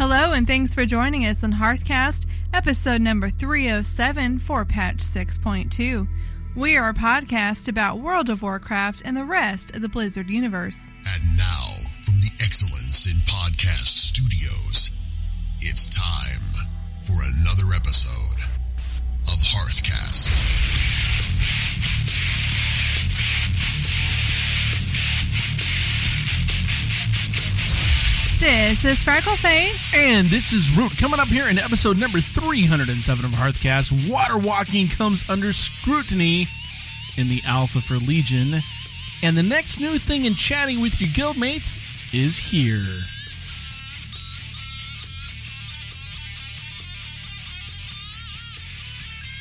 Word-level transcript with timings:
Hello, 0.00 0.32
and 0.32 0.46
thanks 0.46 0.72
for 0.72 0.86
joining 0.86 1.26
us 1.26 1.44
on 1.44 1.52
Hearthcast, 1.52 2.24
episode 2.54 3.02
number 3.02 3.28
307 3.28 4.38
for 4.38 4.64
patch 4.64 4.96
6.2. 4.96 6.08
We 6.56 6.78
are 6.78 6.88
a 6.88 6.94
podcast 6.94 7.68
about 7.68 7.98
World 7.98 8.30
of 8.30 8.40
Warcraft 8.40 9.02
and 9.04 9.14
the 9.14 9.26
rest 9.26 9.76
of 9.76 9.82
the 9.82 9.90
Blizzard 9.90 10.30
universe. 10.30 10.78
And 11.06 11.36
now, 11.36 11.74
from 12.06 12.14
the 12.14 12.30
Excellence 12.42 13.08
in 13.10 13.18
Podcast 13.28 13.98
Studios, 13.98 14.94
it's 15.58 15.90
time 15.90 16.64
for 17.00 17.12
another 17.12 17.74
episode 17.76 18.56
of 19.28 19.38
Hearthcast. 19.38 20.89
This 28.40 28.86
is 28.86 28.96
Freckleface. 29.04 29.94
And 29.94 30.26
this 30.28 30.54
is 30.54 30.74
Root 30.74 30.96
coming 30.96 31.20
up 31.20 31.28
here 31.28 31.48
in 31.48 31.58
episode 31.58 31.98
number 31.98 32.20
307 32.22 33.24
of 33.24 33.32
Hearthcast. 33.32 34.08
Water 34.08 34.38
walking 34.38 34.88
comes 34.88 35.22
under 35.28 35.52
scrutiny 35.52 36.48
in 37.18 37.28
the 37.28 37.42
Alpha 37.44 37.82
for 37.82 37.96
Legion. 37.96 38.62
And 39.22 39.36
the 39.36 39.42
next 39.42 39.78
new 39.78 39.98
thing 39.98 40.24
in 40.24 40.36
chatting 40.36 40.80
with 40.80 41.02
your 41.02 41.10
guildmates 41.10 41.78
is 42.14 42.38
here. 42.38 43.02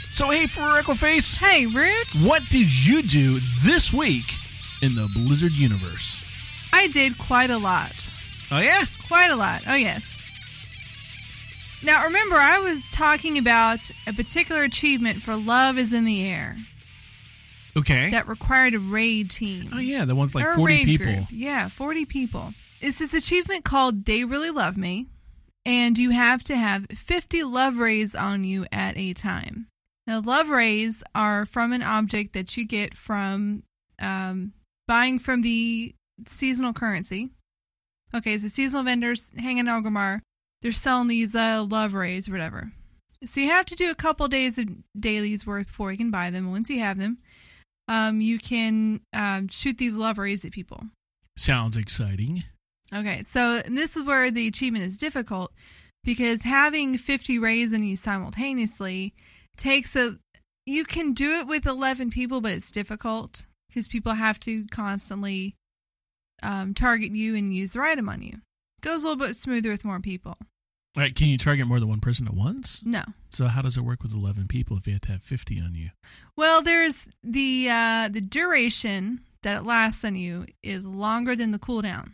So, 0.09 0.29
hey, 0.29 0.45
Freckleface, 0.45 1.37
Hey, 1.37 1.65
Root. 1.65 2.27
what 2.27 2.43
did 2.49 2.69
you 2.85 3.01
do 3.03 3.39
this 3.63 3.93
week 3.93 4.33
in 4.81 4.95
the 4.95 5.07
Blizzard 5.07 5.53
universe? 5.53 6.21
I 6.73 6.87
did 6.87 7.17
quite 7.17 7.49
a 7.49 7.57
lot. 7.57 8.08
Oh, 8.51 8.59
yeah? 8.59 8.83
Quite 9.07 9.29
a 9.31 9.35
lot. 9.35 9.61
Oh, 9.67 9.75
yes. 9.75 10.03
Now, 11.83 12.05
remember, 12.05 12.35
I 12.35 12.57
was 12.59 12.89
talking 12.91 13.37
about 13.37 13.79
a 14.05 14.13
particular 14.13 14.63
achievement 14.63 15.21
for 15.21 15.35
Love 15.35 15.77
is 15.77 15.93
in 15.93 16.03
the 16.03 16.27
Air 16.27 16.57
Okay. 17.77 18.09
that 18.09 18.27
required 18.27 18.73
a 18.73 18.79
raid 18.79 19.29
team. 19.29 19.69
oh, 19.73 19.79
yeah, 19.79 20.03
the 20.05 20.15
one's 20.15 20.35
like 20.35 20.45
Or 20.45 20.55
40 20.55 20.85
people. 20.85 21.05
group. 21.05 21.25
Yeah, 21.31 21.69
40 21.69 22.05
people. 22.05 22.53
It's 22.81 22.99
this 22.99 23.13
achievement 23.13 23.63
called 23.63 24.05
They 24.05 24.25
Really 24.25 24.49
Love 24.51 24.77
Me, 24.77 25.07
and 25.65 25.97
you 25.97 26.09
have 26.09 26.43
to 26.45 26.55
have 26.55 26.87
50 26.89 27.43
love 27.43 27.77
rays 27.77 28.13
on 28.15 28.43
you 28.43 28.65
at 28.71 28.97
a 28.97 29.13
time. 29.13 29.67
Now, 30.07 30.21
love 30.21 30.49
rays 30.49 31.03
are 31.13 31.45
from 31.45 31.71
an 31.71 31.83
object 31.83 32.33
that 32.33 32.57
you 32.57 32.65
get 32.65 32.93
from 32.95 33.63
um, 34.01 34.53
buying 34.87 35.19
from 35.19 35.43
the 35.43 35.93
seasonal 36.27 36.73
currency. 36.73 37.29
Okay, 38.13 38.37
so 38.37 38.47
seasonal 38.47 38.83
vendors 38.83 39.29
hanging 39.37 39.59
in 39.59 39.65
Orgrimmar, 39.67 40.21
they're 40.61 40.71
selling 40.71 41.07
these 41.07 41.35
uh, 41.35 41.65
love 41.69 41.93
rays 41.93 42.27
or 42.27 42.31
whatever. 42.31 42.71
So 43.25 43.41
you 43.41 43.49
have 43.49 43.65
to 43.65 43.75
do 43.75 43.91
a 43.91 43.95
couple 43.95 44.27
days 44.27 44.57
of 44.57 44.65
dailies 44.97 45.45
worth 45.45 45.67
before 45.67 45.91
you 45.91 45.97
can 45.97 46.11
buy 46.11 46.29
them. 46.29 46.51
Once 46.51 46.69
you 46.69 46.79
have 46.79 46.97
them, 46.97 47.19
um, 47.87 48.21
you 48.21 48.39
can 48.39 49.01
um, 49.13 49.47
shoot 49.49 49.77
these 49.77 49.93
love 49.93 50.17
rays 50.17 50.43
at 50.45 50.51
people. 50.51 50.83
Sounds 51.37 51.77
exciting. 51.77 52.43
Okay, 52.93 53.23
so 53.27 53.61
this 53.61 53.95
is 53.95 54.03
where 54.03 54.31
the 54.31 54.47
achievement 54.47 54.85
is 54.85 54.97
difficult 54.97 55.53
because 56.03 56.43
having 56.43 56.97
50 56.97 57.37
rays 57.39 57.73
in 57.73 57.83
you 57.83 57.95
simultaneously 57.95 59.13
takes 59.57 59.95
a. 59.95 60.17
You 60.65 60.85
can 60.85 61.13
do 61.13 61.39
it 61.39 61.47
with 61.47 61.65
11 61.65 62.11
people, 62.11 62.41
but 62.41 62.51
it's 62.51 62.71
difficult 62.71 63.45
because 63.67 63.87
people 63.87 64.13
have 64.13 64.39
to 64.41 64.65
constantly 64.67 65.55
um, 66.43 66.73
target 66.73 67.11
you 67.11 67.35
and 67.35 67.53
use 67.53 67.73
their 67.73 67.83
item 67.83 68.09
on 68.09 68.21
you. 68.21 68.39
Goes 68.81 69.03
a 69.03 69.09
little 69.09 69.25
bit 69.25 69.35
smoother 69.35 69.69
with 69.69 69.83
more 69.83 69.99
people. 69.99 70.37
Right, 70.97 71.15
can 71.15 71.27
you 71.27 71.37
target 71.37 71.67
more 71.67 71.79
than 71.79 71.87
one 71.87 71.99
person 71.99 72.27
at 72.27 72.33
once? 72.33 72.81
No. 72.83 73.03
So 73.29 73.45
how 73.45 73.61
does 73.61 73.77
it 73.77 73.83
work 73.83 74.01
with 74.01 74.13
11 74.13 74.47
people 74.47 74.75
if 74.77 74.87
you 74.87 74.93
have 74.93 75.01
to 75.01 75.11
have 75.13 75.23
50 75.23 75.59
on 75.61 75.75
you? 75.75 75.89
Well, 76.35 76.61
there's 76.61 77.05
the 77.23 77.67
uh, 77.69 78.09
the 78.09 78.21
duration 78.21 79.21
that 79.43 79.57
it 79.57 79.63
lasts 79.63 80.03
on 80.03 80.15
you 80.15 80.45
is 80.63 80.85
longer 80.85 81.35
than 81.35 81.51
the 81.51 81.59
cooldown. 81.59 82.13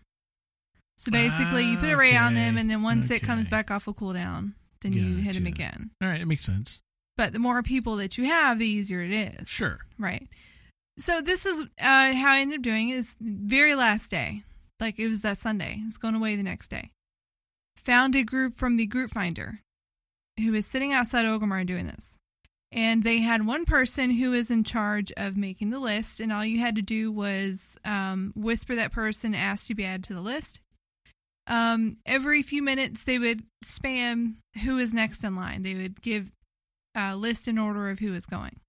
So 0.98 1.12
basically, 1.12 1.66
you 1.66 1.78
put 1.78 1.90
a 1.90 1.98
ray 1.98 2.16
on 2.16 2.36
them, 2.36 2.58
and 2.58 2.70
then 2.70 2.82
once 2.82 3.12
it 3.12 3.22
comes 3.22 3.50
back 3.50 3.70
off 3.70 3.88
a 3.88 3.94
cooldown, 3.94 4.54
then 4.82 4.94
you 4.94 5.16
hit 5.16 5.34
them 5.34 5.46
again. 5.46 5.92
All 6.02 6.08
right, 6.08 6.22
it 6.22 6.28
makes 6.28 6.44
sense. 6.46 6.80
But 7.18 7.34
the 7.34 7.40
more 7.40 7.62
people 7.64 7.98
that 7.98 8.18
you 8.18 8.26
have, 8.26 8.60
the 8.60 8.68
easier 8.68 9.02
it 9.02 9.12
is. 9.12 9.48
Sure. 9.48 9.80
Right. 9.98 10.28
So 10.98 11.22
this 11.22 11.46
is 11.46 11.62
uh, 11.62 12.14
how 12.14 12.34
I 12.34 12.40
ended 12.40 12.60
up 12.60 12.64
doing 12.64 12.90
it. 12.90 12.96
Is 12.96 13.16
very 13.20 13.76
last 13.76 14.10
day, 14.10 14.44
like 14.80 14.98
it 14.98 15.08
was 15.08 15.22
that 15.22 15.38
Sunday. 15.38 15.82
It's 15.86 15.98
going 15.98 16.16
away 16.16 16.36
the 16.36 16.44
next 16.44 16.70
day. 16.70 16.92
Found 17.84 18.16
a 18.16 18.24
group 18.24 18.56
from 18.56 18.78
the 18.78 18.88
group 18.88 19.12
finder 19.12 19.60
who 20.40 20.52
was 20.52 20.66
sitting 20.66 20.94
outside 20.94 21.26
Orgrimmar 21.26 21.66
doing 21.66 21.88
this. 21.88 22.10
And 22.72 23.04
they 23.04 23.20
had 23.20 23.46
one 23.46 23.64
person 23.64 24.10
who 24.10 24.32
was 24.32 24.52
in 24.52 24.64
charge 24.64 25.12
of 25.16 25.38
making 25.38 25.70
the 25.70 25.80
list, 25.80 26.20
and 26.20 26.32
all 26.32 26.44
you 26.44 26.60
had 26.60 26.76
to 26.76 26.82
do 26.82 27.12
was 27.12 27.78
um, 27.86 28.34
whisper 28.36 28.76
that 28.76 28.92
person 28.92 29.34
asked 29.34 29.68
to 29.68 29.76
be 29.76 29.86
added 29.86 30.04
to 30.06 30.14
the 30.14 30.22
list. 30.22 30.60
Um, 31.48 31.98
every 32.06 32.42
few 32.42 32.62
minutes, 32.62 33.04
they 33.04 33.20
would 33.20 33.44
spam 33.64 34.36
who 34.64 34.78
is 34.78 34.94
next 34.94 35.24
in 35.24 35.36
line. 35.36 35.62
They 35.64 35.76
would 35.76 36.02
give 36.02 36.32
a 36.96 37.16
list 37.16 37.48
in 37.48 37.58
order 37.58 37.90
of 37.90 38.00
who 38.00 38.14
is 38.14 38.26
going. 38.26 38.60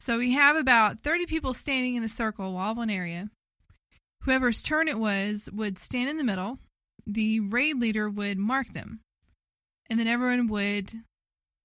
So 0.00 0.16
we 0.16 0.32
have 0.32 0.56
about 0.56 1.00
30 1.00 1.26
people 1.26 1.52
standing 1.52 1.94
in 1.94 2.02
a 2.02 2.08
circle, 2.08 2.54
wall 2.54 2.72
of 2.72 2.78
one 2.78 2.90
area. 2.90 3.28
Whoever's 4.22 4.62
turn 4.62 4.88
it 4.88 4.98
was 4.98 5.48
would 5.52 5.78
stand 5.78 6.08
in 6.08 6.16
the 6.16 6.24
middle. 6.24 6.58
The 7.06 7.40
raid 7.40 7.78
leader 7.78 8.08
would 8.08 8.38
mark 8.38 8.72
them. 8.72 9.00
And 9.88 10.00
then 10.00 10.06
everyone 10.06 10.48
would 10.48 10.92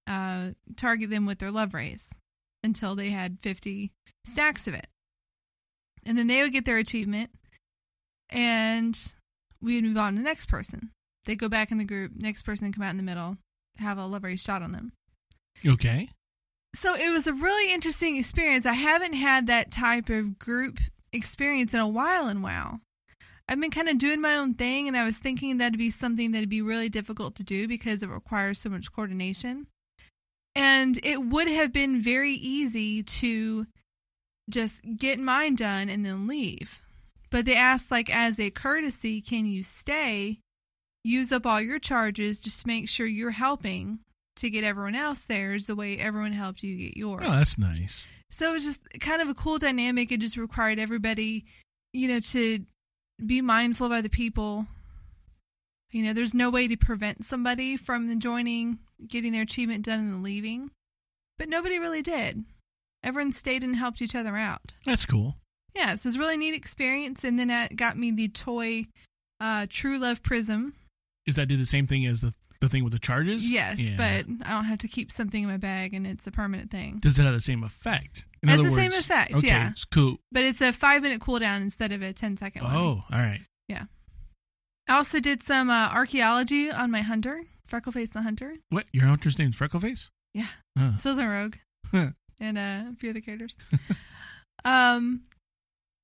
uh, 0.06 0.50
target 0.76 1.10
them 1.10 1.26
with 1.26 1.38
their 1.38 1.50
love 1.50 1.74
rays 1.74 2.10
until 2.62 2.94
they 2.94 3.10
had 3.10 3.40
50 3.40 3.90
stacks 4.26 4.66
of 4.66 4.74
it. 4.74 4.86
And 6.04 6.16
then 6.16 6.26
they 6.26 6.42
would 6.42 6.52
get 6.52 6.66
their 6.66 6.78
achievement. 6.78 7.30
And 8.28 8.98
we 9.62 9.76
would 9.76 9.84
move 9.84 9.96
on 9.96 10.12
to 10.12 10.18
the 10.18 10.24
next 10.24 10.46
person. 10.46 10.90
They 11.24 11.36
go 11.36 11.48
back 11.48 11.70
in 11.70 11.78
the 11.78 11.84
group. 11.84 12.12
Next 12.14 12.42
person 12.42 12.72
come 12.72 12.84
out 12.84 12.90
in 12.90 12.96
the 12.96 13.02
middle, 13.02 13.38
have 13.78 13.98
a 13.98 14.06
love 14.06 14.24
ray 14.24 14.36
shot 14.36 14.62
on 14.62 14.72
them 14.72 14.92
Okay. 15.64 16.10
So 16.78 16.94
it 16.94 17.10
was 17.10 17.26
a 17.26 17.32
really 17.32 17.72
interesting 17.72 18.16
experience. 18.16 18.66
I 18.66 18.74
haven't 18.74 19.14
had 19.14 19.46
that 19.46 19.70
type 19.70 20.08
of 20.08 20.38
group 20.38 20.78
experience 21.12 21.72
in 21.72 21.80
a 21.80 21.88
while 21.88 22.28
in 22.28 22.42
WoW. 22.42 22.80
I've 23.48 23.60
been 23.60 23.70
kind 23.70 23.88
of 23.88 23.98
doing 23.98 24.20
my 24.20 24.36
own 24.36 24.54
thing, 24.54 24.88
and 24.88 24.96
I 24.96 25.04
was 25.04 25.18
thinking 25.18 25.58
that'd 25.58 25.78
be 25.78 25.90
something 25.90 26.32
that'd 26.32 26.48
be 26.48 26.62
really 26.62 26.88
difficult 26.88 27.36
to 27.36 27.44
do 27.44 27.68
because 27.68 28.02
it 28.02 28.08
requires 28.08 28.58
so 28.58 28.68
much 28.68 28.92
coordination. 28.92 29.68
And 30.54 30.98
it 31.04 31.22
would 31.22 31.48
have 31.48 31.72
been 31.72 32.00
very 32.00 32.32
easy 32.32 33.02
to 33.02 33.66
just 34.50 34.80
get 34.96 35.20
mine 35.20 35.54
done 35.54 35.88
and 35.88 36.04
then 36.04 36.26
leave. 36.26 36.80
But 37.30 37.44
they 37.44 37.54
asked, 37.54 37.90
like, 37.90 38.14
as 38.14 38.40
a 38.40 38.50
courtesy, 38.50 39.20
can 39.20 39.46
you 39.46 39.62
stay, 39.62 40.40
use 41.04 41.30
up 41.30 41.46
all 41.46 41.60
your 41.60 41.78
charges, 41.78 42.40
just 42.40 42.62
to 42.62 42.66
make 42.66 42.88
sure 42.88 43.06
you're 43.06 43.30
helping 43.30 44.00
to 44.36 44.50
get 44.50 44.64
everyone 44.64 44.94
else 44.94 45.24
theirs 45.24 45.66
the 45.66 45.74
way 45.76 45.98
everyone 45.98 46.32
helped 46.32 46.62
you 46.62 46.76
get 46.76 46.96
yours. 46.96 47.24
Oh, 47.26 47.30
that's 47.36 47.58
nice. 47.58 48.04
so 48.30 48.50
it 48.50 48.52
was 48.52 48.64
just 48.64 48.80
kind 49.00 49.20
of 49.22 49.28
a 49.28 49.34
cool 49.34 49.58
dynamic. 49.58 50.12
It 50.12 50.20
just 50.20 50.36
required 50.36 50.78
everybody, 50.78 51.44
you 51.92 52.08
know, 52.08 52.20
to 52.20 52.60
be 53.24 53.40
mindful 53.40 53.86
of 53.86 53.92
other 53.92 54.08
people. 54.08 54.66
You 55.90 56.02
know, 56.04 56.12
there's 56.12 56.34
no 56.34 56.50
way 56.50 56.68
to 56.68 56.76
prevent 56.76 57.24
somebody 57.24 57.76
from 57.76 58.18
joining, 58.20 58.78
getting 59.08 59.32
their 59.32 59.42
achievement 59.42 59.84
done, 59.84 60.00
and 60.00 60.12
then 60.12 60.22
leaving. 60.22 60.70
But 61.38 61.48
nobody 61.48 61.78
really 61.78 62.02
did. 62.02 62.44
Everyone 63.02 63.32
stayed 63.32 63.62
and 63.62 63.76
helped 63.76 64.02
each 64.02 64.14
other 64.14 64.36
out. 64.36 64.74
That's 64.84 65.06
cool. 65.06 65.36
Yeah, 65.74 65.94
so 65.94 66.06
it 66.06 66.10
was 66.10 66.16
a 66.16 66.18
really 66.18 66.36
neat 66.36 66.54
experience. 66.54 67.24
And 67.24 67.38
then 67.38 67.48
that 67.48 67.76
got 67.76 67.96
me 67.96 68.10
the 68.10 68.28
toy 68.28 68.86
uh, 69.40 69.66
True 69.68 69.98
Love 69.98 70.22
Prism. 70.22 70.74
Is 71.26 71.36
that 71.36 71.46
do 71.48 71.56
the 71.56 71.64
same 71.66 71.86
thing 71.86 72.04
as 72.06 72.20
the 72.20 72.34
the 72.60 72.68
thing 72.68 72.84
with 72.84 72.92
the 72.92 72.98
charges? 72.98 73.48
Yes, 73.48 73.78
Yeah. 73.78 73.96
but 73.96 74.46
I 74.48 74.52
don't 74.52 74.64
have 74.64 74.78
to 74.78 74.88
keep 74.88 75.10
something 75.12 75.42
in 75.42 75.48
my 75.48 75.56
bag, 75.56 75.94
and 75.94 76.06
it's 76.06 76.26
a 76.26 76.30
permanent 76.30 76.70
thing. 76.70 76.98
does 77.00 77.18
it 77.18 77.24
have 77.24 77.34
the 77.34 77.40
same 77.40 77.62
effect? 77.64 78.26
In 78.42 78.48
Has 78.48 78.60
other 78.60 78.70
the 78.70 78.74
same 78.76 78.92
effect, 78.92 79.32
Okay, 79.34 79.46
yeah. 79.48 79.70
it's 79.70 79.84
cool. 79.84 80.18
But 80.32 80.44
it's 80.44 80.60
a 80.60 80.72
five 80.72 81.02
minute 81.02 81.20
cooldown 81.20 81.62
instead 81.62 81.92
of 81.92 82.02
a 82.02 82.12
10 82.12 82.36
second 82.36 82.62
one. 82.62 82.74
Oh, 82.76 83.02
all 83.10 83.18
right. 83.18 83.40
Yeah. 83.68 83.84
I 84.88 84.96
also 84.96 85.18
did 85.20 85.42
some 85.42 85.68
uh, 85.70 85.88
archaeology 85.92 86.70
on 86.70 86.90
my 86.92 87.00
hunter, 87.00 87.42
Freckleface 87.68 88.12
the 88.12 88.22
Hunter. 88.22 88.54
What? 88.68 88.86
Your 88.92 89.06
hunter's 89.06 89.38
name's 89.38 89.58
Freckleface? 89.58 90.10
Yeah. 90.32 90.46
Oh. 90.78 90.96
Slytherin 91.02 91.52
Rogue. 91.92 92.12
and 92.38 92.56
uh, 92.58 92.92
a 92.92 92.94
few 92.98 93.10
other 93.10 93.20
characters. 93.20 93.56
um, 94.64 95.22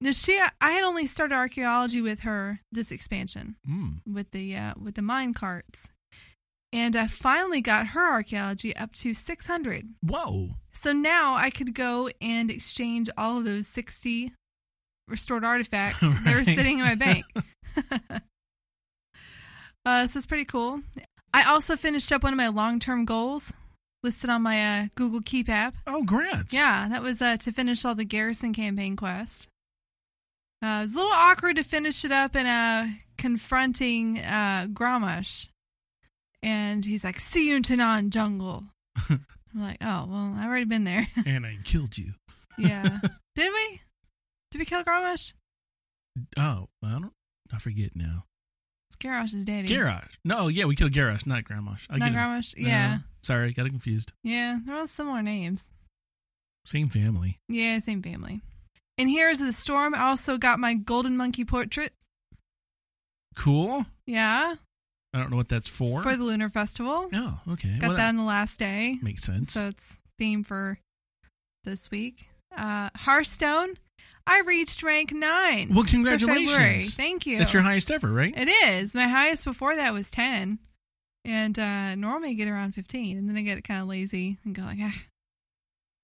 now 0.01 0.11
she, 0.11 0.41
I 0.61 0.73
had 0.73 0.85
only 0.85 1.07
started 1.07 1.35
archaeology 1.35 2.01
with 2.01 2.21
her 2.21 2.61
this 2.73 2.91
expansion 2.91 3.57
Mm. 3.69 4.01
with 4.07 4.31
the 4.33 4.57
uh, 4.57 4.75
with 4.83 4.97
the 4.97 5.03
mine 5.03 5.33
carts, 5.35 5.87
and 6.73 6.97
I 6.97 7.07
finally 7.07 7.61
got 7.61 7.89
her 7.89 8.13
archaeology 8.13 8.75
up 8.77 8.95
to 8.97 9.15
six 9.15 9.47
hundred. 9.47 9.89
Whoa. 10.03 10.51
So 10.73 10.93
now 10.93 11.35
I 11.35 11.51
could 11.51 11.75
go 11.75 12.09
and 12.21 12.51
exchange 12.51 13.09
all 13.17 13.39
of 13.39 13.45
those 13.45 13.67
sixty 13.67 14.33
restored 15.09 15.45
artifacts 15.45 16.01
that 16.01 16.35
were 16.35 16.45
sitting 16.45 16.79
in 16.79 16.85
my 16.85 16.95
bank. 16.95 17.25
uh, 19.85 20.07
so 20.07 20.19
it's 20.19 20.27
pretty 20.27 20.45
cool. 20.45 20.81
I 21.35 21.45
also 21.45 21.77
finished 21.77 22.13
up 22.13 22.23
one 22.23 22.33
of 22.33 22.37
my 22.37 22.49
long 22.49 22.79
term 22.79 23.05
goals 23.05 23.53
listed 24.03 24.31
on 24.31 24.43
my 24.43 24.81
uh, 24.83 24.87
Google 24.95 25.21
Keep 25.25 25.49
app. 25.49 25.75
Oh, 25.87 26.03
grants. 26.03 26.53
Yeah, 26.53 26.89
that 26.89 27.03
was 27.03 27.23
uh, 27.23 27.37
to 27.39 27.53
finish 27.53 27.85
all 27.85 27.95
the 27.95 28.05
Garrison 28.05 28.53
campaign 28.53 28.97
quest. 28.97 29.49
Uh, 30.63 30.67
it 30.67 30.83
was 30.83 30.95
a 30.95 30.97
little 30.97 31.13
awkward 31.13 31.57
to 31.57 31.63
finish 31.65 32.05
it 32.05 32.13
up 32.13 32.37
in 32.37 32.47
uh, 32.47 32.89
confronting 33.17 34.19
uh, 34.19 34.67
Grommash. 34.71 35.49
And 36.43 36.85
he's 36.85 37.05
like, 37.05 37.19
see 37.21 37.49
you 37.49 37.57
in 37.57 37.63
Tanaan 37.63 38.11
jungle. 38.11 38.65
I'm 39.11 39.21
like, 39.55 39.79
oh, 39.81 40.07
well, 40.09 40.35
I've 40.39 40.49
already 40.49 40.65
been 40.65 40.85
there. 40.85 41.07
And 41.27 41.47
I 41.47 41.59
killed 41.65 41.97
you. 41.99 42.15
yeah. 42.59 42.99
Did 43.35 43.53
we? 43.53 43.81
Did 44.51 44.59
we 44.59 44.65
kill 44.65 44.83
Grommash? 44.85 45.33
Oh, 46.39 46.69
I 46.85 46.91
don't. 46.91 47.13
I 47.53 47.59
forget 47.59 47.95
now. 47.95 48.25
It's 48.91 48.97
Garrosh's 48.97 49.45
daddy. 49.45 49.69
Garrosh. 49.69 50.13
No, 50.25 50.49
yeah, 50.49 50.65
we 50.67 50.75
killed 50.77 50.93
Garrosh, 50.93 51.27
not 51.27 51.45
Grandmash. 51.45 51.87
I 51.89 51.97
Not 51.99 52.13
get 52.13 52.15
it. 52.15 52.17
Grommash? 52.19 52.55
Uh, 52.59 52.69
Yeah. 52.69 52.99
sorry, 53.23 53.53
got 53.53 53.67
it 53.67 53.71
confused. 53.71 54.13
Yeah, 54.25 54.59
they're 54.67 54.77
all 54.77 54.87
similar 54.87 55.23
names. 55.23 55.65
Same 56.67 56.89
family. 56.89 57.39
Yeah, 57.49 57.79
same 57.79 58.03
family. 58.03 58.41
And 58.99 59.09
here's 59.09 59.39
the 59.39 59.53
storm. 59.55 59.95
I 59.95 60.01
also 60.11 60.37
got 60.37 60.59
my 60.61 60.75
golden 60.75 61.17
monkey 61.17 61.45
portrait. 61.47 61.93
Cool. 63.35 63.87
Yeah, 64.07 64.57
I 65.15 65.19
don't 65.19 65.31
know 65.31 65.37
what 65.37 65.49
that's 65.49 65.69
for. 65.69 66.03
for 66.03 66.17
the 66.17 66.25
Lunar 66.25 66.49
Festival. 66.49 67.09
oh, 67.13 67.41
okay. 67.51 67.79
Got 67.79 67.89
Well, 67.89 67.97
that 67.99 68.09
on 68.09 68.17
the 68.17 68.23
last 68.23 68.59
day. 68.59 68.99
makes 69.03 69.23
sense. 69.23 69.53
So 69.53 69.67
it's 69.67 69.99
theme 70.19 70.43
for 70.43 70.79
this 71.65 71.91
week. 71.91 72.29
Uh, 72.57 72.89
Hearthstone. 72.97 73.75
I 74.27 74.41
reached 74.47 74.83
rank 74.83 75.13
nine. 75.13 75.75
well, 75.75 75.85
congratulations. 75.85 76.95
Thank 76.95 77.27
you. 77.27 77.39
That's 77.39 77.53
your 77.53 77.63
highest 77.63 77.91
ever, 77.91 78.09
right? 78.11 78.33
It 78.37 78.49
is. 78.49 78.95
My 78.95 79.09
highest 79.09 79.45
before 79.45 79.75
that 79.77 79.93
was 79.93 80.11
ten, 80.13 80.61
and 81.25 81.59
uh, 81.59 81.95
normally 81.97 82.31
I 82.31 82.35
get 82.35 82.47
around 82.49 82.73
fifteen, 82.73 83.19
and 83.19 83.29
then 83.29 83.37
I 83.37 83.43
get 83.43 83.65
kind 83.65 83.83
of 83.83 83.89
lazy 83.89 84.39
and 84.45 84.55
go 84.55 84.63
like, 84.63 84.79
ah, 84.81 84.95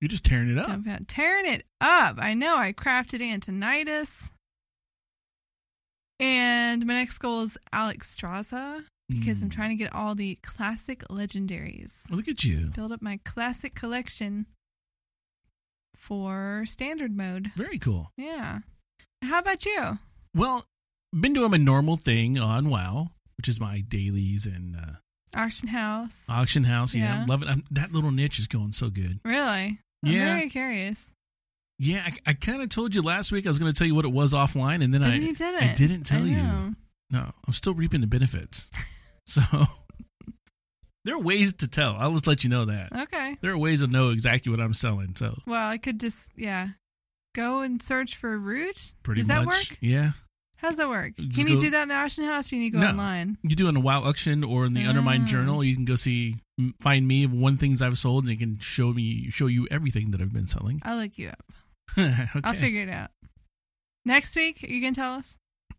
You're 0.00 0.08
just 0.08 0.24
tearing 0.24 0.50
it 0.50 0.58
up. 0.58 0.80
tearing 1.06 1.46
it 1.46 1.64
up. 1.80 2.16
I 2.18 2.34
know. 2.34 2.56
I 2.56 2.72
crafted 2.72 3.20
Antonidas, 3.22 4.30
and 6.18 6.84
my 6.86 6.94
next 6.94 7.18
goal 7.18 7.42
is 7.42 7.56
Alexstrasza 7.72 8.84
because 9.08 9.40
I'm 9.42 9.48
Mm. 9.48 9.52
trying 9.54 9.70
to 9.70 9.74
get 9.76 9.94
all 9.94 10.14
the 10.14 10.36
classic 10.42 11.02
legendaries. 11.08 12.08
Look 12.10 12.28
at 12.28 12.44
you. 12.44 12.70
build 12.74 12.92
up 12.92 13.00
my 13.02 13.18
classic 13.24 13.74
collection 13.74 14.46
for 15.96 16.64
standard 16.66 17.16
mode. 17.16 17.50
Very 17.56 17.78
cool. 17.78 18.12
Yeah. 18.16 18.60
How 19.22 19.38
about 19.40 19.64
you? 19.66 19.98
Well, 20.34 20.64
been 21.18 21.32
doing 21.32 21.50
my 21.50 21.56
normal 21.56 21.96
thing 21.96 22.38
on 22.38 22.68
WoW, 22.70 23.08
which 23.36 23.48
is 23.48 23.58
my 23.60 23.80
dailies 23.80 24.46
and 24.46 24.76
uh, 24.76 24.92
Auction 25.34 25.68
house. 25.68 26.12
auction 26.28 26.64
house. 26.64 26.94
Yeah, 26.94 27.20
Yeah. 27.20 27.24
love 27.26 27.42
it. 27.42 27.48
I'm, 27.48 27.64
that 27.70 27.92
little 27.92 28.10
niche 28.10 28.38
is 28.38 28.46
going 28.46 28.72
so 28.72 28.90
good. 28.90 29.20
Really? 29.24 29.80
I'm 30.04 30.12
Yeah. 30.12 30.34
very 30.36 30.48
curious. 30.50 31.06
Yeah, 31.80 32.02
I, 32.06 32.30
I 32.30 32.32
kind 32.34 32.60
of 32.62 32.68
told 32.70 32.94
you 32.94 33.02
last 33.02 33.30
week 33.32 33.46
I 33.46 33.50
was 33.50 33.58
going 33.58 33.72
to 33.72 33.76
tell 33.76 33.86
you 33.86 33.94
what 33.94 34.04
it 34.04 34.12
was 34.12 34.32
offline, 34.32 34.82
and 34.82 34.92
then 34.92 35.00
But 35.00 35.10
I 35.10 35.18
didn't. 35.18 35.40
I 35.42 35.74
didn't 35.74 36.02
tell 36.04 36.22
I 36.24 36.26
you. 36.26 36.76
No, 37.10 37.32
I'm 37.46 37.52
still 37.52 37.72
reaping 37.74 38.00
the 38.00 38.06
benefits. 38.06 38.68
so 39.28 39.40
there 41.04 41.14
are 41.14 41.20
ways 41.20 41.52
to 41.54 41.68
tell. 41.68 41.96
I'll 41.98 42.12
just 42.14 42.26
let 42.26 42.44
you 42.44 42.50
know 42.50 42.64
that 42.66 42.92
Okay. 42.92 43.36
there 43.40 43.52
are 43.52 43.58
ways 43.58 43.80
to 43.80 43.86
know 43.86 44.10
exactly 44.10 44.50
what 44.50 44.60
I'm 44.60 44.74
selling. 44.74 45.14
So 45.16 45.38
Well, 45.46 45.68
I 45.68 45.78
could 45.78 46.00
just, 46.00 46.28
yeah, 46.36 46.68
go 47.34 47.60
and 47.60 47.80
search 47.82 48.16
for 48.16 48.36
root. 48.38 48.92
pretty 49.02 49.20
Does 49.22 49.28
much, 49.28 49.38
that 49.38 49.46
work? 49.46 49.78
yeah. 49.80 50.10
How's 50.56 50.76
that 50.76 50.88
work? 50.88 51.14
Just 51.16 51.36
Can 51.36 51.46
you 51.46 51.56
do 51.56 51.70
that 51.70 51.82
in 51.84 51.88
the 51.88 51.94
auction 51.94 52.24
house 52.24 52.50
or 52.50 52.56
you 52.56 52.62
need 52.62 52.70
to 52.70 52.78
go 52.78 52.82
No. 52.82 52.88
online? 52.88 53.38
You 53.44 53.54
do 53.54 53.66
it 53.66 53.68
in 53.70 53.76
a 53.76 53.80
WoW 53.80 54.02
auction 54.02 54.42
or 54.42 54.66
in 54.66 54.74
the 54.74 54.86
Undermine 54.86 55.22
Ah. 55.22 55.26
Journal. 55.26 55.62
You 55.62 55.76
can 55.76 55.84
go 55.84 55.94
see, 55.94 56.34
find 56.80 57.06
me 57.06 57.26
one 57.26 57.56
things 57.58 57.80
I've 57.80 57.96
sold, 57.96 58.24
and 58.24 58.32
it 58.32 58.38
can 58.40 58.58
show 58.58 58.92
me, 58.92 59.30
show 59.30 59.46
you 59.46 59.68
everything 59.70 60.10
that 60.10 60.20
I've 60.20 60.32
been 60.32 60.48
selling. 60.48 60.80
I'll 60.84 60.96
look 60.96 61.16
you 61.16 61.28
up. 61.28 61.44
okay. 61.96 62.26
I'll 62.42 62.54
figure 62.54 62.82
it 62.82 62.88
out. 62.88 63.10
Next 64.04 64.34
week, 64.34 64.64
are 64.64 64.66
you 64.66 64.80
to 64.90 65.00
tell 65.00 65.14
us? 65.14 65.36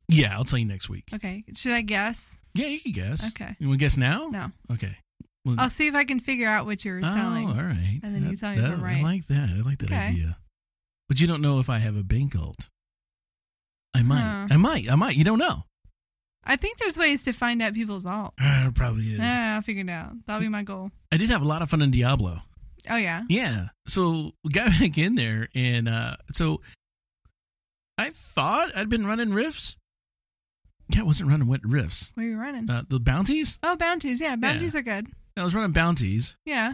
Yeah, 0.07 0.33
I'll 0.37 0.45
tell 0.45 0.59
you 0.59 0.65
next 0.65 0.87
week. 0.89 1.09
Okay. 1.13 1.43
Should 1.57 1.73
I 1.73 1.81
guess? 1.81 2.37
Yeah, 2.59 2.67
you 2.67 2.79
can 2.79 2.91
guess. 2.91 3.25
Okay. 3.27 3.55
You 3.59 3.67
want 3.69 3.79
to 3.79 3.85
guess 3.85 3.97
now? 3.97 4.27
No. 4.29 4.51
Okay. 4.71 4.97
Well, 5.45 5.55
I'll 5.57 5.69
see 5.69 5.87
if 5.87 5.95
I 5.95 6.03
can 6.03 6.19
figure 6.19 6.47
out 6.47 6.65
what 6.65 6.83
you're 6.83 6.99
oh, 6.99 7.01
selling. 7.03 7.47
all 7.47 7.53
right. 7.55 7.99
And 8.03 8.13
then 8.15 8.29
you 8.29 8.35
That- 8.35 8.39
tell 8.39 8.49
me 8.51 8.55
if 8.57 8.61
that- 8.63 8.71
I'm 8.73 8.83
I 8.83 9.01
like 9.01 9.27
that. 9.27 9.49
I 9.49 9.61
like 9.61 9.77
that 9.79 9.91
Okay. 9.91 10.07
idea. 10.07 10.37
But 11.07 11.19
you 11.21 11.27
don't 11.27 11.41
know 11.41 11.59
if 11.59 11.69
I 11.69 11.77
have 11.79 11.95
a 11.95 12.03
bank 12.03 12.35
alt. 12.35 12.69
I 13.95 14.01
might. 14.03 14.47
I 14.51 14.57
might. 14.57 14.89
I 14.91 14.95
might. 14.95 15.15
You 15.15 15.23
don't 15.23 15.39
know. 15.39 15.63
I 16.43 16.55
think 16.55 16.77
there's 16.77 16.97
ways 16.97 17.23
to 17.23 17.31
find 17.33 17.61
out 17.61 17.73
people's 17.73 18.05
alt. 18.05 18.33
Uh, 18.39 18.71
probably 18.75 19.13
is. 19.13 19.19
Yeah, 19.19 19.55
I'll 19.55 19.61
figure 19.61 19.83
it 19.83 19.89
out. 19.89 20.13
That'll 20.25 20.41
be 20.41 20.47
my 20.49 20.63
goal. 20.63 20.91
I 21.11 21.17
did 21.17 21.29
have 21.29 21.41
a 21.41 21.45
lot 21.45 21.61
of 21.61 21.69
fun 21.69 21.81
in 21.81 21.91
Diablo. 21.91 22.41
Oh 22.89 22.95
yeah. 22.95 23.23
Yeah. 23.29 23.69
So 23.87 24.31
we 24.43 24.51
got 24.51 24.69
back 24.79 24.97
in 24.97 25.15
there, 25.15 25.49
and 25.55 25.89
uh, 25.89 26.17
so 26.31 26.61
I 27.97 28.09
thought 28.11 28.71
I'd 28.75 28.89
been 28.89 29.05
running 29.05 29.33
rifts. 29.33 29.75
Yeah, 30.89 31.01
I 31.01 31.03
wasn't 31.03 31.29
running 31.29 31.47
wet 31.47 31.61
rifts. 31.63 32.11
Where 32.15 32.25
are 32.25 32.29
you 32.29 32.37
running? 32.39 32.69
Uh, 32.69 32.83
the 32.89 32.99
bounties. 32.99 33.57
oh, 33.63 33.75
bounties. 33.75 34.19
Yeah, 34.19 34.35
bounties 34.35 34.75
are 34.75 34.81
good. 34.81 35.07
I 35.37 35.43
was 35.43 35.53
running 35.55 35.71
bounties, 35.71 36.35
Yeah. 36.45 36.73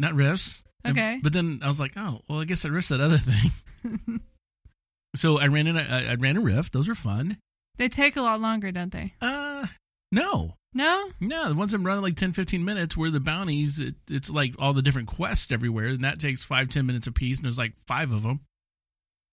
not 0.00 0.14
rifts. 0.14 0.62
And- 0.84 0.96
Okay. 0.96 1.20
but 1.22 1.32
then 1.32 1.60
I 1.62 1.66
was 1.66 1.78
like, 1.80 1.92
oh, 1.96 2.20
well, 2.28 2.40
I 2.40 2.44
guess 2.44 2.64
I 2.64 2.68
risked 2.68 2.90
that 2.90 3.00
other 3.00 3.18
thing. 3.18 3.50
so 5.16 5.38
I 5.38 5.46
ran 5.48 5.66
in. 5.66 5.76
A, 5.76 5.82
I 6.10 6.14
ran 6.14 6.36
a 6.36 6.40
rift. 6.40 6.72
Those 6.72 6.88
were 6.88 6.94
fun. 6.94 7.38
they 7.76 7.88
take 7.88 8.16
a 8.16 8.22
lot 8.22 8.40
longer, 8.40 8.72
don't 8.72 8.92
they? 8.92 9.14
Uh, 9.20 9.66
no. 10.12 10.54
No. 10.74 11.10
No, 11.20 11.48
the 11.48 11.54
ones 11.54 11.72
I'm 11.74 11.84
running 11.84 12.02
like 12.02 12.16
10, 12.16 12.32
15 12.32 12.64
minutes 12.64 12.96
where 12.96 13.10
the 13.10 13.20
bounties, 13.20 13.78
it, 13.80 13.94
it's 14.10 14.30
like 14.30 14.54
all 14.58 14.72
the 14.72 14.82
different 14.82 15.08
quests 15.08 15.50
everywhere, 15.50 15.86
and 15.86 16.04
that 16.04 16.18
takes 16.20 16.42
five, 16.42 16.68
ten 16.68 16.86
minutes 16.86 17.06
a 17.06 17.12
piece, 17.12 17.38
and 17.38 17.44
there's 17.44 17.58
like 17.58 17.74
five 17.86 18.12
of 18.12 18.22
them. 18.22 18.40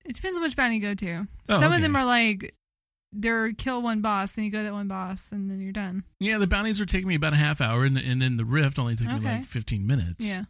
It 0.06 0.16
depends 0.16 0.36
on 0.38 0.44
which 0.44 0.56
bounty 0.56 0.76
you 0.76 0.82
go 0.82 0.94
to. 0.94 1.28
Oh, 1.50 1.60
Some 1.60 1.64
okay. 1.66 1.76
of 1.78 1.82
them 1.82 1.96
are 1.96 2.06
like 2.06 2.54
they're 3.16 3.54
kill 3.54 3.82
one 3.82 4.02
boss, 4.02 4.32
then 4.32 4.46
you 4.46 4.52
go 4.52 4.60
to 4.60 4.64
that 4.66 4.74
one 4.74 4.88
boss, 4.88 5.32
and 5.32 5.50
then 5.50 5.60
you're 5.60 5.72
done. 5.72 6.04
Yeah, 6.20 6.38
the 6.38 6.48
bounties 6.48 6.80
were 6.80 6.86
taking 6.86 7.08
me 7.08 7.16
about 7.16 7.34
a 7.34 7.38
half 7.38 7.62
hour, 7.62 7.84
and, 7.84 7.98
and 7.98 8.22
then 8.22 8.38
the 8.38 8.46
rift 8.46 8.80
only 8.80 8.96
took 8.96 9.08
me 9.08 9.20
like 9.20 9.46
15 9.46 9.86
minutes. 9.86 10.26
Yeah. 10.26 10.44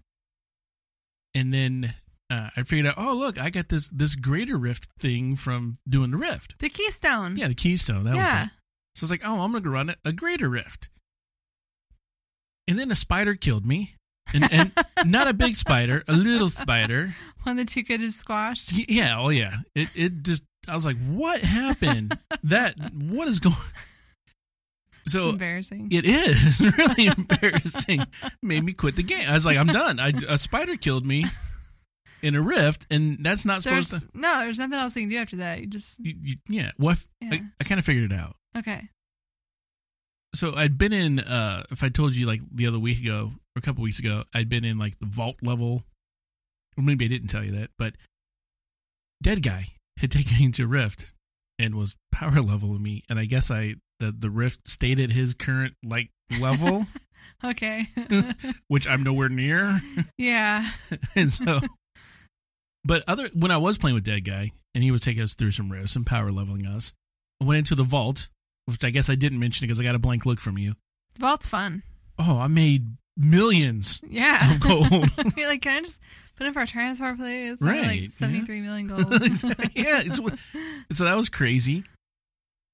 And 1.33 1.53
then 1.53 1.93
uh, 2.29 2.49
I 2.55 2.63
figured 2.63 2.87
out, 2.87 2.95
oh, 2.97 3.13
look, 3.13 3.39
I 3.39 3.49
got 3.49 3.69
this 3.69 3.89
this 3.89 4.15
greater 4.15 4.57
rift 4.57 4.87
thing 4.99 5.35
from 5.35 5.77
doing 5.87 6.11
the 6.11 6.17
rift. 6.17 6.55
The 6.59 6.69
keystone. 6.69 7.37
Yeah, 7.37 7.49
the 7.49 7.55
keystone. 7.55 8.03
That 8.03 8.15
was 8.15 8.17
yeah. 8.17 8.45
it. 8.45 8.49
So 8.95 9.03
I 9.03 9.05
was 9.05 9.11
like, 9.11 9.21
oh, 9.25 9.41
I'm 9.41 9.51
going 9.51 9.63
to 9.63 9.69
run 9.69 9.89
a, 9.89 9.95
a 10.05 10.13
greater 10.13 10.49
rift. 10.49 10.89
And 12.67 12.79
then 12.79 12.89
a 12.89 12.95
spider 12.95 13.35
killed 13.35 13.65
me. 13.65 13.95
And, 14.33 14.51
and 14.51 14.71
not 15.05 15.27
a 15.27 15.33
big 15.33 15.55
spider, 15.55 16.03
a 16.07 16.13
little 16.13 16.49
spider. 16.49 17.15
One 17.43 17.57
that 17.57 17.75
you 17.75 17.83
could 17.83 18.01
have 18.01 18.13
squashed. 18.13 18.71
Yeah, 18.71 19.19
oh 19.19 19.29
yeah. 19.29 19.57
It 19.75 19.89
it 19.93 20.23
just 20.23 20.43
I 20.67 20.75
was 20.75 20.85
like, 20.85 20.97
what 21.07 21.41
happened? 21.41 22.17
that 22.43 22.75
what 22.93 23.27
is 23.27 23.39
going? 23.39 23.55
It's 25.05 25.13
So 25.13 25.29
embarrassing. 25.29 25.89
it 25.91 26.03
is 26.05 26.59
really 26.77 27.07
embarrassing. 27.07 28.01
Made 28.41 28.63
me 28.63 28.73
quit 28.73 28.95
the 28.95 29.03
game. 29.03 29.29
I 29.29 29.33
was 29.33 29.45
like, 29.45 29.57
I'm 29.57 29.67
done. 29.67 29.99
I, 29.99 30.11
a 30.27 30.37
spider 30.37 30.77
killed 30.77 31.05
me 31.05 31.25
in 32.23 32.33
a 32.33 32.41
rift, 32.41 32.87
and 32.89 33.23
that's 33.23 33.45
not 33.45 33.63
There's 33.63 33.89
supposed 33.89 34.11
to. 34.11 34.19
no, 34.19 34.39
there's 34.39 34.57
nothing 34.57 34.73
else 34.79 34.95
you 34.95 35.03
can 35.03 35.09
do 35.09 35.17
after 35.17 35.35
that. 35.37 35.59
You 35.59 35.67
just 35.67 35.99
You, 35.99 36.15
you, 36.21 36.35
yeah, 36.49 36.71
what? 36.77 36.97
Yeah. 37.21 37.33
I, 37.33 37.41
I 37.61 37.63
kind 37.65 37.77
of 37.77 37.85
figured 37.85 38.11
it 38.11 38.17
out. 38.17 38.35
okay. 38.57 38.89
So 40.33 40.53
I'd 40.55 40.77
been 40.77 40.91
in. 40.91 41.19
uh 41.19 41.63
If 41.71 41.83
I 41.83 41.89
told 41.89 42.13
you 42.15 42.25
like 42.25 42.41
the 42.51 42.67
other 42.67 42.79
week 42.79 42.99
ago 43.01 43.31
or 43.55 43.59
a 43.59 43.61
couple 43.61 43.83
weeks 43.83 43.99
ago, 43.99 44.23
I'd 44.33 44.49
been 44.49 44.65
in 44.65 44.77
like 44.77 44.99
the 44.99 45.05
vault 45.05 45.37
level. 45.43 45.83
Or 46.77 46.83
maybe 46.83 47.05
I 47.05 47.07
didn't 47.07 47.29
tell 47.29 47.43
you 47.43 47.51
that, 47.53 47.69
but 47.77 47.93
dead 49.23 49.41
guy 49.43 49.67
had 49.97 50.11
taken 50.11 50.37
me 50.37 50.51
to 50.51 50.67
rift 50.67 51.13
and 51.59 51.75
was 51.75 51.95
power 52.11 52.41
leveling 52.41 52.81
me, 52.83 53.03
and 53.09 53.17
I 53.19 53.25
guess 53.25 53.49
I 53.51 53.75
the 53.99 54.11
the 54.11 54.29
rift 54.29 54.67
stayed 54.69 54.99
at 54.99 55.11
his 55.11 55.33
current 55.33 55.73
like 55.83 56.09
level, 56.39 56.85
Okay. 57.43 57.87
which 58.67 58.87
I'm 58.87 59.03
nowhere 59.03 59.29
near. 59.29 59.81
yeah. 60.17 60.69
and 61.15 61.31
so 61.31 61.59
but 62.83 63.03
other 63.07 63.29
when 63.33 63.49
i 63.51 63.57
was 63.57 63.77
playing 63.79 63.95
with 63.95 64.03
dead 64.03 64.23
guy 64.25 64.51
and 64.75 64.83
he 64.83 64.91
was 64.91 65.01
taking 65.01 65.23
us 65.23 65.33
through 65.33 65.49
some 65.51 65.71
rifts 65.71 65.95
and 65.95 66.05
power 66.05 66.31
leveling 66.31 66.65
us 66.67 66.93
i 67.41 67.45
went 67.45 67.57
into 67.57 67.73
the 67.75 67.83
vault 67.83 68.29
which 68.65 68.83
i 68.83 68.89
guess 68.91 69.09
i 69.09 69.15
didn't 69.15 69.39
mention 69.39 69.63
because 69.65 69.79
i 69.79 69.83
got 69.83 69.95
a 69.95 69.99
blank 69.99 70.23
look 70.25 70.39
from 70.39 70.57
you 70.57 70.75
Vault's 71.17 71.47
fun. 71.47 71.81
oh 72.19 72.37
i 72.37 72.47
made 72.47 72.95
millions 73.17 73.99
Yeah. 74.07 74.53
of 74.53 74.59
gold 74.59 75.09
You're 75.35 75.47
like, 75.49 75.61
can 75.63 75.77
I 75.79 75.85
just 75.85 75.99
put 76.35 76.47
in 76.47 76.53
for 76.53 76.61
a 76.61 76.67
transfer, 76.67 77.15
please? 77.15 77.61
I 77.61 77.65
Right, 77.65 77.83
Like 77.85 78.01
yeah. 78.01 78.07
73 78.19 78.61
million 78.61 78.87
gold. 78.89 79.07
yeah 79.75 80.01
it's, 80.03 80.19
so 80.97 81.03
that 81.05 81.15
was 81.15 81.29
crazy 81.29 81.83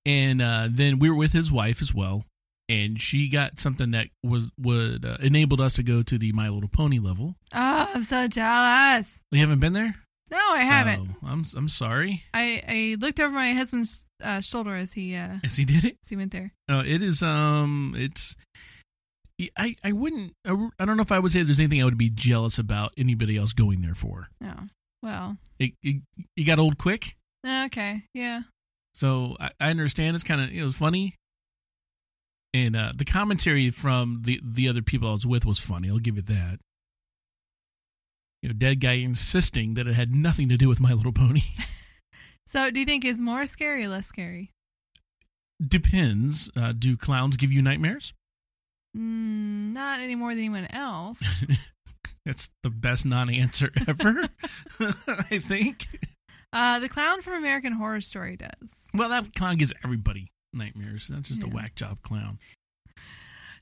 and 0.05 0.41
uh, 0.41 0.67
then 0.69 0.99
we 0.99 1.09
were 1.09 1.15
with 1.15 1.31
his 1.33 1.51
wife 1.51 1.81
as 1.81 1.93
well 1.93 2.25
and 2.69 2.99
she 3.01 3.27
got 3.27 3.59
something 3.59 3.91
that 3.91 4.07
was 4.23 4.49
would 4.59 5.05
uh, 5.05 5.17
enabled 5.21 5.61
us 5.61 5.73
to 5.73 5.83
go 5.83 6.01
to 6.01 6.17
the 6.17 6.31
my 6.31 6.49
little 6.49 6.69
pony 6.69 6.99
level 6.99 7.35
Oh, 7.53 7.91
I'm 7.93 8.03
so 8.03 8.27
jealous. 8.27 9.07
you 9.31 9.39
haven't 9.39 9.59
been 9.59 9.73
there 9.73 9.93
No, 10.31 10.37
I 10.39 10.61
haven't. 10.63 11.09
oh, 11.23 11.27
i'm 11.27 11.43
i'm 11.55 11.67
sorry 11.67 12.23
I, 12.33 12.63
I 12.67 12.97
looked 12.99 13.19
over 13.19 13.33
my 13.33 13.53
husband's 13.53 14.05
uh, 14.23 14.41
shoulder 14.41 14.73
as 14.75 14.93
he 14.93 15.15
uh, 15.15 15.35
yes 15.43 15.55
he 15.55 15.65
did 15.65 15.83
it 15.83 15.97
as 16.03 16.09
he 16.09 16.15
went 16.15 16.31
there. 16.31 16.53
No, 16.69 16.79
it 16.81 17.01
is. 17.03 17.21
Um, 17.23 17.93
it's 17.97 18.35
I, 19.57 19.73
I 19.83 19.91
wouldn't. 19.91 20.33
I, 20.45 20.69
I 20.79 20.85
don't 20.85 20.97
know 20.97 21.03
if 21.03 21.11
I 21.11 21.19
would 21.19 21.31
say 21.31 21.43
there's 21.43 21.59
anything 21.59 21.81
I 21.81 21.85
would 21.85 21.97
be 21.97 22.09
jealous 22.09 22.57
about 22.59 22.93
anybody 22.97 23.37
else 23.37 23.53
going 23.53 23.81
there 23.81 23.95
for. 23.95 24.29
No. 24.39 24.53
Well, 25.01 25.37
It, 25.57 25.73
it, 25.81 26.01
you 26.35 26.45
got 26.45 26.59
old 26.59 26.77
quick, 26.77 27.15
okay. 27.47 28.03
Yeah. 28.13 28.41
so 28.93 29.35
I, 29.39 29.49
I 29.59 29.69
understand 29.71 30.15
it's 30.15 30.23
kind 30.23 30.41
of 30.41 30.51
it 30.51 30.63
was 30.63 30.75
funny, 30.75 31.15
and 32.53 32.75
uh, 32.75 32.91
the 32.95 33.05
commentary 33.05 33.71
from 33.71 34.21
the 34.25 34.39
the 34.43 34.67
other 34.67 34.81
people 34.83 35.07
I 35.09 35.13
was 35.13 35.25
with 35.25 35.45
was 35.45 35.57
funny. 35.59 35.89
I'll 35.89 35.97
give 35.97 36.17
it 36.19 36.27
that. 36.27 36.59
You 38.43 38.49
know, 38.49 38.53
dead 38.53 38.79
guy 38.79 38.93
insisting 38.93 39.73
that 39.75 39.87
it 39.87 39.93
had 39.95 40.13
nothing 40.13 40.49
to 40.49 40.57
do 40.57 40.67
with 40.67 40.79
My 40.79 40.93
Little 40.93 41.13
Pony. 41.13 41.41
So, 42.47 42.69
do 42.69 42.81
you 42.81 42.85
think 42.85 43.05
it's 43.05 43.19
more 43.19 43.45
scary 43.45 43.85
or 43.85 43.87
less 43.87 44.07
scary? 44.07 44.51
Depends. 45.65 46.49
Uh, 46.55 46.73
do 46.77 46.97
clowns 46.97 47.37
give 47.37 47.49
you 47.51 47.61
nightmares? 47.61 48.13
Mm, 48.95 49.73
not 49.73 49.99
any 49.99 50.15
more 50.15 50.31
than 50.31 50.39
anyone 50.39 50.67
else. 50.71 51.21
That's 52.25 52.49
the 52.61 52.69
best 52.69 53.05
non-answer 53.05 53.71
ever. 53.87 54.27
I 54.79 55.39
think. 55.39 55.87
Uh, 56.53 56.79
the 56.79 56.89
clown 56.89 57.21
from 57.21 57.33
American 57.33 57.73
Horror 57.73 58.01
Story 58.01 58.37
does. 58.37 58.69
Well, 58.93 59.09
that 59.09 59.33
clown 59.33 59.55
gives 59.55 59.73
everybody 59.83 60.31
nightmares. 60.53 61.07
That's 61.07 61.29
just 61.29 61.43
a 61.43 61.47
whack 61.47 61.75
job 61.75 62.01
clown. 62.01 62.39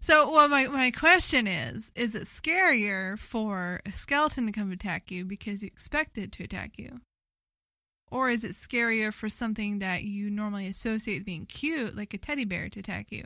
So, 0.01 0.31
well, 0.31 0.47
my, 0.47 0.67
my 0.67 0.91
question 0.91 1.45
is 1.45 1.91
is 1.95 2.15
it 2.15 2.27
scarier 2.27 3.19
for 3.19 3.81
a 3.85 3.91
skeleton 3.91 4.45
to 4.45 4.51
come 4.51 4.71
attack 4.71 5.11
you 5.11 5.25
because 5.25 5.61
you 5.61 5.67
expect 5.67 6.17
it 6.17 6.31
to 6.33 6.43
attack 6.43 6.77
you? 6.77 7.01
Or 8.11 8.29
is 8.29 8.43
it 8.43 8.53
scarier 8.53 9.13
for 9.13 9.29
something 9.29 9.79
that 9.79 10.03
you 10.03 10.29
normally 10.29 10.67
associate 10.67 11.19
with 11.19 11.25
being 11.25 11.45
cute, 11.45 11.95
like 11.95 12.13
a 12.13 12.17
teddy 12.17 12.45
bear, 12.45 12.69
to 12.69 12.79
attack 12.79 13.11
you? 13.11 13.23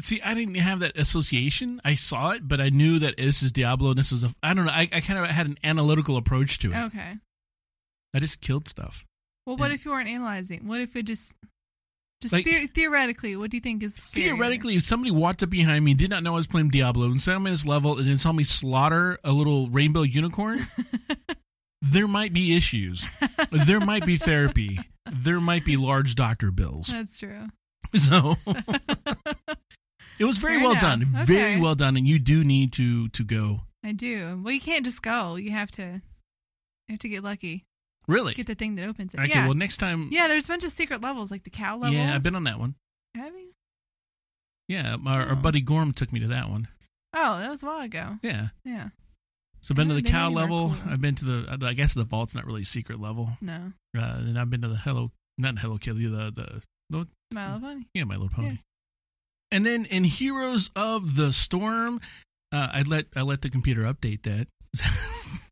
See, 0.00 0.20
I 0.22 0.34
didn't 0.34 0.56
have 0.56 0.80
that 0.80 0.96
association. 0.98 1.80
I 1.84 1.94
saw 1.94 2.30
it, 2.32 2.46
but 2.46 2.60
I 2.60 2.68
knew 2.68 2.98
that 2.98 3.16
this 3.16 3.42
is 3.42 3.50
Diablo 3.52 3.90
and 3.90 3.98
this 3.98 4.12
is 4.12 4.22
a. 4.22 4.30
I 4.42 4.52
don't 4.54 4.66
know. 4.66 4.72
I, 4.72 4.88
I 4.92 5.00
kind 5.00 5.18
of 5.18 5.26
had 5.26 5.46
an 5.46 5.58
analytical 5.64 6.16
approach 6.16 6.58
to 6.60 6.72
it. 6.72 6.76
Okay. 6.76 7.14
I 8.14 8.18
just 8.20 8.40
killed 8.40 8.68
stuff. 8.68 9.04
Well, 9.46 9.56
what 9.56 9.66
And- 9.70 9.74
if 9.74 9.84
you 9.84 9.90
weren't 9.90 10.08
analyzing? 10.08 10.66
What 10.68 10.80
if 10.82 10.94
it 10.94 11.04
just, 11.06 11.32
just 12.20 12.32
Like- 12.34 12.44
the- 12.44 12.66
theoretically, 12.66 13.34
what 13.36 13.50
do 13.50 13.56
you 13.56 13.60
think 13.62 13.82
is 13.82 13.94
scarier? 13.94 14.12
Theoretically, 14.34 14.76
if 14.76 14.82
somebody 14.82 15.10
walked 15.10 15.42
up 15.42 15.50
behind 15.50 15.84
me, 15.84 15.94
did 15.94 16.10
not 16.10 16.22
know 16.22 16.32
I 16.34 16.36
was 16.36 16.46
playing 16.46 16.68
Diablo, 16.68 17.06
and 17.06 17.20
saw 17.20 17.38
me 17.38 17.50
this 17.50 17.66
level, 17.66 17.98
and 17.98 18.06
then 18.06 18.18
saw 18.18 18.32
me 18.32 18.44
slaughter 18.44 19.18
a 19.24 19.32
little 19.32 19.68
rainbow 19.70 20.02
unicorn, 20.02 20.66
there 21.82 22.06
might 22.08 22.34
be 22.34 22.54
issues. 22.54 23.06
There 23.50 23.80
might 23.80 24.04
be 24.04 24.18
therapy. 24.18 24.78
There 25.10 25.40
might 25.40 25.64
be 25.64 25.76
large 25.78 26.14
doctor 26.14 26.50
bills. 26.50 26.88
That's 26.88 27.18
true. 27.18 27.46
So 27.96 28.36
it 30.18 30.24
was 30.24 30.38
very 30.38 30.54
Fair 30.54 30.62
well 30.62 30.70
enough. 30.72 30.82
done. 30.82 31.04
Very 31.06 31.60
well 31.60 31.74
done, 31.74 31.96
and 31.96 32.06
you 32.06 32.18
do 32.18 32.44
need 32.44 32.72
to 32.74 33.08
to 33.08 33.24
go. 33.24 33.60
I 33.84 33.92
do. 33.92 34.40
Well, 34.42 34.52
you 34.52 34.60
can't 34.60 34.84
just 34.84 35.02
go. 35.02 35.36
You 35.36 35.50
have 35.52 35.70
to, 35.72 35.82
you 36.88 36.92
have 36.92 36.98
to 37.00 37.08
get 37.08 37.22
lucky. 37.24 37.64
Really? 38.08 38.34
Get 38.34 38.46
the 38.46 38.54
thing 38.54 38.74
that 38.76 38.88
opens 38.88 39.14
it. 39.14 39.20
Okay. 39.20 39.28
yeah. 39.28 39.44
Well, 39.46 39.54
next 39.54 39.76
time. 39.76 40.08
yeah. 40.10 40.28
There's 40.28 40.44
a 40.46 40.48
bunch 40.48 40.64
of 40.64 40.72
secret 40.72 41.00
levels, 41.02 41.30
like 41.30 41.44
the 41.44 41.50
cow 41.50 41.76
level. 41.76 41.94
Yeah, 41.96 42.14
I've 42.14 42.22
been 42.22 42.34
on 42.34 42.44
that 42.44 42.58
one. 42.58 42.74
Have 43.14 43.34
you? 43.34 43.52
Yeah, 44.68 44.96
our, 45.06 45.22
our 45.22 45.32
Oh. 45.32 45.36
buddy 45.36 45.60
Gorm 45.60 45.92
took 45.92 46.12
me 46.12 46.20
to 46.20 46.28
that 46.28 46.48
one. 46.50 46.68
Oh, 47.14 47.38
that 47.38 47.48
was 47.50 47.62
a 47.62 47.66
while 47.66 47.80
ago. 47.80 48.18
Yeah. 48.22 48.48
Yeah. 48.64 48.88
So 49.60 49.72
I've 49.72 49.76
been 49.76 49.88
to 49.88 49.94
the 49.94 50.02
cow 50.02 50.28
level. 50.30 50.68
cool. 50.82 50.92
I've 50.92 51.00
been 51.00 51.14
to 51.16 51.24
the. 51.24 51.58
I 51.66 51.72
guess 51.72 51.94
the 51.94 52.04
vault's 52.04 52.34
not 52.34 52.44
really 52.46 52.62
a 52.62 52.66
secret 52.66 53.00
level. 53.00 53.30
No. 53.40 53.72
Uh, 53.96 54.00
and 54.18 54.38
I've 54.38 54.50
been 54.50 54.62
to 54.62 54.68
the 54.68 54.76
Hello, 54.76 55.10
not 55.36 55.58
Hello 55.58 55.78
Kitty, 55.78 56.06
the 56.06 56.30
the, 56.30 56.62
the 56.90 57.06
My 57.32 57.54
Little 57.54 57.68
Pony. 57.68 57.84
yeah, 57.94 58.04
My 58.04 58.14
Little 58.16 58.28
Pony. 58.28 58.48
Yeah. 58.48 58.56
And 59.50 59.64
then 59.64 59.86
in 59.86 60.04
Heroes 60.04 60.70
of 60.76 61.16
the 61.16 61.32
Storm, 61.32 62.00
uh, 62.52 62.68
I 62.72 62.82
let 62.82 63.06
I 63.16 63.22
let 63.22 63.42
the 63.42 63.50
computer 63.50 63.82
update 63.82 64.22
that. 64.24 64.48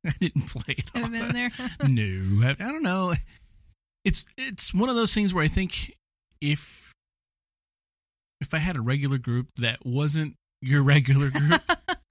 I 0.06 0.12
didn't 0.20 0.48
play 0.48 0.74
it. 0.78 0.90
Haven't 0.94 1.12
been 1.12 1.24
in 1.24 1.32
there. 1.32 1.50
no, 1.88 2.46
I, 2.46 2.50
I 2.50 2.72
don't 2.72 2.82
know. 2.82 3.14
It's 4.04 4.24
it's 4.36 4.72
one 4.72 4.88
of 4.88 4.96
those 4.96 5.12
things 5.14 5.34
where 5.34 5.44
I 5.44 5.48
think 5.48 5.94
if 6.40 6.92
if 8.40 8.52
I 8.54 8.58
had 8.58 8.76
a 8.76 8.80
regular 8.80 9.18
group 9.18 9.48
that 9.56 9.84
wasn't 9.84 10.36
your 10.60 10.82
regular 10.82 11.30
group, 11.30 11.62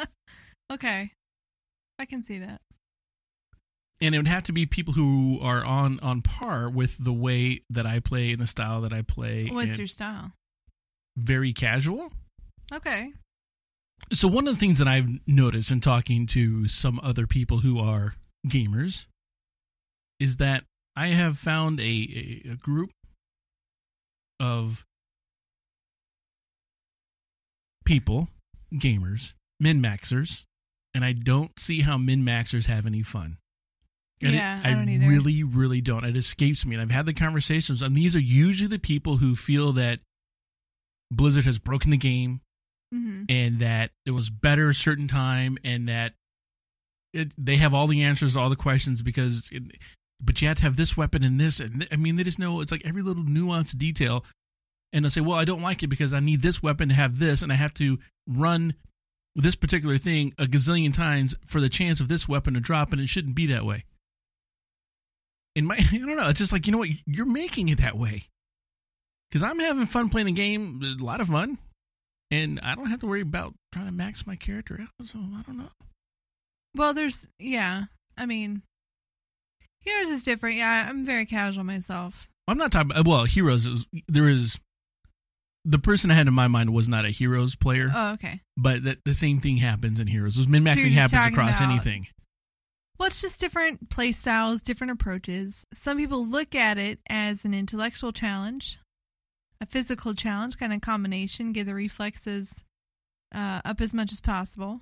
okay. 0.72 1.12
I 1.98 2.06
can 2.06 2.24
see 2.24 2.39
that. 2.39 2.60
and 4.01 4.13
it 4.13 4.18
would 4.18 4.27
have 4.27 4.44
to 4.44 4.51
be 4.51 4.65
people 4.65 4.94
who 4.96 5.39
are 5.42 5.63
on 5.63 6.00
on 6.01 6.22
par 6.22 6.70
with 6.70 6.98
the 7.01 7.13
way 7.13 7.62
that 7.70 7.86
I 7.86 8.00
play 8.00 8.32
and 8.32 8.39
the 8.39 8.48
style 8.48 8.82
that 8.82 8.92
I 8.92 9.01
play. 9.01 9.48
What's 9.48 9.70
and 9.70 9.77
your 9.77 9.88
style? 9.88 10.34
Very 11.18 11.54
casual? 11.54 12.12
Okay. 12.74 13.14
So 14.14 14.28
one 14.28 14.48
of 14.48 14.54
the 14.54 14.60
things 14.60 14.78
that 14.80 14.88
I've 14.88 15.08
noticed 15.28 15.72
in 15.72 15.82
talking 15.82 16.26
to 16.28 16.68
some 16.68 17.00
other 17.02 17.26
people 17.28 17.60
who 17.60 17.80
are 17.80 18.16
gamers 18.48 19.06
is 20.20 20.38
that 20.38 20.64
I 20.96 21.08
have 21.08 21.38
found 21.38 21.80
a, 21.80 21.84
a, 21.84 22.52
a 22.52 22.56
group 22.56 22.92
of 24.40 24.86
people, 27.86 28.30
gamers, 28.74 29.34
min 29.60 29.82
maxers, 29.82 30.44
and 30.94 31.04
I 31.04 31.14
don't 31.14 31.58
see 31.60 31.82
how 31.82 31.98
min 31.98 32.24
maxers 32.24 32.66
have 32.68 32.86
any 32.86 33.04
fun. 33.04 33.38
And 34.22 34.34
it- 34.34 34.38
Yeah, 34.38 34.62
I 34.64 34.74
don't 34.74 34.88
either. 34.90 35.08
really, 35.08 35.44
really 35.44 35.82
don't. 35.82 36.06
It 36.06 36.16
escapes 36.18 36.66
me. 36.66 36.76
And 36.76 36.82
I've 36.82 36.92
had 36.92 37.06
the 37.06 37.14
conversations, 37.14 37.82
and 37.82 37.96
these 37.96 38.16
are 38.16 38.20
usually 38.22 38.68
the 38.68 38.80
people 38.80 39.18
who 39.18 39.36
feel 39.36 39.72
that 39.74 40.00
Blizzard 41.12 41.46
has 41.46 41.60
broken 41.60 41.92
the 41.92 41.98
game 41.98 42.42
hmm 42.94 43.24
and 43.28 43.60
that 43.60 43.92
it 44.06 44.12
was 44.12 44.30
better 44.30 44.70
a 44.70 44.74
certain 44.74 45.08
time 45.08 45.58
and 45.64 45.90
that 45.90 46.14
it, 47.14 47.34
they 47.38 47.56
have 47.56 47.74
all 47.74 47.88
the 47.88 48.04
answers 48.04 48.34
to 48.34 48.40
all 48.40 48.50
the 48.50 48.56
questions 48.56 49.02
because 49.02 49.50
it, 49.52 49.64
but 50.22 50.42
you 50.42 50.48
have 50.48 50.58
to 50.58 50.64
have 50.64 50.78
this 50.78 50.96
weapon 50.96 51.24
and 51.24 51.40
this 51.40 51.60
and 51.60 51.82
th- 51.82 51.94
i 51.94 51.96
mean 51.96 52.16
they 52.16 52.24
just 52.24 52.38
know 52.38 52.62
it's 52.62 52.72
like 52.72 52.86
every 52.86 53.02
little 53.02 53.24
nuanced 53.24 53.78
detail. 53.78 54.24
And 54.94 55.04
they'll 55.04 55.10
say 55.10 55.22
well 55.22 55.38
i 55.38 55.46
don't 55.46 55.62
like 55.62 55.82
it 55.84 55.88
because 55.88 56.14
i 56.14 56.20
need 56.20 56.42
this 56.42 56.62
weapon 56.62 56.90
to 56.90 56.96
have 56.96 57.20
this 57.20 57.42
and 57.42 57.52
i 57.52 57.56
have 57.56 57.74
to 57.76 58.00
run 58.28 58.76
this 59.36 59.56
particular 59.56 59.98
thing 59.98 60.34
a 60.38 60.46
gazillion 60.46 60.94
times 60.94 61.36
for 61.46 61.60
the 61.60 61.70
chance 61.70 62.00
of 62.00 62.08
this 62.08 62.28
weapon 62.28 62.54
to 62.54 62.60
drop 62.60 62.94
and 62.94 63.02
it 63.02 63.10
shouldn't 63.10 63.36
be 63.36 63.48
that 63.48 63.66
way. 63.66 63.84
In 65.56 65.66
my 65.66 65.76
i 65.92 65.98
don't 65.98 66.16
know. 66.16 66.30
It's 66.30 66.40
just 66.40 66.54
like 66.54 66.66
you 66.66 66.72
know 66.72 66.78
what? 66.80 66.90
You're 67.06 67.26
making 67.26 67.70
it 67.70 67.80
that 67.80 67.98
way 67.98 68.24
because 69.36 69.44
i'm 69.51 69.60
having 69.60 69.86
fun 69.86 70.10
playing 70.10 70.27
the 70.27 70.32
game 70.32 70.82
a 70.82 71.04
lot 71.04 71.20
of 71.20 71.27
fun 71.27 71.58
and 72.32 72.60
I 72.63 72.74
don't 72.74 72.88
have 72.88 73.01
to 73.01 73.08
worry 73.08 73.22
about 73.22 73.54
trying 73.72 73.86
to 73.86 73.92
max 73.92 74.25
my 74.25 74.36
character 74.36 74.80
out. 74.82 75.06
So 75.06 75.20
I 75.20 75.44
don't 75.44 75.58
know. 75.60 75.70
Well, 76.75 76.92
there's, 76.96 77.27
yeah. 77.38 77.84
I 78.18 78.25
mean, 78.25 78.63
Heroes 79.82 80.10
is 80.10 80.24
different. 80.24 80.56
Yeah, 80.58 80.88
I'm 80.89 81.06
very 81.06 81.25
casual 81.27 81.63
myself. 81.63 82.27
I'm 82.48 82.58
not 82.58 82.72
talking. 82.72 82.92
About, 82.92 83.08
well, 83.08 83.25
heroes 83.25 83.68
is 83.68 83.86
there 84.08 84.27
is 84.27 84.58
the 85.63 85.77
person 85.77 86.10
I 86.10 86.15
had 86.15 86.27
in 86.27 86.34
my 86.34 86.48
mind 86.48 86.74
was 86.74 86.89
not 86.89 87.06
a 87.06 87.10
heroes 87.10 87.56
player, 87.56 87.89
Oh, 87.94 88.13
okay. 88.13 88.42
but 88.58 88.84
that 88.84 89.06
the 89.06 89.13
same 89.13 89.39
thing 89.39 89.58
happens 89.58 90.00
in 90.00 90.08
heroes. 90.08 90.48
Min 90.48 90.63
maxing 90.63 90.86
you're 90.92 90.94
happens 90.94 91.27
across 91.27 91.60
about- 91.60 91.70
anything. 91.70 92.08
Well, 92.98 93.08
it's 93.08 93.22
just 93.22 93.39
different 93.39 93.89
play 93.92 94.12
styles, 94.13 94.62
different 94.63 94.92
approaches. 94.92 95.63
Some 95.74 95.98
people 95.98 96.25
look 96.25 96.56
at 96.56 96.77
it 96.80 97.00
as 97.08 97.46
an 97.46 97.54
intellectual 97.54 98.12
challenge, 98.12 98.80
a 99.62 99.66
physical 99.66 100.14
challenge, 100.14 100.58
kind 100.58 100.74
of 100.74 100.82
combination, 100.82 101.54
get 101.54 101.66
the 101.66 101.74
reflexes 101.76 102.64
uh, 103.34 103.62
up 103.66 103.82
as 103.82 103.94
much 103.94 104.12
as 104.12 104.22
possible. 104.22 104.82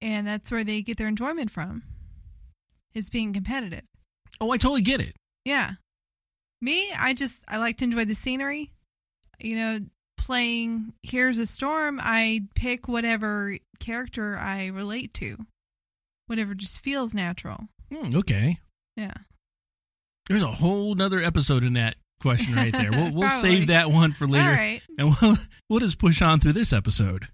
And 0.00 0.26
that's 0.26 0.50
where 0.50 0.64
they 0.64 0.82
get 0.82 0.96
their 0.96 1.08
enjoyment 1.08 1.50
from, 1.50 1.82
is 2.94 3.10
being 3.10 3.32
competitive. 3.32 3.82
Oh, 4.40 4.52
I 4.52 4.56
totally 4.56 4.82
get 4.82 5.00
it. 5.00 5.16
Yeah. 5.44 5.72
Me, 6.60 6.88
I 6.96 7.14
just, 7.14 7.38
I 7.48 7.56
like 7.58 7.78
to 7.78 7.84
enjoy 7.84 8.04
the 8.04 8.14
scenery. 8.14 8.70
You 9.40 9.56
know, 9.56 9.78
playing 10.18 10.92
Here's 11.02 11.38
a 11.38 11.46
Storm, 11.46 11.98
I 12.02 12.42
pick 12.54 12.86
whatever 12.88 13.56
character 13.80 14.36
I 14.36 14.66
relate 14.66 15.14
to, 15.14 15.36
whatever 16.26 16.54
just 16.54 16.80
feels 16.82 17.14
natural. 17.14 17.68
Hmm, 17.92 18.14
okay, 18.16 18.58
Yeah. 18.96 19.14
there's 20.28 20.42
a 20.42 20.48
whole 20.52 20.94
nother 20.94 21.22
episode 21.22 21.62
in 21.64 21.72
that 21.74 21.96
question 22.20 22.54
right 22.54 22.72
there. 22.72 22.90
We'll 22.90 23.12
we'll 23.12 23.28
save 23.28 23.68
that 23.68 23.90
one 23.90 24.12
for 24.12 24.26
later, 24.26 24.50
right. 24.50 24.80
and 24.98 25.14
we'll 25.20 25.36
we'll 25.68 25.80
just 25.80 25.98
push 25.98 26.22
on 26.22 26.40
through 26.40 26.54
this 26.54 26.72
episode. 26.72 27.28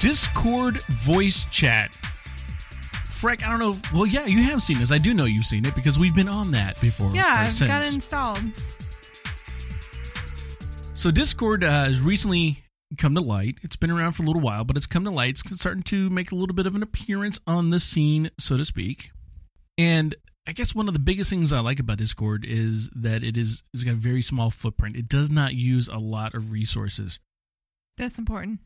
Discord 0.00 0.80
voice 0.82 1.44
chat. 1.50 1.92
Freck, 3.20 3.44
I 3.44 3.50
don't 3.50 3.58
know. 3.58 3.76
Well, 3.92 4.06
yeah, 4.06 4.24
you 4.24 4.42
have 4.44 4.62
seen 4.62 4.78
this. 4.78 4.90
I 4.90 4.96
do 4.96 5.12
know 5.12 5.26
you've 5.26 5.44
seen 5.44 5.66
it 5.66 5.74
because 5.74 5.98
we've 5.98 6.16
been 6.16 6.28
on 6.28 6.52
that 6.52 6.80
before. 6.80 7.10
Yeah, 7.12 7.26
I've 7.26 7.60
got 7.60 7.84
it 7.84 7.92
installed. 7.92 8.40
So 10.94 11.10
Discord 11.10 11.62
uh, 11.62 11.84
has 11.84 12.00
recently 12.00 12.64
come 12.96 13.14
to 13.14 13.20
light. 13.20 13.58
It's 13.62 13.76
been 13.76 13.90
around 13.90 14.12
for 14.12 14.22
a 14.22 14.26
little 14.26 14.40
while, 14.40 14.64
but 14.64 14.78
it's 14.78 14.86
come 14.86 15.04
to 15.04 15.10
light. 15.10 15.40
It's 15.44 15.60
starting 15.60 15.82
to 15.84 16.08
make 16.08 16.32
a 16.32 16.34
little 16.34 16.54
bit 16.54 16.66
of 16.66 16.74
an 16.74 16.82
appearance 16.82 17.38
on 17.46 17.68
the 17.68 17.78
scene, 17.78 18.30
so 18.38 18.56
to 18.56 18.64
speak. 18.64 19.10
And 19.80 20.14
I 20.46 20.52
guess 20.52 20.74
one 20.74 20.88
of 20.88 20.94
the 20.94 21.00
biggest 21.00 21.30
things 21.30 21.54
I 21.54 21.60
like 21.60 21.80
about 21.80 21.96
Discord 21.96 22.44
is 22.46 22.90
that 22.90 23.24
it 23.24 23.38
is 23.38 23.62
it's 23.72 23.82
got 23.82 23.92
a 23.92 23.96
very 23.96 24.20
small 24.20 24.50
footprint. 24.50 24.94
It 24.94 25.08
does 25.08 25.30
not 25.30 25.54
use 25.54 25.88
a 25.88 25.96
lot 25.96 26.34
of 26.34 26.52
resources. 26.52 27.18
That's 27.96 28.18
important. 28.18 28.60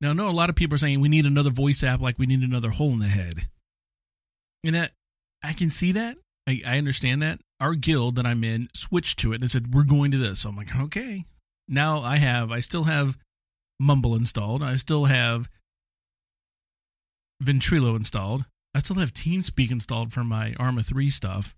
Now, 0.00 0.10
I 0.10 0.12
know 0.14 0.30
a 0.30 0.30
lot 0.30 0.48
of 0.48 0.56
people 0.56 0.76
are 0.76 0.78
saying 0.78 1.00
we 1.00 1.10
need 1.10 1.26
another 1.26 1.50
voice 1.50 1.84
app, 1.84 2.00
like 2.00 2.18
we 2.18 2.24
need 2.24 2.40
another 2.40 2.70
hole 2.70 2.92
in 2.92 3.00
the 3.00 3.08
head, 3.08 3.48
and 4.64 4.74
that 4.74 4.92
I 5.44 5.52
can 5.52 5.68
see 5.68 5.92
that. 5.92 6.16
I, 6.46 6.62
I 6.64 6.78
understand 6.78 7.20
that. 7.20 7.40
Our 7.60 7.74
guild 7.74 8.16
that 8.16 8.24
I'm 8.24 8.44
in 8.44 8.70
switched 8.74 9.18
to 9.18 9.34
it 9.34 9.42
and 9.42 9.50
said 9.50 9.74
we're 9.74 9.82
going 9.82 10.10
to 10.12 10.18
this. 10.18 10.40
So 10.40 10.48
I'm 10.48 10.56
like, 10.56 10.74
okay. 10.74 11.26
Now 11.68 12.00
I 12.00 12.16
have, 12.16 12.50
I 12.50 12.60
still 12.60 12.84
have 12.84 13.18
Mumble 13.78 14.14
installed. 14.14 14.62
I 14.62 14.76
still 14.76 15.04
have 15.04 15.50
Ventrilo 17.44 17.94
installed. 17.94 18.46
I 18.78 18.80
still 18.80 18.94
have 18.94 19.12
TeamSpeak 19.12 19.72
installed 19.72 20.12
for 20.12 20.22
my 20.22 20.54
Arma 20.56 20.84
3 20.84 21.10
stuff. 21.10 21.56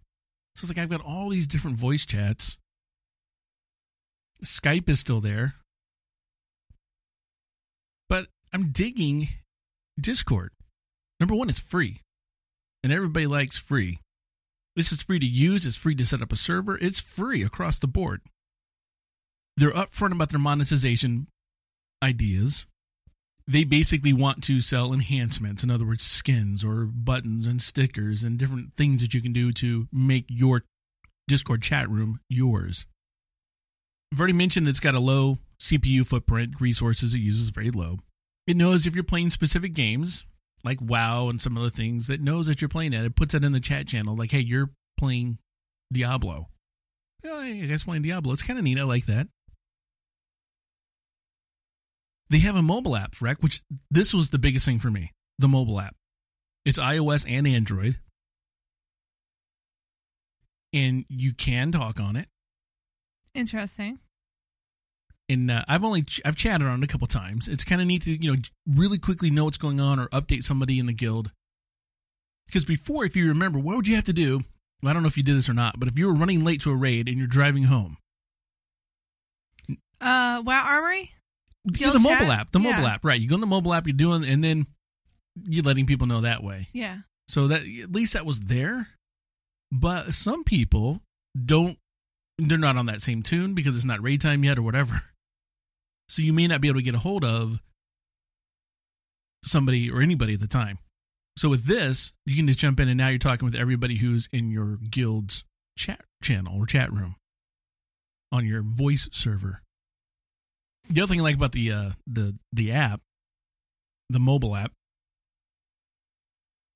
So 0.55 0.65
it's 0.65 0.71
like 0.71 0.83
I've 0.83 0.89
got 0.89 1.05
all 1.05 1.29
these 1.29 1.47
different 1.47 1.77
voice 1.77 2.07
chats. 2.07 2.57
Skype 4.43 4.89
is 4.89 5.01
still 5.01 5.21
there. 5.21 5.57
But 8.09 8.29
I'm 8.55 8.71
digging 8.71 9.29
Discord. 10.01 10.53
Number 11.21 11.35
one, 11.35 11.51
it's 11.51 11.61
free. 11.61 12.01
And 12.83 12.91
everybody 12.91 13.27
likes 13.27 13.59
free. 13.59 13.99
This 14.75 14.91
is 14.91 15.03
free 15.03 15.19
to 15.19 15.27
use, 15.27 15.67
it's 15.67 15.77
free 15.77 15.95
to 15.97 16.07
set 16.07 16.23
up 16.23 16.33
a 16.33 16.37
server, 16.37 16.79
it's 16.79 17.01
free 17.01 17.43
across 17.43 17.79
the 17.79 17.87
board. 17.87 18.23
They're 19.59 19.73
upfront 19.73 20.13
about 20.13 20.31
their 20.31 20.41
monetization 20.41 21.27
ideas 22.03 22.65
they 23.51 23.65
basically 23.65 24.13
want 24.13 24.45
to 24.45 24.61
sell 24.61 24.93
enhancements 24.93 25.65
in 25.65 25.71
other 25.71 25.85
words 25.85 26.05
skins 26.05 26.65
or 26.65 26.85
buttons 26.85 27.47
and 27.47 27.61
stickers 27.61 28.23
and 28.23 28.39
different 28.39 28.73
things 28.73 29.03
that 29.03 29.13
you 29.13 29.21
can 29.21 29.33
do 29.33 29.51
to 29.51 29.89
make 29.93 30.25
your 30.29 30.63
discord 31.27 31.61
chat 31.61 31.91
room 31.91 32.21
yours. 32.29 32.87
I've 34.13 34.21
already 34.21 34.35
mentioned 34.35 34.69
it's 34.69 34.81
got 34.81 34.95
a 34.95 35.01
low 35.01 35.39
cpu 35.61 36.07
footprint 36.07 36.61
resources 36.61 37.15
it 37.15 37.19
uses 37.19 37.51
very 37.51 37.73
low. 37.73 37.99
It 38.47 38.57
knows 38.57 38.87
if 38.87 38.95
you're 38.95 39.05
playing 39.05 39.31
specific 39.31 39.75
games 39.75 40.25
like 40.63 40.79
wow 40.81 41.29
and 41.29 41.43
some 41.43 41.59
other 41.59 41.71
things 41.71 42.09
it 42.09 42.21
knows 42.21 42.47
that 42.47 42.61
you're 42.61 42.69
playing 42.69 42.93
it. 42.93 43.05
It 43.05 43.17
puts 43.17 43.35
it 43.35 43.45
in 43.45 43.53
the 43.53 43.61
chat 43.61 43.89
channel 43.89 44.15
like 44.15 44.31
hey 44.31 44.41
you're 44.41 44.71
playing 44.97 45.39
diablo. 45.93 46.49
Well, 47.25 47.41
i 47.41 47.53
guess 47.53 47.85
playing 47.85 48.03
diablo 48.03 48.33
it's 48.33 48.43
kind 48.43 48.59
of 48.59 48.65
neat 48.65 48.79
i 48.79 48.85
like 48.85 49.07
that 49.07 49.27
they 52.31 52.39
have 52.39 52.57
a 52.57 52.63
mobile 52.63 52.97
app, 52.97 53.13
Freck, 53.13 53.43
which 53.43 53.63
this 53.91 54.15
was 54.15 54.31
the 54.31 54.39
biggest 54.39 54.65
thing 54.65 54.79
for 54.79 54.91
me. 54.91 55.13
The 55.39 55.49
mobile 55.49 55.81
app. 55.81 55.95
It's 56.65 56.79
iOS 56.79 57.25
and 57.29 57.47
Android. 57.47 57.99
And 60.73 61.05
you 61.09 61.33
can 61.33 61.73
talk 61.73 61.99
on 61.99 62.17
it. 62.17 62.29
Interesting. 63.35 63.99
And 65.29 65.51
uh, 65.51 65.65
I've 65.69 65.85
only 65.85 66.03
ch- 66.03 66.21
I've 66.25 66.37
chatted 66.37 66.67
on 66.67 66.83
it 66.83 66.85
a 66.85 66.87
couple 66.89 67.07
times. 67.07 67.49
It's 67.49 67.65
kind 67.65 67.81
of 67.81 67.87
neat 67.87 68.03
to 68.03 68.13
you 68.23 68.33
know 68.35 68.41
really 68.69 68.99
quickly 68.99 69.31
know 69.31 69.45
what's 69.45 69.57
going 69.57 69.81
on 69.81 69.99
or 69.99 70.09
update 70.09 70.43
somebody 70.43 70.79
in 70.79 70.87
the 70.87 70.93
guild. 70.93 71.31
Because 72.47 72.65
before, 72.65 73.05
if 73.05 73.15
you 73.15 73.29
remember, 73.29 73.59
what 73.61 73.77
would 73.77 73.87
you 73.87 73.95
have 73.95 74.05
to 74.05 74.13
do? 74.13 74.43
I 74.85 74.93
don't 74.93 75.03
know 75.03 75.09
if 75.09 75.17
you 75.17 75.23
did 75.23 75.37
this 75.37 75.49
or 75.49 75.55
not, 75.55 75.79
but 75.79 75.89
if 75.89 75.97
you 75.99 76.07
were 76.07 76.15
running 76.15 76.43
late 76.45 76.61
to 76.63 76.71
a 76.71 76.77
raid 76.77 77.09
and 77.09 77.17
you're 77.19 77.27
driving 77.29 77.65
home, 77.65 77.97
Uh, 80.01 80.43
WoW 80.45 80.65
Armory. 80.65 81.13
Yeah, 81.65 81.73
Guild 81.79 81.95
the 81.95 81.99
mobile 81.99 82.27
chat? 82.27 82.41
app, 82.41 82.51
the 82.53 82.59
mobile 82.59 82.87
app, 82.87 83.05
right? 83.05 83.21
You 83.21 83.29
go 83.29 83.35
on 83.35 83.41
the 83.41 83.47
mobile 83.47 83.75
app, 83.75 83.87
you're 83.87 83.95
doing, 83.97 84.25
and 84.25 84.43
then 84.43 84.67
you're 85.45 85.65
letting 85.65 85.87
people 85.87 86.07
know 86.07 86.23
that 86.23 86.43
way. 86.43 86.69
Yeah. 86.73 86.99
So 87.29 87.49
that 87.49 87.63
at 87.63 87.93
least 87.93 88.15
that 88.15 88.25
was 88.27 88.41
there. 88.41 88.89
But 89.71 90.13
some 90.15 90.43
people 90.45 91.01
don't 91.45 91.79
they're 92.39 92.59
not 92.59 92.77
on 92.77 92.87
that 92.87 93.03
same 93.03 93.23
tune 93.23 93.55
because 93.55 93.77
it's 93.77 93.85
not 93.85 94.03
raid 94.03 94.21
time 94.21 94.43
yet 94.45 94.59
or 94.59 94.63
whatever. 94.63 95.03
So 96.09 96.23
you 96.23 96.33
may 96.33 96.49
not 96.49 96.61
be 96.61 96.67
able 96.67 96.81
to 96.81 96.85
get 96.85 96.97
a 96.97 96.99
hold 96.99 97.25
of 97.25 97.63
somebody 99.45 99.89
or 99.89 100.01
anybody 100.01 100.35
at 100.35 100.41
the 100.41 100.49
time. 100.49 100.79
So 101.39 101.49
with 101.49 101.67
this, 101.67 102.11
you 102.27 102.35
can 102.35 102.49
just 102.49 102.59
jump 102.59 102.81
in 102.81 102.89
and 102.89 102.99
now 102.99 103.07
you're 103.11 103.19
talking 103.19 103.47
with 103.47 103.55
everybody 103.55 103.99
who's 103.99 104.29
in 104.33 104.51
your 104.51 104.77
guild's 104.91 105.45
chat 105.79 106.01
channel 106.21 106.59
or 106.61 106.67
chat 106.67 106.93
room 106.93 107.15
on 108.33 108.45
your 108.45 108.63
voice 108.63 109.09
server. 109.13 109.63
The 110.91 111.01
other 111.01 111.11
thing 111.11 111.21
I 111.21 111.23
like 111.23 111.37
about 111.37 111.53
the 111.53 111.73
uh, 111.73 111.91
the 112.07 112.37
the 112.53 112.73
app, 112.73 113.01
the 114.09 114.21
mobile 114.21 114.57
app, 114.57 114.73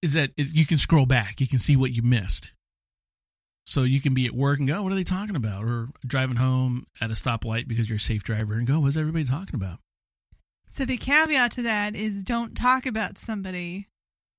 is 0.03 0.13
that 0.15 0.31
it, 0.37 0.55
you 0.55 0.67
can 0.67 0.79
scroll 0.79 1.07
back. 1.07 1.41
You 1.41 1.49
can 1.49 1.59
see 1.59 1.77
what 1.77 1.91
you 1.91 2.03
missed. 2.03 2.53
So 3.67 3.83
you 3.83 4.01
can 4.01 4.13
be 4.13 4.27
at 4.27 4.33
work 4.33 4.59
and 4.59 4.69
go, 4.69 4.83
what 4.83 4.93
are 4.93 4.95
they 4.95 5.05
talking 5.05 5.37
about? 5.37 5.65
Or 5.65 5.89
driving 6.07 6.37
home 6.37 6.87
at 7.01 7.11
a 7.11 7.15
stoplight 7.15 7.67
because 7.67 7.89
you're 7.89 7.97
a 7.97 8.01
safe 8.01 8.23
driver 8.23 8.55
and 8.55 8.67
go, 8.67 8.81
what's 8.81 8.97
everybody 8.97 9.25
talking 9.25 9.55
about? 9.55 9.79
So 10.69 10.85
the 10.85 10.99
caveat 10.99 11.53
to 11.53 11.63
that 11.63 11.97
is 11.97 12.23
don't 12.23 12.55
talk 12.55 12.85
about 12.85 13.17
somebody 13.17 13.89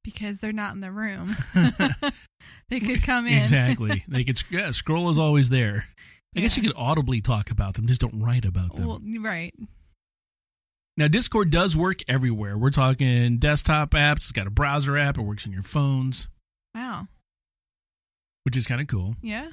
because 0.03 0.37
they're 0.37 0.51
not 0.51 0.75
in 0.75 0.81
the 0.81 0.91
room. 0.91 1.35
they 2.69 2.79
could 2.79 3.01
come 3.01 3.25
in. 3.25 3.39
Exactly. 3.39 4.03
they 4.07 4.23
could, 4.23 4.41
yeah, 4.51 4.69
scroll 4.71 5.09
is 5.09 5.17
always 5.17 5.49
there. 5.49 5.87
I 6.35 6.41
guess 6.41 6.57
you 6.57 6.63
could 6.63 6.75
audibly 6.75 7.21
talk 7.21 7.49
about 7.49 7.75
them, 7.75 7.87
just 7.87 8.01
don't 8.01 8.19
write 8.21 8.45
about 8.45 8.75
them. 8.75 8.87
Well, 8.87 9.01
right. 9.21 9.53
Now, 10.97 11.07
Discord 11.07 11.49
does 11.49 11.75
work 11.75 11.99
everywhere. 12.07 12.57
We're 12.57 12.69
talking 12.71 13.37
desktop 13.37 13.91
apps. 13.91 14.17
It's 14.17 14.31
got 14.31 14.47
a 14.47 14.51
browser 14.51 14.97
app. 14.97 15.17
It 15.17 15.23
works 15.23 15.45
on 15.45 15.51
your 15.51 15.61
phones, 15.63 16.27
Wow. 16.73 17.07
which 18.43 18.55
is 18.55 18.65
kind 18.65 18.79
of 18.81 18.87
cool. 18.87 19.15
Yeah. 19.21 19.49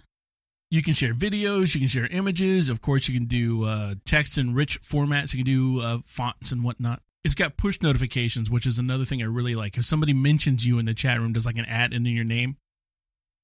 You 0.70 0.82
can 0.82 0.94
share 0.94 1.14
videos. 1.14 1.74
You 1.74 1.80
can 1.80 1.88
share 1.88 2.06
images. 2.06 2.68
Of 2.68 2.80
course, 2.80 3.08
you 3.08 3.14
can 3.18 3.26
do 3.26 3.64
uh, 3.64 3.94
text 4.06 4.38
in 4.38 4.54
rich 4.54 4.80
formats. 4.80 5.34
You 5.34 5.44
can 5.44 5.52
do 5.52 5.80
uh, 5.80 5.98
fonts 6.04 6.52
and 6.52 6.62
whatnot. 6.64 7.02
It's 7.24 7.34
got 7.34 7.56
push 7.56 7.80
notifications, 7.82 8.50
which 8.50 8.66
is 8.66 8.78
another 8.78 9.04
thing 9.04 9.20
I 9.22 9.26
really 9.26 9.54
like. 9.54 9.76
If 9.76 9.84
somebody 9.84 10.12
mentions 10.12 10.66
you 10.66 10.78
in 10.78 10.86
the 10.86 10.94
chat 10.94 11.20
room, 11.20 11.32
does 11.32 11.46
like 11.46 11.56
an 11.58 11.64
and 11.66 11.92
then 11.92 12.06
your 12.06 12.24
name, 12.24 12.56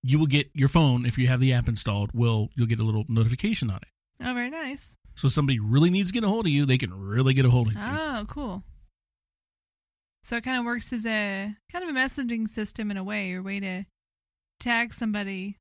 you 0.02 0.18
will 0.18 0.26
get 0.26 0.50
your 0.54 0.68
phone 0.68 1.04
if 1.06 1.18
you 1.18 1.26
have 1.28 1.40
the 1.40 1.52
app 1.52 1.68
installed. 1.68 2.10
Will 2.12 2.48
you'll 2.54 2.66
get 2.66 2.80
a 2.80 2.84
little 2.84 3.04
notification 3.08 3.70
on 3.70 3.78
it. 3.78 3.88
Oh, 4.24 4.34
very 4.34 4.50
nice. 4.50 4.94
So 5.14 5.26
if 5.26 5.32
somebody 5.32 5.58
really 5.58 5.90
needs 5.90 6.10
to 6.10 6.12
get 6.12 6.24
a 6.24 6.28
hold 6.28 6.46
of 6.46 6.52
you, 6.52 6.64
they 6.64 6.78
can 6.78 6.94
really 6.94 7.34
get 7.34 7.44
a 7.44 7.50
hold 7.50 7.68
of 7.68 7.74
you. 7.74 7.80
Oh, 7.82 8.24
cool. 8.28 8.62
So 10.22 10.36
it 10.36 10.44
kind 10.44 10.58
of 10.58 10.64
works 10.64 10.92
as 10.92 11.06
a 11.06 11.54
kind 11.72 11.84
of 11.84 11.90
a 11.90 11.98
messaging 11.98 12.48
system 12.48 12.90
in 12.90 12.96
a 12.96 13.04
way, 13.04 13.32
or 13.32 13.42
way 13.42 13.60
to 13.60 13.84
tag 14.60 14.92
somebody 14.92 15.56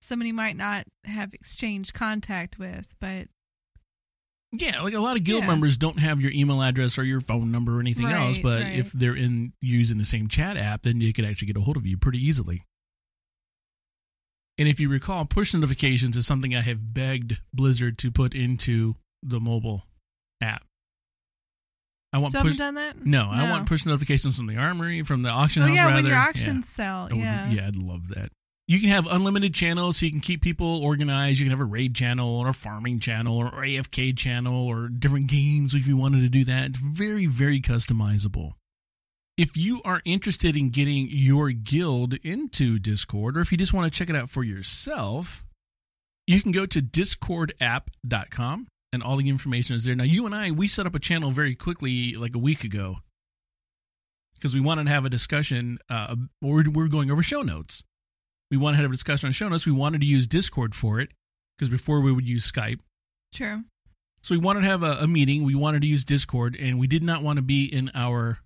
somebody 0.00 0.32
might 0.32 0.56
not 0.56 0.86
have 1.04 1.34
exchanged 1.34 1.94
contact 1.94 2.58
with, 2.58 2.94
but 3.00 3.28
Yeah, 4.52 4.80
like 4.80 4.94
a 4.94 5.00
lot 5.00 5.16
of 5.16 5.24
guild 5.24 5.42
Yeah. 5.42 5.48
members 5.48 5.76
don't 5.76 5.98
have 5.98 6.20
your 6.20 6.30
email 6.32 6.62
address 6.62 6.96
or 6.96 7.04
your 7.04 7.20
phone 7.20 7.50
number 7.50 7.76
or 7.76 7.80
anything 7.80 8.06
else, 8.06 8.38
but 8.38 8.62
right. 8.62 8.78
if 8.78 8.92
they're 8.92 9.16
in 9.16 9.52
using 9.60 9.98
the 9.98 10.06
same 10.06 10.28
chat 10.28 10.56
app, 10.56 10.82
then 10.82 11.00
they 11.00 11.12
could 11.12 11.26
actually 11.26 11.46
get 11.46 11.56
a 11.56 11.60
hold 11.60 11.76
of 11.76 11.86
you 11.86 11.98
pretty 11.98 12.24
easily. 12.24 12.64
And 14.58 14.68
if 14.68 14.80
you 14.80 14.88
recall, 14.88 15.24
push 15.24 15.54
notifications 15.54 16.16
is 16.16 16.26
something 16.26 16.54
I 16.54 16.60
have 16.62 16.92
begged 16.92 17.40
Blizzard 17.54 17.96
to 17.98 18.10
put 18.10 18.34
into 18.34 18.96
the 19.22 19.38
mobile 19.40 19.84
app. 20.40 20.64
I 22.12 22.18
want 22.18 22.30
still 22.32 22.42
push. 22.42 22.56
done 22.56 22.74
that. 22.74 23.04
No, 23.04 23.28
I 23.30 23.50
want 23.50 23.68
push 23.68 23.84
notifications 23.84 24.36
from 24.36 24.46
the 24.46 24.56
armory, 24.56 25.02
from 25.02 25.22
the 25.22 25.28
auction 25.28 25.62
Oh 25.62 25.66
house. 25.66 25.76
yeah, 25.76 25.82
rather. 25.84 25.94
when 25.96 26.04
your 26.06 26.14
Yeah. 26.14 26.26
auctions 26.28 26.68
sell. 26.68 27.08
That 27.08 27.14
would 27.16 27.22
Yeah. 27.22 27.50
yeah, 27.50 27.66
I'd 27.68 27.76
love 27.76 28.08
that. 28.08 28.32
You 28.66 28.80
can 28.80 28.88
have 28.90 29.06
unlimited 29.06 29.54
channels 29.54 29.98
so 29.98 30.06
you 30.06 30.12
can 30.12 30.20
keep 30.20 30.42
people 30.42 30.82
organized. 30.82 31.38
You 31.38 31.46
can 31.46 31.50
have 31.52 31.60
a 31.60 31.64
raid 31.64 31.94
channel 31.94 32.28
or 32.28 32.48
a 32.48 32.52
farming 32.54 33.00
channel 33.00 33.36
or 33.36 33.50
AFK 33.64 34.12
channel 34.12 34.54
or 34.54 34.88
different 34.88 35.26
games 35.28 35.74
if 35.74 35.86
you 35.86 35.96
wanted 35.96 36.20
to 36.20 36.28
do 36.28 36.44
that. 36.44 36.70
It's 36.70 36.78
very, 36.78 37.26
very 37.26 37.60
customizable. 37.60 38.52
If 39.38 39.56
you 39.56 39.80
are 39.84 40.02
interested 40.04 40.56
in 40.56 40.70
getting 40.70 41.06
your 41.08 41.52
guild 41.52 42.14
into 42.24 42.80
Discord 42.80 43.36
or 43.36 43.40
if 43.40 43.52
you 43.52 43.56
just 43.56 43.72
want 43.72 43.90
to 43.90 43.96
check 43.96 44.10
it 44.10 44.16
out 44.16 44.28
for 44.28 44.42
yourself, 44.42 45.44
you 46.26 46.42
can 46.42 46.50
go 46.50 46.66
to 46.66 46.82
discordapp.com 46.82 48.66
and 48.92 49.02
all 49.02 49.16
the 49.16 49.28
information 49.28 49.76
is 49.76 49.84
there. 49.84 49.94
Now, 49.94 50.02
you 50.02 50.26
and 50.26 50.34
I, 50.34 50.50
we 50.50 50.66
set 50.66 50.86
up 50.86 50.94
a 50.96 50.98
channel 50.98 51.30
very 51.30 51.54
quickly, 51.54 52.16
like 52.16 52.34
a 52.34 52.38
week 52.38 52.64
ago, 52.64 52.96
because 54.34 54.54
we 54.54 54.60
wanted 54.60 54.86
to 54.86 54.90
have 54.90 55.04
a 55.04 55.10
discussion. 55.10 55.78
Uh, 55.88 56.16
we're, 56.42 56.68
we're 56.68 56.88
going 56.88 57.08
over 57.08 57.22
show 57.22 57.42
notes. 57.42 57.84
We 58.50 58.56
wanted 58.56 58.78
to 58.78 58.82
have 58.82 58.90
a 58.90 58.94
discussion 58.94 59.28
on 59.28 59.32
show 59.32 59.48
notes. 59.48 59.66
We 59.66 59.72
wanted 59.72 60.00
to 60.00 60.06
use 60.06 60.26
Discord 60.26 60.74
for 60.74 60.98
it 60.98 61.12
because 61.56 61.68
before 61.68 62.00
we 62.00 62.10
would 62.10 62.26
use 62.26 62.50
Skype. 62.50 62.80
True. 63.32 63.62
So 64.20 64.34
we 64.34 64.40
wanted 64.40 64.62
to 64.62 64.66
have 64.66 64.82
a, 64.82 64.98
a 65.02 65.06
meeting. 65.06 65.44
We 65.44 65.54
wanted 65.54 65.82
to 65.82 65.86
use 65.86 66.04
Discord, 66.04 66.56
and 66.58 66.76
we 66.80 66.88
did 66.88 67.04
not 67.04 67.22
want 67.22 67.36
to 67.36 67.42
be 67.42 67.66
in 67.66 67.92
our 67.94 68.40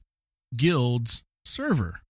guild's 0.56 1.22
server 1.44 2.00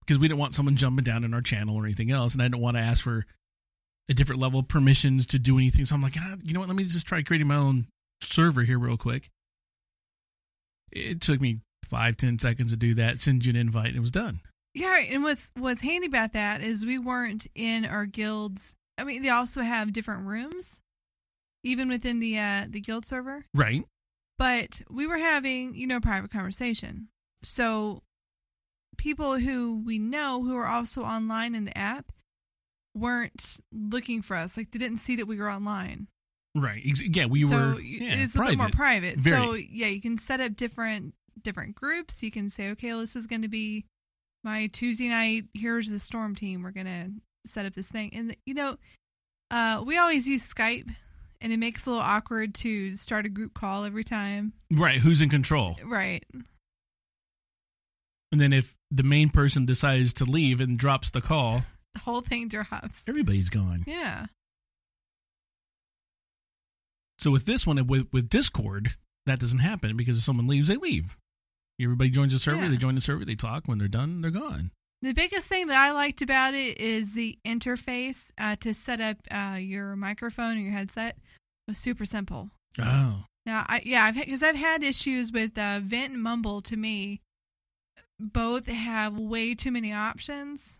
because 0.00 0.18
we 0.18 0.28
didn't 0.28 0.40
want 0.40 0.54
someone 0.54 0.76
jumping 0.76 1.04
down 1.04 1.24
in 1.24 1.34
our 1.34 1.40
channel 1.40 1.76
or 1.76 1.84
anything 1.84 2.10
else. 2.10 2.34
And 2.34 2.42
I 2.42 2.46
didn't 2.46 2.60
want 2.60 2.76
to 2.76 2.82
ask 2.82 3.02
for 3.02 3.26
a 4.08 4.14
different 4.14 4.40
level 4.40 4.60
of 4.60 4.68
permissions 4.68 5.26
to 5.26 5.38
do 5.38 5.56
anything. 5.56 5.84
So 5.84 5.94
I'm 5.94 6.02
like, 6.02 6.14
ah, 6.18 6.36
you 6.42 6.52
know 6.52 6.60
what? 6.60 6.68
Let 6.68 6.76
me 6.76 6.84
just 6.84 7.06
try 7.06 7.22
creating 7.22 7.48
my 7.48 7.56
own 7.56 7.86
server 8.22 8.62
here 8.62 8.78
real 8.78 8.96
quick. 8.96 9.30
It 10.92 11.20
took 11.20 11.40
me 11.40 11.60
five, 11.84 12.16
ten 12.16 12.38
seconds 12.38 12.72
to 12.72 12.76
do 12.76 12.94
that, 12.94 13.22
send 13.22 13.44
you 13.44 13.50
an 13.50 13.56
invite, 13.56 13.88
and 13.88 13.96
it 13.96 14.00
was 14.00 14.10
done. 14.10 14.40
Yeah, 14.74 14.98
and 14.98 15.22
what's 15.22 15.50
what's 15.54 15.80
handy 15.80 16.06
about 16.06 16.32
that 16.32 16.60
is 16.60 16.84
we 16.84 16.98
weren't 16.98 17.46
in 17.54 17.84
our 17.84 18.06
guilds. 18.06 18.74
I 18.98 19.04
mean, 19.04 19.22
they 19.22 19.28
also 19.28 19.62
have 19.62 19.92
different 19.92 20.26
rooms, 20.26 20.80
even 21.62 21.88
within 21.88 22.20
the 22.20 22.38
uh, 22.38 22.66
the 22.68 22.80
guild 22.80 23.06
server. 23.06 23.44
Right. 23.54 23.84
But 24.36 24.82
we 24.90 25.06
were 25.06 25.18
having, 25.18 25.74
you 25.74 25.86
know, 25.86 26.00
private 26.00 26.30
conversation. 26.30 27.08
So 27.44 28.02
people 28.96 29.38
who 29.38 29.82
we 29.84 29.98
know 29.98 30.42
who 30.42 30.56
are 30.56 30.66
also 30.66 31.02
online 31.02 31.54
in 31.54 31.64
the 31.64 31.76
app 31.76 32.12
weren't 32.94 33.60
looking 33.72 34.22
for 34.22 34.36
us. 34.36 34.56
Like 34.56 34.70
they 34.70 34.78
didn't 34.78 34.98
see 34.98 35.16
that 35.16 35.26
we 35.26 35.36
were 35.36 35.50
online. 35.50 36.08
Right. 36.54 36.82
Yeah, 36.84 37.26
we 37.26 37.42
so 37.42 37.54
were 37.54 37.80
yeah, 37.80 38.14
it's 38.14 38.34
a 38.34 38.38
little 38.38 38.56
more 38.56 38.68
private. 38.70 39.16
Very. 39.16 39.36
So 39.36 39.54
yeah, 39.54 39.88
you 39.88 40.00
can 40.00 40.18
set 40.18 40.40
up 40.40 40.54
different 40.54 41.14
different 41.42 41.74
groups. 41.74 42.22
You 42.22 42.30
can 42.30 42.48
say, 42.48 42.70
okay, 42.70 42.88
well, 42.88 43.00
this 43.00 43.16
is 43.16 43.26
going 43.26 43.42
to 43.42 43.48
be 43.48 43.84
my 44.44 44.68
Tuesday 44.68 45.08
night. 45.08 45.44
Here's 45.52 45.88
the 45.88 45.98
storm 45.98 46.34
team. 46.34 46.62
We're 46.62 46.70
going 46.70 46.86
to 46.86 47.10
set 47.46 47.66
up 47.66 47.74
this 47.74 47.88
thing, 47.88 48.10
and 48.14 48.36
you 48.46 48.54
know, 48.54 48.76
uh, 49.50 49.82
we 49.84 49.98
always 49.98 50.28
use 50.28 50.42
Skype, 50.48 50.88
and 51.40 51.52
it 51.52 51.58
makes 51.58 51.80
it 51.80 51.86
a 51.88 51.90
little 51.90 52.04
awkward 52.04 52.54
to 52.56 52.96
start 52.96 53.26
a 53.26 53.28
group 53.28 53.54
call 53.54 53.84
every 53.84 54.04
time. 54.04 54.52
Right. 54.70 54.98
Who's 54.98 55.20
in 55.20 55.30
control? 55.30 55.76
Right. 55.84 56.24
And 58.34 58.40
then 58.40 58.52
if 58.52 58.74
the 58.90 59.04
main 59.04 59.30
person 59.30 59.64
decides 59.64 60.12
to 60.14 60.24
leave 60.24 60.60
and 60.60 60.76
drops 60.76 61.12
the 61.12 61.20
call, 61.20 61.62
The 61.94 62.00
whole 62.00 62.20
thing 62.20 62.48
drops. 62.48 63.04
everybody's 63.06 63.48
gone. 63.48 63.84
Yeah. 63.86 64.26
So 67.20 67.30
with 67.30 67.44
this 67.46 67.64
one, 67.64 67.86
with 67.86 68.08
with 68.12 68.28
Discord, 68.28 68.96
that 69.26 69.38
doesn't 69.38 69.60
happen 69.60 69.96
because 69.96 70.18
if 70.18 70.24
someone 70.24 70.48
leaves, 70.48 70.66
they 70.66 70.74
leave. 70.74 71.16
Everybody 71.80 72.10
joins 72.10 72.32
the 72.32 72.40
server. 72.40 72.62
Yeah. 72.62 72.70
They 72.70 72.76
join 72.76 72.96
the 72.96 73.00
server. 73.00 73.24
They 73.24 73.36
talk. 73.36 73.66
When 73.66 73.78
they're 73.78 73.86
done, 73.86 74.20
they're 74.20 74.32
gone. 74.32 74.72
The 75.00 75.12
biggest 75.12 75.46
thing 75.46 75.68
that 75.68 75.76
I 75.78 75.92
liked 75.92 76.20
about 76.20 76.54
it 76.54 76.80
is 76.80 77.14
the 77.14 77.38
interface 77.46 78.32
uh, 78.36 78.56
to 78.56 78.74
set 78.74 79.00
up 79.00 79.18
uh, 79.30 79.58
your 79.60 79.94
microphone 79.94 80.56
or 80.56 80.60
your 80.60 80.72
headset 80.72 81.18
was 81.68 81.78
super 81.78 82.04
simple. 82.04 82.50
Oh, 82.80 83.26
Now, 83.46 83.64
I 83.68 83.80
yeah, 83.84 84.06
I've 84.06 84.16
because 84.16 84.42
I've 84.42 84.56
had 84.56 84.82
issues 84.82 85.30
with 85.30 85.56
uh, 85.56 85.78
Vent 85.84 86.14
and 86.14 86.20
Mumble. 86.22 86.62
To 86.62 86.76
me, 86.76 87.20
both 88.32 88.66
have 88.66 89.18
way 89.18 89.54
too 89.54 89.70
many 89.70 89.92
options, 89.92 90.78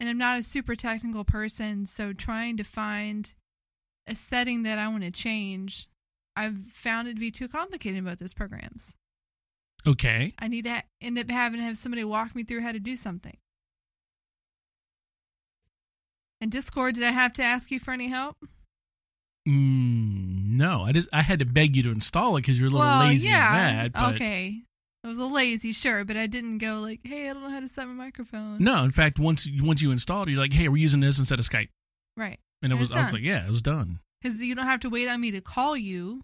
and 0.00 0.08
I'm 0.08 0.18
not 0.18 0.38
a 0.38 0.42
super 0.42 0.74
technical 0.74 1.24
person, 1.24 1.86
so 1.86 2.12
trying 2.12 2.56
to 2.56 2.64
find 2.64 3.32
a 4.06 4.14
setting 4.14 4.62
that 4.64 4.78
I 4.78 4.88
want 4.88 5.04
to 5.04 5.10
change, 5.10 5.88
I've 6.36 6.58
found 6.72 7.08
it 7.08 7.14
to 7.14 7.20
be 7.20 7.30
too 7.30 7.48
complicated 7.48 7.98
in 7.98 8.04
both 8.04 8.18
those 8.18 8.34
programs. 8.34 8.94
okay. 9.86 10.32
I 10.38 10.48
need 10.48 10.64
to 10.64 10.70
ha- 10.70 10.82
end 11.00 11.18
up 11.18 11.30
having 11.30 11.60
to 11.60 11.64
have 11.64 11.76
somebody 11.76 12.04
walk 12.04 12.34
me 12.34 12.44
through 12.44 12.60
how 12.60 12.72
to 12.72 12.80
do 12.80 12.96
something. 12.96 13.36
And 16.40 16.50
Discord, 16.50 16.96
did 16.96 17.04
I 17.04 17.12
have 17.12 17.32
to 17.34 17.42
ask 17.42 17.70
you 17.70 17.78
for 17.78 17.92
any 17.92 18.08
help? 18.08 18.36
Mm, 19.48 20.56
no, 20.56 20.82
I 20.82 20.92
just 20.92 21.08
I 21.12 21.22
had 21.22 21.38
to 21.38 21.44
beg 21.44 21.76
you 21.76 21.82
to 21.84 21.90
install 21.90 22.36
it 22.36 22.40
because 22.42 22.58
you're 22.58 22.68
a 22.68 22.72
little 22.72 22.86
well, 22.86 23.00
lazy 23.00 23.28
yeah. 23.28 23.46
and 23.46 23.92
bad. 23.92 23.92
But 23.92 24.14
okay. 24.14 24.62
I 25.04 25.08
was 25.08 25.18
a 25.18 25.26
lazy, 25.26 25.72
sure, 25.72 26.04
but 26.04 26.16
I 26.16 26.26
didn't 26.26 26.58
go 26.58 26.80
like, 26.80 27.00
"Hey, 27.02 27.28
I 27.28 27.32
don't 27.32 27.42
know 27.42 27.50
how 27.50 27.60
to 27.60 27.68
set 27.68 27.86
my 27.88 27.94
microphone." 27.94 28.62
No, 28.62 28.84
in 28.84 28.90
fact, 28.92 29.18
once 29.18 29.48
once 29.60 29.82
you 29.82 29.90
installed, 29.90 30.28
it, 30.28 30.32
you're 30.32 30.40
like, 30.40 30.52
hey, 30.52 30.68
we're 30.68 30.76
using 30.76 31.00
this 31.00 31.18
instead 31.18 31.38
of 31.40 31.44
Skype, 31.48 31.68
right? 32.16 32.38
and 32.62 32.70
it 32.72 32.74
And 32.74 32.78
was 32.78 32.92
I 32.92 32.98
was 33.04 33.12
like, 33.12 33.22
yeah, 33.22 33.44
it 33.44 33.50
was 33.50 33.62
done. 33.62 33.98
Because 34.22 34.38
you 34.38 34.54
don't 34.54 34.66
have 34.66 34.80
to 34.80 34.88
wait 34.88 35.08
on 35.08 35.20
me 35.20 35.32
to 35.32 35.40
call 35.40 35.76
you 35.76 36.22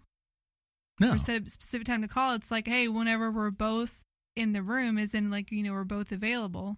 No, 1.01 1.13
or 1.13 1.17
set 1.17 1.43
a 1.45 1.49
specific 1.49 1.85
time 1.87 2.01
to 2.01 2.07
call. 2.07 2.33
It's 2.35 2.49
like, 2.49 2.67
hey, 2.67 2.87
whenever 2.87 3.29
we're 3.29 3.51
both 3.51 3.99
in 4.37 4.53
the 4.53 4.63
room, 4.63 4.97
is 4.97 5.13
in 5.13 5.29
like 5.29 5.51
you 5.51 5.63
know 5.63 5.73
we're 5.73 5.83
both 5.83 6.11
available 6.13 6.77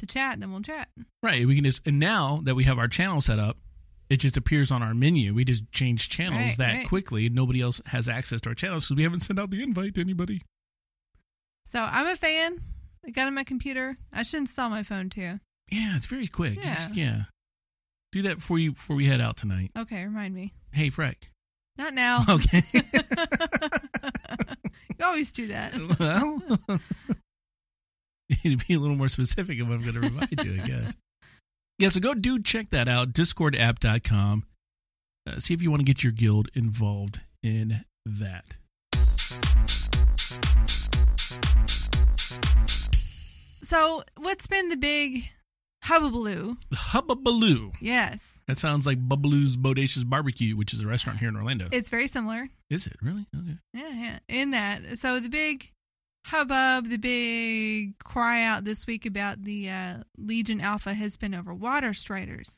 to 0.00 0.06
chat, 0.06 0.40
then 0.40 0.50
we'll 0.50 0.60
chat. 0.60 0.88
right. 1.22 1.46
We 1.46 1.54
can 1.54 1.64
just 1.64 1.80
and 1.86 1.98
now 1.98 2.40
that 2.44 2.54
we 2.54 2.64
have 2.64 2.78
our 2.78 2.88
channel 2.88 3.22
set 3.22 3.38
up, 3.38 3.56
it 4.10 4.18
just 4.18 4.36
appears 4.36 4.70
on 4.70 4.82
our 4.82 4.92
menu. 4.92 5.32
We 5.32 5.44
just 5.46 5.70
change 5.72 6.10
channels 6.10 6.38
Right, 6.40 6.56
that 6.58 6.76
right. 6.76 6.86
quickly. 6.88 7.30
Nobody 7.30 7.62
else 7.62 7.80
has 7.86 8.06
access 8.10 8.42
to 8.42 8.50
our 8.50 8.54
channels 8.54 8.84
because 8.84 8.96
we 8.98 9.02
haven't 9.04 9.20
sent 9.20 9.38
out 9.38 9.48
the 9.50 9.62
invite 9.62 9.94
to 9.94 10.02
anybody. 10.02 10.42
So 11.70 11.80
I'm 11.80 12.06
a 12.06 12.16
fan. 12.16 12.58
I 13.06 13.10
got 13.10 13.22
it 13.22 13.26
on 13.28 13.34
my 13.34 13.44
computer. 13.44 13.96
I 14.12 14.22
should 14.22 14.40
install 14.40 14.70
my 14.70 14.82
phone 14.82 15.08
too. 15.08 15.38
Yeah, 15.70 15.96
it's 15.96 16.06
very 16.06 16.26
quick. 16.26 16.56
Yeah. 16.56 16.88
yeah. 16.92 17.22
Do 18.10 18.22
that 18.22 18.38
before 18.38 18.58
you 18.58 18.72
before 18.72 18.96
we 18.96 19.06
head 19.06 19.20
out 19.20 19.36
tonight. 19.36 19.70
Okay, 19.78 20.04
remind 20.04 20.34
me. 20.34 20.52
Hey, 20.72 20.88
Freck. 20.88 21.28
Not 21.78 21.94
now. 21.94 22.24
Okay. 22.28 22.64
you 24.98 25.04
always 25.04 25.30
do 25.30 25.46
that. 25.46 25.72
well, 25.98 26.42
you 28.28 28.36
need 28.44 28.58
to 28.58 28.66
be 28.66 28.74
a 28.74 28.80
little 28.80 28.96
more 28.96 29.08
specific 29.08 29.58
if 29.58 29.64
I'm 29.64 29.80
going 29.80 29.94
to 29.94 30.00
remind 30.00 30.44
you, 30.44 30.60
I 30.60 30.66
guess. 30.66 30.94
Yeah, 31.78 31.90
so 31.90 32.00
go 32.00 32.14
do 32.14 32.42
check 32.42 32.70
that 32.70 32.88
out, 32.88 33.12
discordapp.com. 33.12 34.44
Uh, 35.26 35.38
see 35.38 35.54
if 35.54 35.62
you 35.62 35.70
want 35.70 35.80
to 35.80 35.84
get 35.84 36.02
your 36.02 36.12
guild 36.12 36.48
involved 36.54 37.20
in 37.42 37.84
that. 38.04 38.56
So, 43.70 44.02
what's 44.16 44.48
been 44.48 44.68
the 44.68 44.76
big 44.76 45.30
hubbubaloo? 45.84 46.56
The 46.70 46.76
Hubbabaloo. 46.76 47.70
Yes, 47.80 48.40
That 48.48 48.58
sounds 48.58 48.84
like 48.84 48.98
Bubbaloo's 48.98 49.56
Bodacious 49.56 50.04
Barbecue, 50.04 50.56
which 50.56 50.74
is 50.74 50.80
a 50.80 50.88
restaurant 50.88 51.20
here 51.20 51.28
in 51.28 51.36
Orlando. 51.36 51.68
it's 51.70 51.88
very 51.88 52.08
similar. 52.08 52.48
is 52.68 52.88
it 52.88 52.96
really? 53.00 53.26
Okay. 53.32 53.58
Yeah, 53.72 53.92
yeah. 53.92 54.18
In 54.28 54.50
that, 54.50 54.98
so 54.98 55.20
the 55.20 55.28
big 55.28 55.70
hubbub, 56.26 56.88
the 56.88 56.96
big 56.96 57.96
cry 58.00 58.42
out 58.42 58.64
this 58.64 58.88
week 58.88 59.06
about 59.06 59.44
the 59.44 59.70
uh, 59.70 59.94
Legion 60.18 60.60
Alpha 60.60 60.92
has 60.92 61.16
been 61.16 61.32
over 61.32 61.54
water 61.54 61.92
striders. 61.92 62.50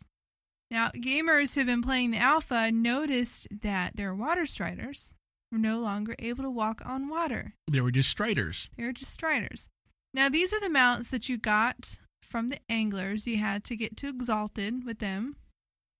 Now, 0.70 0.92
gamers 0.96 1.53
who 1.53 1.61
have 1.61 1.66
been 1.66 1.83
playing 1.83 2.12
the 2.12 2.18
Alpha 2.20 2.72
noticed 2.72 3.48
that 3.61 3.96
their 3.96 4.14
water 4.14 4.46
striders 4.46 5.12
were 5.53 5.59
no 5.59 5.79
longer 5.79 6.14
able 6.18 6.44
to 6.44 6.51
walk 6.51 6.81
on 6.87 7.11
water. 7.11 7.53
They 7.70 7.83
were 7.83 7.90
just 7.90 8.09
striders. 8.09 8.70
They 8.79 8.87
were 8.87 8.94
just 8.94 9.12
striders. 9.12 9.68
Now, 10.14 10.29
these 10.29 10.53
are 10.53 10.61
the 10.61 10.68
mounts 10.70 11.09
that 11.09 11.29
you 11.29 11.38
got 11.38 11.96
from 12.22 12.48
the 12.48 12.59
anglers. 12.68 13.27
You 13.27 13.38
had 13.38 13.64
to 13.64 13.77
get 13.77 13.96
to 13.98 14.09
Exalted 14.09 14.85
with 14.85 14.98
them, 14.98 15.37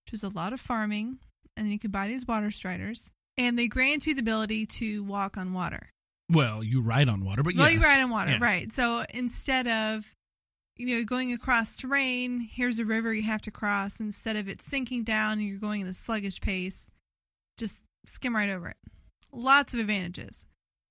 which 0.05 0.13
was 0.13 0.23
a 0.23 0.29
lot 0.29 0.53
of 0.53 0.61
farming, 0.61 1.19
and 1.57 1.67
then 1.67 1.73
you 1.73 1.79
could 1.79 1.93
buy 1.93 2.09
these 2.09 2.27
water 2.27 2.51
striders. 2.51 3.11
And 3.39 3.59
they 3.59 3.69
grant 3.69 4.07
you 4.07 4.15
the 4.15 4.21
ability 4.21 4.67
to 4.67 5.03
walk 5.05 5.39
on 5.39 5.55
water. 5.55 5.89
Well, 6.31 6.63
you 6.63 6.81
ride 6.83 7.09
on 7.09 7.25
water, 7.25 7.43
but 7.43 7.55
Well, 7.57 7.71
yes. 7.71 7.81
you 7.83 7.87
ride 7.87 8.01
on 8.03 8.11
water, 8.11 8.33
Yeah. 8.33 8.39
right? 8.41 8.73
So 8.73 9.05
instead 9.13 9.67
of 9.67 10.15
you 10.77 10.87
know 10.99 11.05
going 11.05 11.33
across 11.33 11.77
terrain, 11.77 12.41
here's 12.41 12.79
a 12.79 12.85
river 12.85 13.13
you 13.15 13.23
have 13.25 13.43
to 13.43 13.51
cross. 13.51 14.01
Instead 14.01 14.37
of 14.37 14.49
it 14.49 14.61
sinking 14.63 15.05
down 15.05 15.39
and 15.39 15.43
you're 15.49 15.59
going 15.59 15.83
at 15.83 15.89
a 15.89 15.95
sluggish 15.95 16.41
pace, 16.41 16.91
just 17.59 17.81
skim 18.07 18.35
right 18.37 18.49
over 18.51 18.69
it. 18.69 18.77
Lots 19.33 19.73
of 19.75 19.81
advantages 19.81 20.45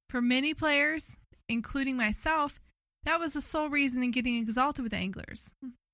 for 0.09 0.21
many 0.21 0.53
players, 0.53 1.15
including 1.47 1.95
myself. 1.97 2.59
That 3.03 3.19
was 3.19 3.33
the 3.33 3.41
sole 3.41 3.69
reason 3.69 4.03
in 4.03 4.11
getting 4.11 4.37
exalted 4.37 4.83
with 4.83 4.93
anglers. 4.93 5.49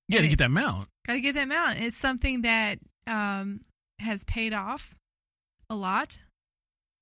Yeah, 0.08 0.18
to 0.18 0.22
Right. 0.22 0.30
get 0.30 0.38
that 0.38 0.50
mount. 0.50 0.88
Got 1.06 1.14
to 1.14 1.20
get 1.20 1.34
that 1.34 1.48
mount. 1.48 1.80
It's 1.80 1.96
something 1.98 2.42
that 2.42 2.78
um, 3.06 3.60
has 3.98 4.24
paid 4.24 4.52
off 4.52 4.94
a 5.70 5.74
lot. 5.76 6.18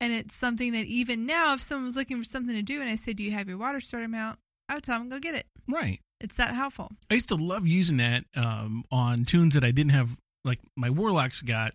And 0.01 0.13
it's 0.13 0.35
something 0.37 0.73
that 0.73 0.87
even 0.87 1.25
now, 1.27 1.55
if 1.55 1.63
someone 1.63 1.87
was 1.87 1.97
looking 1.97 2.19
for 2.19 2.25
something 2.25 2.55
to 2.55 2.63
do 2.63 2.81
and 2.81 2.91
I 2.91 2.97
said, 2.97 3.17
Do 3.17 3.23
you 3.25 3.31
have 3.33 3.49
your 3.49 3.57
water 3.59 3.81
strider 3.81 4.09
mount? 4.09 4.39
I 4.69 4.75
would 4.75 4.83
tell 4.85 4.99
them, 4.99 5.09
Go 5.09 5.19
get 5.19 5.35
it. 5.35 5.47
Right. 5.67 6.01
It's 6.21 6.37
that 6.37 6.55
helpful. 6.55 6.93
I 7.11 7.15
used 7.15 7.29
to 7.29 7.35
love 7.35 7.67
using 7.67 7.97
that 7.99 8.25
um, 8.37 8.85
on 8.91 9.25
toons 9.25 9.55
that 9.55 9.65
I 9.65 9.71
didn't 9.71 9.93
have. 9.93 10.17
Like 10.45 10.61
my 10.77 10.91
Warlocks 10.91 11.43
got, 11.43 11.73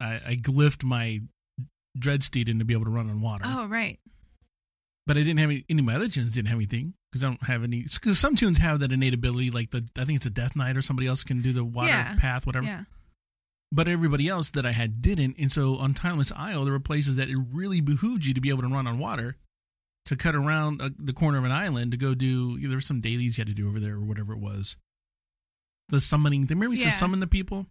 I, 0.00 0.20
I 0.26 0.36
glyphed 0.36 0.84
my 0.84 1.20
Dreadsteed 1.98 2.48
in 2.48 2.58
to 2.58 2.64
be 2.64 2.74
able 2.74 2.84
to 2.84 2.90
run 2.90 3.10
on 3.10 3.20
water. 3.20 3.44
Oh, 3.46 3.66
right. 3.66 3.98
But 5.06 5.16
I 5.16 5.20
didn't 5.20 5.38
have 5.40 5.50
any, 5.50 5.64
any 5.68 5.80
of 5.80 5.84
my 5.86 5.96
other 5.96 6.06
toons 6.08 6.34
didn't 6.34 6.48
have 6.48 6.58
anything 6.58 6.94
because 7.10 7.24
I 7.24 7.28
don't 7.28 7.42
have 7.44 7.64
any. 7.64 7.82
Because 7.82 8.18
some 8.20 8.36
toons 8.36 8.58
have 8.58 8.78
that 8.80 8.92
innate 8.92 9.14
ability, 9.14 9.50
like 9.50 9.70
the 9.72 9.84
I 9.98 10.04
think 10.04 10.16
it's 10.16 10.26
a 10.26 10.30
Death 10.30 10.54
Knight 10.54 10.76
or 10.76 10.82
somebody 10.82 11.08
else 11.08 11.24
can 11.24 11.42
do 11.42 11.52
the 11.52 11.64
water 11.64 11.88
Yeah. 11.88 12.14
path, 12.18 12.46
whatever. 12.46 12.66
Yeah. 12.66 12.84
But 13.72 13.88
everybody 13.88 14.28
else 14.28 14.50
that 14.52 14.64
I 14.66 14.72
had 14.72 15.02
didn't, 15.02 15.36
and 15.38 15.50
so 15.50 15.76
on 15.78 15.94
Timeless 15.94 16.30
Isle 16.36 16.64
there 16.64 16.72
were 16.74 16.78
places 16.80 17.16
that 17.16 17.28
it 17.28 17.36
really 17.36 17.80
behooved 17.80 18.24
you 18.26 18.34
to 18.34 18.40
be 18.40 18.50
able 18.50 18.62
to 18.62 18.68
run 18.68 18.86
on 18.86 18.98
water, 18.98 19.38
to 20.06 20.14
cut 20.16 20.36
around 20.36 20.80
uh, 20.82 20.90
the 20.98 21.12
corner 21.14 21.38
of 21.38 21.44
an 21.44 21.52
island 21.52 21.90
to 21.92 21.96
go 21.96 22.14
do. 22.14 22.58
There 22.60 22.76
were 22.76 22.80
some 22.80 23.00
dailies 23.00 23.38
you 23.38 23.42
had 23.42 23.48
to 23.48 23.54
do 23.54 23.68
over 23.68 23.80
there 23.80 23.94
or 23.94 24.00
whatever 24.04 24.34
it 24.34 24.40
was. 24.40 24.76
The 25.88 26.00
summoning. 26.00 26.46
We 26.48 26.66
used 26.68 26.80
Yeah. 26.82 26.90
to 26.90 26.96
summon 26.96 27.18
the 27.20 27.26
people. 27.26 27.66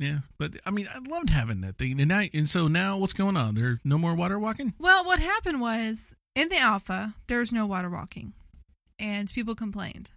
Yeah, 0.00 0.20
but 0.38 0.56
I 0.64 0.70
mean, 0.70 0.88
I 0.92 0.98
loved 1.06 1.28
having 1.28 1.60
that 1.60 1.76
thing, 1.76 2.00
and 2.00 2.08
now, 2.08 2.24
and 2.32 2.48
so 2.48 2.68
now, 2.68 2.96
what's 2.96 3.12
going 3.12 3.36
on? 3.36 3.54
There 3.54 3.78
no 3.84 3.98
more 3.98 4.14
water 4.14 4.38
walking. 4.38 4.72
Well, 4.78 5.04
what 5.04 5.20
happened 5.20 5.60
was 5.60 6.14
in 6.34 6.48
the 6.48 6.56
alpha, 6.58 7.14
there's 7.26 7.52
no 7.52 7.66
water 7.66 7.90
walking, 7.90 8.32
and 8.98 9.30
people 9.30 9.54
complained. 9.54 10.10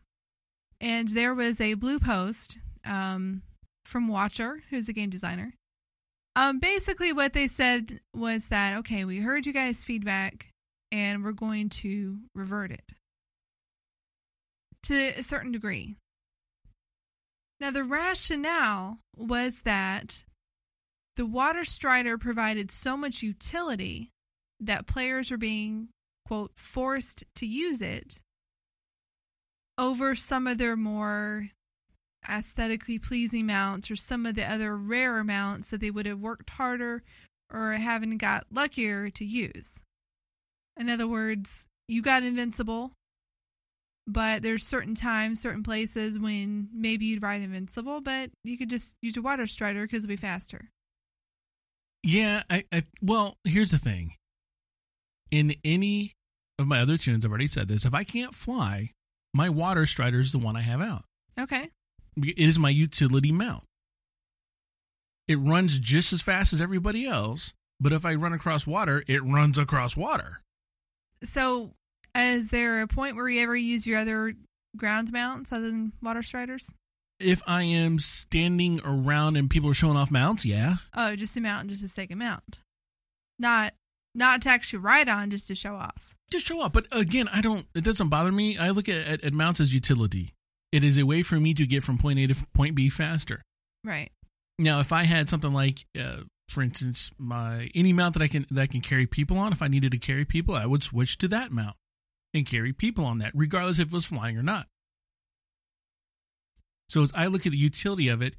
And 0.79 1.09
there 1.09 1.33
was 1.35 1.59
a 1.59 1.73
blue 1.73 1.99
post 1.99 2.57
um, 2.85 3.41
from 3.85 4.07
Watcher, 4.07 4.63
who's 4.69 4.87
a 4.87 4.93
game 4.93 5.09
designer. 5.09 5.53
Um, 6.37 6.59
basically, 6.59 7.11
what 7.11 7.33
they 7.33 7.47
said 7.49 7.99
was 8.15 8.47
that 8.47 8.77
okay, 8.79 9.03
we 9.03 9.19
heard 9.19 9.45
you 9.45 9.51
guys' 9.51 9.83
feedback, 9.83 10.47
and 10.93 11.25
we're 11.25 11.33
going 11.33 11.67
to 11.69 12.19
revert 12.33 12.71
it. 12.71 12.93
to 14.83 14.95
a 15.19 15.23
certain 15.23 15.51
degree. 15.51 15.97
Now, 17.63 17.71
the 17.71 17.85
rationale 17.85 18.99
was 19.15 19.61
that 19.61 20.25
the 21.15 21.25
Water 21.25 21.63
Strider 21.63 22.17
provided 22.17 22.69
so 22.69 22.97
much 22.97 23.23
utility 23.23 24.09
that 24.59 24.85
players 24.85 25.31
were 25.31 25.37
being, 25.37 25.87
quote, 26.27 26.51
forced 26.57 27.23
to 27.37 27.45
use 27.45 27.79
it 27.79 28.19
over 29.77 30.13
some 30.13 30.45
of 30.45 30.57
their 30.57 30.75
more 30.75 31.47
aesthetically 32.29 32.99
pleasing 32.99 33.45
mounts 33.45 33.89
or 33.89 33.95
some 33.95 34.25
of 34.25 34.35
the 34.35 34.43
other 34.43 34.75
rarer 34.75 35.23
mounts 35.23 35.69
that 35.69 35.79
they 35.79 35.89
would 35.89 36.05
have 36.05 36.19
worked 36.19 36.49
harder 36.49 37.01
or 37.49 37.71
haven't 37.71 38.17
got 38.17 38.45
luckier 38.51 39.09
to 39.09 39.23
use. 39.23 39.69
In 40.75 40.89
other 40.89 41.07
words, 41.07 41.63
you 41.87 42.01
got 42.01 42.23
invincible, 42.23 42.91
but 44.07 44.41
there's 44.43 44.65
certain 44.65 44.95
times, 44.95 45.41
certain 45.41 45.63
places 45.63 46.19
when 46.19 46.69
maybe 46.73 47.05
you'd 47.05 47.23
ride 47.23 47.41
invincible, 47.41 48.01
but 48.01 48.31
you 48.43 48.57
could 48.57 48.69
just 48.69 48.95
use 49.01 49.15
a 49.17 49.21
water 49.21 49.47
strider 49.47 49.83
because 49.83 49.99
it'll 49.99 50.09
be 50.09 50.15
faster. 50.15 50.69
Yeah, 52.03 52.43
I, 52.49 52.63
I 52.71 52.83
well, 53.01 53.37
here's 53.45 53.71
the 53.71 53.77
thing. 53.77 54.15
In 55.31 55.55
any 55.63 56.13
of 56.59 56.67
my 56.67 56.81
other 56.81 56.97
toons, 56.97 57.25
I've 57.25 57.31
already 57.31 57.47
said 57.47 57.67
this. 57.67 57.85
If 57.85 57.95
I 57.95 58.03
can't 58.03 58.33
fly, 58.33 58.91
my 59.33 59.49
water 59.49 59.85
strider 59.85 60.19
is 60.19 60.31
the 60.31 60.37
one 60.37 60.55
I 60.55 60.61
have 60.61 60.81
out. 60.81 61.05
Okay. 61.39 61.69
It 62.17 62.37
is 62.37 62.59
my 62.59 62.69
utility 62.69 63.31
mount. 63.31 63.63
It 65.27 65.39
runs 65.39 65.79
just 65.79 66.13
as 66.13 66.21
fast 66.21 66.53
as 66.53 66.61
everybody 66.61 67.05
else, 67.05 67.53
but 67.79 67.93
if 67.93 68.05
I 68.05 68.13
run 68.15 68.33
across 68.33 68.67
water, 68.67 69.03
it 69.07 69.23
runs 69.23 69.57
across 69.57 69.95
water. 69.95 70.41
So, 71.23 71.71
is 72.15 72.49
there 72.49 72.81
a 72.81 72.87
point 72.87 73.15
where 73.15 73.27
you 73.27 73.41
ever 73.41 73.55
use 73.55 73.87
your 73.87 73.99
other 73.99 74.33
ground 74.77 75.11
mounts 75.11 75.51
other 75.51 75.69
than 75.69 75.93
water 76.01 76.23
striders? 76.23 76.69
If 77.19 77.41
I 77.47 77.63
am 77.63 77.99
standing 77.99 78.81
around 78.83 79.37
and 79.37 79.49
people 79.49 79.69
are 79.69 79.75
showing 79.75 79.97
off 79.97 80.11
mounts, 80.11 80.45
yeah. 80.45 80.75
Oh, 80.95 81.15
just 81.15 81.37
a 81.37 81.41
mount, 81.41 81.69
just 81.69 81.97
a 81.97 82.07
a 82.11 82.15
mount, 82.15 82.59
not 83.39 83.73
not 84.15 84.41
to 84.43 84.49
actually 84.49 84.79
ride 84.79 85.09
on, 85.09 85.29
just 85.29 85.47
to 85.47 85.55
show 85.55 85.75
off. 85.75 86.15
Just 86.31 86.45
show 86.45 86.61
off. 86.61 86.73
But 86.73 86.87
again, 86.91 87.29
I 87.31 87.41
don't. 87.41 87.65
It 87.75 87.83
doesn't 87.83 88.09
bother 88.09 88.31
me. 88.31 88.57
I 88.57 88.71
look 88.71 88.89
at, 88.89 89.07
at, 89.07 89.23
at 89.23 89.33
mounts 89.33 89.59
as 89.59 89.73
utility. 89.73 90.33
It 90.71 90.83
is 90.83 90.97
a 90.97 91.05
way 91.05 91.21
for 91.21 91.39
me 91.39 91.53
to 91.53 91.65
get 91.65 91.83
from 91.83 91.97
point 91.97 92.19
A 92.19 92.27
to 92.27 92.35
point 92.53 92.75
B 92.75 92.89
faster. 92.89 93.41
Right. 93.83 94.11
Now, 94.59 94.79
if 94.79 94.91
I 94.91 95.03
had 95.03 95.29
something 95.29 95.53
like, 95.53 95.85
uh, 95.99 96.21
for 96.49 96.61
instance, 96.61 97.11
my 97.17 97.69
any 97.75 97.93
mount 97.93 98.15
that 98.15 98.23
I 98.23 98.27
can 98.27 98.45
that 98.51 98.61
I 98.61 98.67
can 98.67 98.81
carry 98.81 99.05
people 99.05 99.37
on, 99.37 99.51
if 99.51 99.61
I 99.61 99.67
needed 99.67 99.91
to 99.91 99.99
carry 99.99 100.25
people, 100.25 100.55
I 100.55 100.65
would 100.65 100.83
switch 100.83 101.17
to 101.19 101.27
that 101.29 101.51
mount 101.51 101.75
and 102.33 102.45
carry 102.45 102.73
people 102.73 103.05
on 103.05 103.19
that, 103.19 103.31
regardless 103.33 103.79
if 103.79 103.87
it 103.87 103.93
was 103.93 104.05
flying 104.05 104.37
or 104.37 104.43
not. 104.43 104.67
So 106.89 107.01
as 107.01 107.11
I 107.15 107.27
look 107.27 107.45
at 107.45 107.51
the 107.51 107.57
utility 107.57 108.07
of 108.07 108.21
it, 108.21 108.35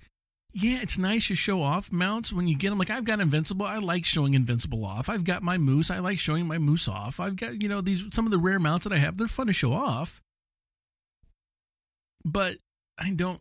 yeah, 0.52 0.78
it's 0.80 0.96
nice 0.96 1.26
to 1.28 1.34
show 1.34 1.62
off 1.62 1.90
mounts 1.90 2.32
when 2.32 2.46
you 2.46 2.56
get 2.56 2.70
them. 2.70 2.78
Like 2.78 2.90
I've 2.90 3.04
got 3.04 3.20
Invincible, 3.20 3.66
I 3.66 3.78
like 3.78 4.04
showing 4.04 4.34
Invincible 4.34 4.84
off. 4.84 5.08
I've 5.08 5.24
got 5.24 5.42
my 5.42 5.58
Moose, 5.58 5.90
I 5.90 5.98
like 5.98 6.18
showing 6.18 6.46
my 6.46 6.58
Moose 6.58 6.86
off. 6.86 7.18
I've 7.18 7.36
got 7.36 7.60
you 7.60 7.68
know 7.68 7.80
these 7.80 8.06
some 8.12 8.24
of 8.24 8.30
the 8.30 8.38
rare 8.38 8.60
mounts 8.60 8.84
that 8.84 8.92
I 8.92 8.98
have. 8.98 9.16
They're 9.16 9.26
fun 9.26 9.48
to 9.48 9.52
show 9.52 9.72
off, 9.72 10.22
but 12.24 12.58
I 12.98 13.10
don't 13.10 13.40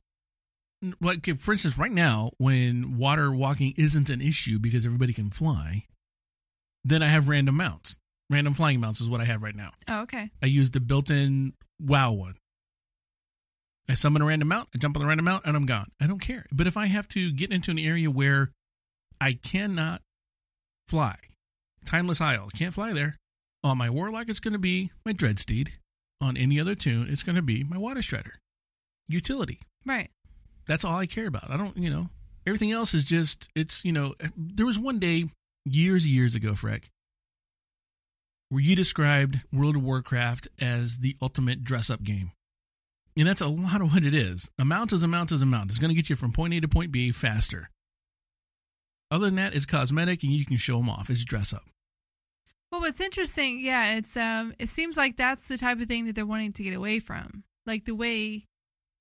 like 0.99 1.25
for 1.37 1.51
instance 1.53 1.77
right 1.77 1.91
now 1.91 2.31
when 2.37 2.97
water 2.97 3.31
walking 3.31 3.73
isn't 3.77 4.09
an 4.09 4.21
issue 4.21 4.59
because 4.59 4.85
everybody 4.85 5.13
can 5.13 5.29
fly 5.29 5.85
then 6.83 7.01
i 7.01 7.07
have 7.07 7.29
random 7.29 7.55
mounts 7.55 7.97
random 8.29 8.53
flying 8.53 8.79
mounts 8.79 9.01
is 9.01 9.09
what 9.09 9.21
i 9.21 9.25
have 9.25 9.43
right 9.43 9.55
now. 9.55 9.71
Oh, 9.87 10.01
okay. 10.03 10.29
i 10.41 10.45
use 10.45 10.71
the 10.71 10.79
built-in 10.79 11.53
wow 11.79 12.11
one. 12.11 12.35
I 13.89 13.95
summon 13.95 14.21
a 14.21 14.25
random 14.25 14.47
mount 14.47 14.69
i 14.73 14.77
jump 14.77 14.95
on 14.97 15.01
the 15.01 15.07
random 15.07 15.25
mount 15.25 15.45
and 15.45 15.55
i'm 15.55 15.65
gone. 15.65 15.91
I 15.99 16.07
don't 16.07 16.19
care. 16.21 16.45
But 16.51 16.67
if 16.67 16.77
i 16.77 16.87
have 16.87 17.07
to 17.09 17.31
get 17.31 17.51
into 17.51 17.71
an 17.71 17.79
area 17.79 18.09
where 18.09 18.51
i 19.21 19.33
cannot 19.33 20.01
fly 20.87 21.15
timeless 21.85 22.19
isle 22.21 22.49
can't 22.55 22.73
fly 22.73 22.93
there 22.93 23.17
on 23.63 23.77
my 23.77 23.89
warlock 23.89 24.27
it's 24.29 24.39
going 24.39 24.53
to 24.53 24.59
be 24.59 24.91
my 25.05 25.13
dreadsteed 25.13 25.69
on 26.21 26.35
any 26.37 26.59
other 26.59 26.75
toon 26.75 27.07
it's 27.09 27.23
going 27.23 27.35
to 27.35 27.41
be 27.41 27.63
my 27.63 27.77
water 27.77 28.01
strider. 28.01 28.39
Utility. 29.07 29.59
Right. 29.85 30.09
that's 30.65 30.85
all 30.85 30.95
I 30.95 31.05
care 31.05 31.27
about. 31.27 31.49
I 31.51 31.57
don't, 31.57 31.75
you 31.77 31.89
know, 31.89 32.07
everything 32.47 32.71
else 32.71 32.93
is 32.93 33.03
just, 33.03 33.49
it's, 33.53 33.83
you 33.83 33.91
know, 33.91 34.13
there 34.37 34.65
was 34.65 34.79
one 34.79 34.97
day 34.97 35.25
years, 35.65 36.07
years 36.07 36.35
ago, 36.35 36.53
Freck, 36.53 36.85
where 38.53 38.61
you 38.61 38.75
described 38.75 39.41
World 39.51 39.75
of 39.75 39.83
Warcraft 39.83 40.47
as 40.61 40.99
the 40.99 41.17
ultimate 41.19 41.63
dress 41.63 41.89
up 41.89 42.03
game. 42.03 42.33
And 43.17 43.27
that's 43.27 43.41
a 43.41 43.47
lot 43.47 43.81
of 43.81 43.93
what 43.93 44.03
it 44.03 44.13
is. 44.13 44.47
A 44.59 44.65
mount 44.65 44.93
is 44.93 45.01
a 45.01 45.07
mount 45.07 45.31
is 45.31 45.41
a 45.41 45.45
mount. 45.47 45.71
It's 45.71 45.79
going 45.79 45.89
to 45.89 45.95
get 45.95 46.07
you 46.07 46.15
from 46.15 46.31
point 46.31 46.53
A 46.53 46.61
to 46.61 46.67
point 46.67 46.91
B 46.91 47.11
faster. 47.11 47.71
Other 49.09 49.25
than 49.25 49.35
that, 49.35 49.55
it's 49.55 49.65
cosmetic 49.65 50.21
and 50.21 50.31
you 50.31 50.45
can 50.45 50.57
show 50.57 50.77
them 50.77 50.89
off. 50.89 51.09
It's 51.09 51.25
dress 51.25 51.51
up. 51.51 51.63
Well, 52.71 52.81
what's 52.81 52.99
interesting, 52.99 53.59
yeah, 53.59 53.95
it's 53.95 54.15
um, 54.15 54.53
it 54.59 54.69
seems 54.69 54.97
like 54.97 55.17
that's 55.17 55.47
the 55.47 55.57
type 55.57 55.79
of 55.79 55.87
thing 55.87 56.05
that 56.05 56.15
they're 56.15 56.25
wanting 56.25 56.53
to 56.53 56.63
get 56.63 56.75
away 56.75 56.99
from. 56.99 57.43
Like 57.65 57.85
the 57.85 57.95
way 57.95 58.45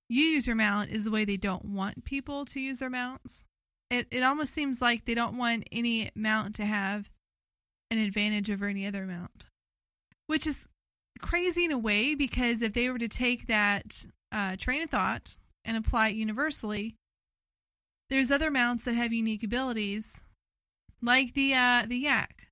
you 0.08 0.24
use 0.24 0.46
your 0.46 0.56
mount 0.56 0.90
is 0.90 1.04
the 1.04 1.10
way 1.10 1.26
they 1.26 1.36
don't 1.36 1.66
want 1.66 2.04
people 2.04 2.46
to 2.46 2.60
use 2.60 2.78
their 2.78 2.90
mounts. 2.90 3.44
It 3.90 4.08
it 4.10 4.22
almost 4.22 4.54
seems 4.54 4.80
like 4.80 5.04
they 5.04 5.14
don't 5.14 5.36
want 5.36 5.68
any 5.70 6.10
mount 6.14 6.54
to 6.54 6.64
have 6.64 7.10
an 7.92 7.98
advantage 7.98 8.50
over 8.50 8.66
any 8.66 8.86
other 8.86 9.04
mount, 9.06 9.44
which 10.26 10.46
is 10.46 10.66
crazy 11.20 11.64
in 11.66 11.72
a 11.72 11.78
way 11.78 12.14
because 12.14 12.62
if 12.62 12.72
they 12.72 12.88
were 12.90 12.98
to 12.98 13.08
take 13.08 13.46
that 13.46 14.06
uh, 14.32 14.56
train 14.56 14.82
of 14.82 14.90
thought 14.90 15.36
and 15.64 15.76
apply 15.76 16.08
it 16.08 16.16
universally, 16.16 16.94
there's 18.10 18.30
other 18.30 18.50
mounts 18.50 18.84
that 18.84 18.94
have 18.94 19.12
unique 19.12 19.42
abilities, 19.42 20.04
like 21.00 21.34
the 21.34 21.54
uh, 21.54 21.84
the 21.86 21.96
yak 21.96 22.48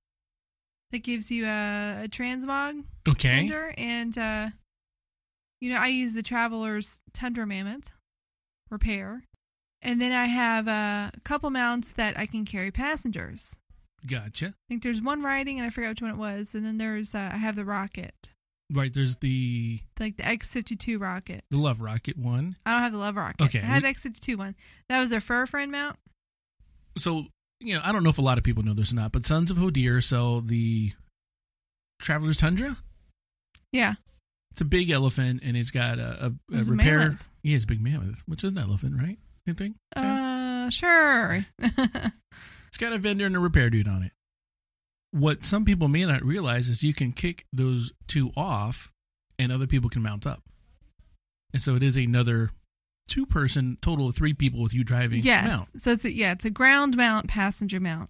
that 0.91 1.03
gives 1.03 1.31
you 1.31 1.45
a, 1.45 2.03
a 2.03 2.07
transmog 2.07 2.83
Okay. 3.07 3.29
tender, 3.47 3.73
and 3.77 4.17
uh, 4.17 4.49
you 5.59 5.71
know 5.73 5.79
I 5.79 5.87
use 5.87 6.13
the 6.13 6.23
Traveler's 6.23 7.01
Tundra 7.13 7.45
Mammoth 7.47 7.89
repair, 8.69 9.23
and 9.81 9.99
then 10.01 10.11
I 10.11 10.25
have 10.27 10.67
a 10.67 11.11
couple 11.23 11.49
mounts 11.49 11.91
that 11.93 12.17
I 12.17 12.25
can 12.25 12.45
carry 12.45 12.71
passengers. 12.71 13.55
Gotcha. 14.07 14.47
I 14.47 14.53
think 14.69 14.83
there's 14.83 15.01
one 15.01 15.21
riding, 15.23 15.57
and 15.59 15.67
I 15.67 15.69
forgot 15.69 15.89
which 15.89 16.01
one 16.01 16.11
it 16.11 16.17
was, 16.17 16.53
and 16.55 16.65
then 16.65 16.77
there's 16.77 17.13
uh, 17.15 17.29
I 17.33 17.37
have 17.37 17.55
the 17.55 17.65
rocket, 17.65 18.33
Right. 18.73 18.93
There's 18.93 19.17
the, 19.17 19.81
like 19.99 20.15
the 20.15 20.23
X52 20.23 20.99
rocket. 20.99 21.43
the 21.51 21.57
Love 21.57 21.81
Rocket 21.81 22.17
one. 22.17 22.55
I 22.65 22.71
don't 22.71 22.81
have 22.83 22.93
the 22.93 22.97
Love 22.97 23.17
Rocket. 23.17 23.43
Okay, 23.43 23.59
I 23.59 23.63
have 23.63 23.83
the 23.83 23.89
X52 23.89 24.37
one. 24.37 24.55
That 24.89 24.99
was 25.01 25.09
their 25.09 25.19
fur 25.19 25.45
friend 25.45 25.71
mount. 25.71 25.97
so 26.97 27.25
you 27.59 27.75
know, 27.75 27.81
I 27.83 27.91
don't 27.91 28.03
know 28.03 28.09
if 28.09 28.17
a 28.17 28.21
lot 28.23 28.37
of 28.37 28.43
people 28.43 28.63
know 28.63 28.73
this 28.73 28.91
or 28.91 28.95
not, 28.95 29.11
but 29.11 29.25
Sons 29.25 29.51
of 29.51 29.57
Hodir 29.57 30.01
sell 30.01 30.41
the 30.41 30.93
Traveler's 32.01 32.37
Tundra. 32.37 32.77
Yeah, 33.71 33.95
It's 34.51 34.61
a 34.61 34.65
big 34.65 34.89
elephant, 34.89 35.41
and 35.43 35.55
it's 35.55 35.69
got 35.71 35.99
a, 35.99 36.25
a, 36.51 36.55
a 36.55 36.59
a 36.59 36.63
repair. 36.63 36.97
mammoth. 36.99 37.29
yeah, 37.43 37.55
it's 37.55 37.63
a 37.65 37.67
big 37.67 37.81
mammoth, 37.81 38.23
which 38.25 38.43
is 38.43 38.51
an 38.53 38.57
elephant, 38.57 38.95
right? 38.97 39.17
Same 39.47 39.55
thing. 39.55 39.75
Yeah. 39.95 40.65
uh, 40.67 40.69
sure. 40.71 41.45
It's 42.71 42.77
got 42.77 42.93
a 42.93 42.97
vendor 42.97 43.25
and 43.25 43.35
a 43.35 43.39
repair 43.39 43.69
dude 43.69 43.87
on 43.87 44.01
it. 44.01 44.13
What 45.11 45.43
some 45.43 45.65
people 45.65 45.89
may 45.89 46.05
not 46.05 46.23
realize 46.23 46.69
is 46.69 46.83
you 46.83 46.93
can 46.93 47.11
kick 47.11 47.45
those 47.51 47.91
two 48.07 48.31
off, 48.37 48.93
and 49.37 49.51
other 49.51 49.67
people 49.67 49.89
can 49.89 50.01
mount 50.01 50.25
up. 50.25 50.41
And 51.51 51.61
so 51.61 51.75
it 51.75 51.83
is 51.83 51.97
another 51.97 52.51
two-person 53.09 53.77
total 53.81 54.07
of 54.07 54.15
three 54.15 54.33
people 54.33 54.61
with 54.61 54.73
you 54.73 54.85
driving 54.85 55.21
yes. 55.21 55.45
mount. 55.45 55.81
So 55.81 55.91
it's 55.91 56.05
a, 56.05 56.13
yeah, 56.13 56.31
it's 56.31 56.45
a 56.45 56.49
ground 56.49 56.95
mount, 56.95 57.27
passenger 57.27 57.81
mount. 57.81 58.09